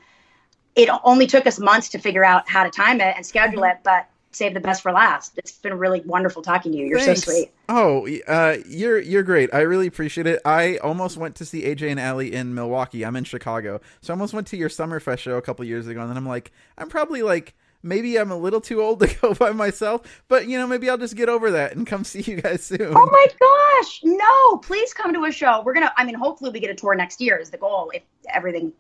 [0.76, 3.78] it only took us months to figure out how to time it and schedule it,
[3.82, 5.32] but save the best for last.
[5.36, 6.86] It's been really wonderful talking to you.
[6.86, 7.24] You're Thanks.
[7.24, 7.50] so sweet.
[7.68, 9.52] Oh, uh, you're you're great.
[9.52, 10.40] I really appreciate it.
[10.44, 13.04] I almost went to see AJ and Aly in Milwaukee.
[13.04, 16.00] I'm in Chicago, so I almost went to your Summerfest show a couple years ago,
[16.00, 17.54] and then I'm like, I'm probably like.
[17.88, 20.98] Maybe I'm a little too old to go by myself, but you know, maybe I'll
[20.98, 22.92] just get over that and come see you guys soon.
[22.94, 24.00] Oh my gosh.
[24.04, 25.62] No, please come to a show.
[25.64, 27.90] We're going to, I mean, hopefully we get a tour next year is the goal
[27.94, 28.02] if
[28.32, 28.72] everything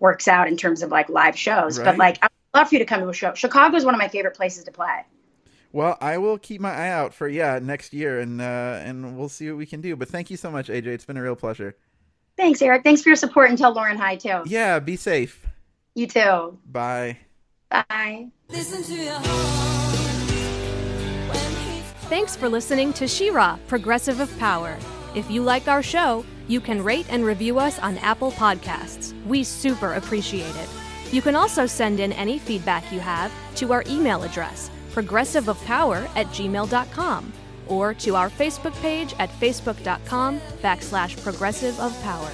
[0.00, 1.78] works out in terms of like live shows.
[1.78, 1.84] Right.
[1.84, 3.34] But like, I'd love for you to come to a show.
[3.34, 5.04] Chicago is one of my favorite places to play.
[5.72, 9.28] Well, I will keep my eye out for yeah next year, and uh, and we'll
[9.28, 9.96] see what we can do.
[9.96, 10.86] But thank you so much, AJ.
[10.86, 11.76] It's been a real pleasure.
[12.38, 12.84] Thanks, Eric.
[12.84, 14.42] Thanks for your support and tell Lauren hi too.
[14.46, 15.46] Yeah, be safe.
[15.94, 16.58] You too.
[16.64, 17.18] Bye.
[17.70, 18.28] Bye.
[18.48, 19.68] Listen to your heart
[22.08, 24.78] Thanks for listening to She-Ra, Progressive of Power.
[25.14, 29.12] If you like our show, you can rate and review us on Apple Podcasts.
[29.26, 30.68] We super appreciate it.
[31.12, 36.26] You can also send in any feedback you have to our email address, progressiveofpower at
[36.28, 37.32] gmail.com,
[37.66, 42.30] or to our Facebook page at facebook.com backslash progressive of power.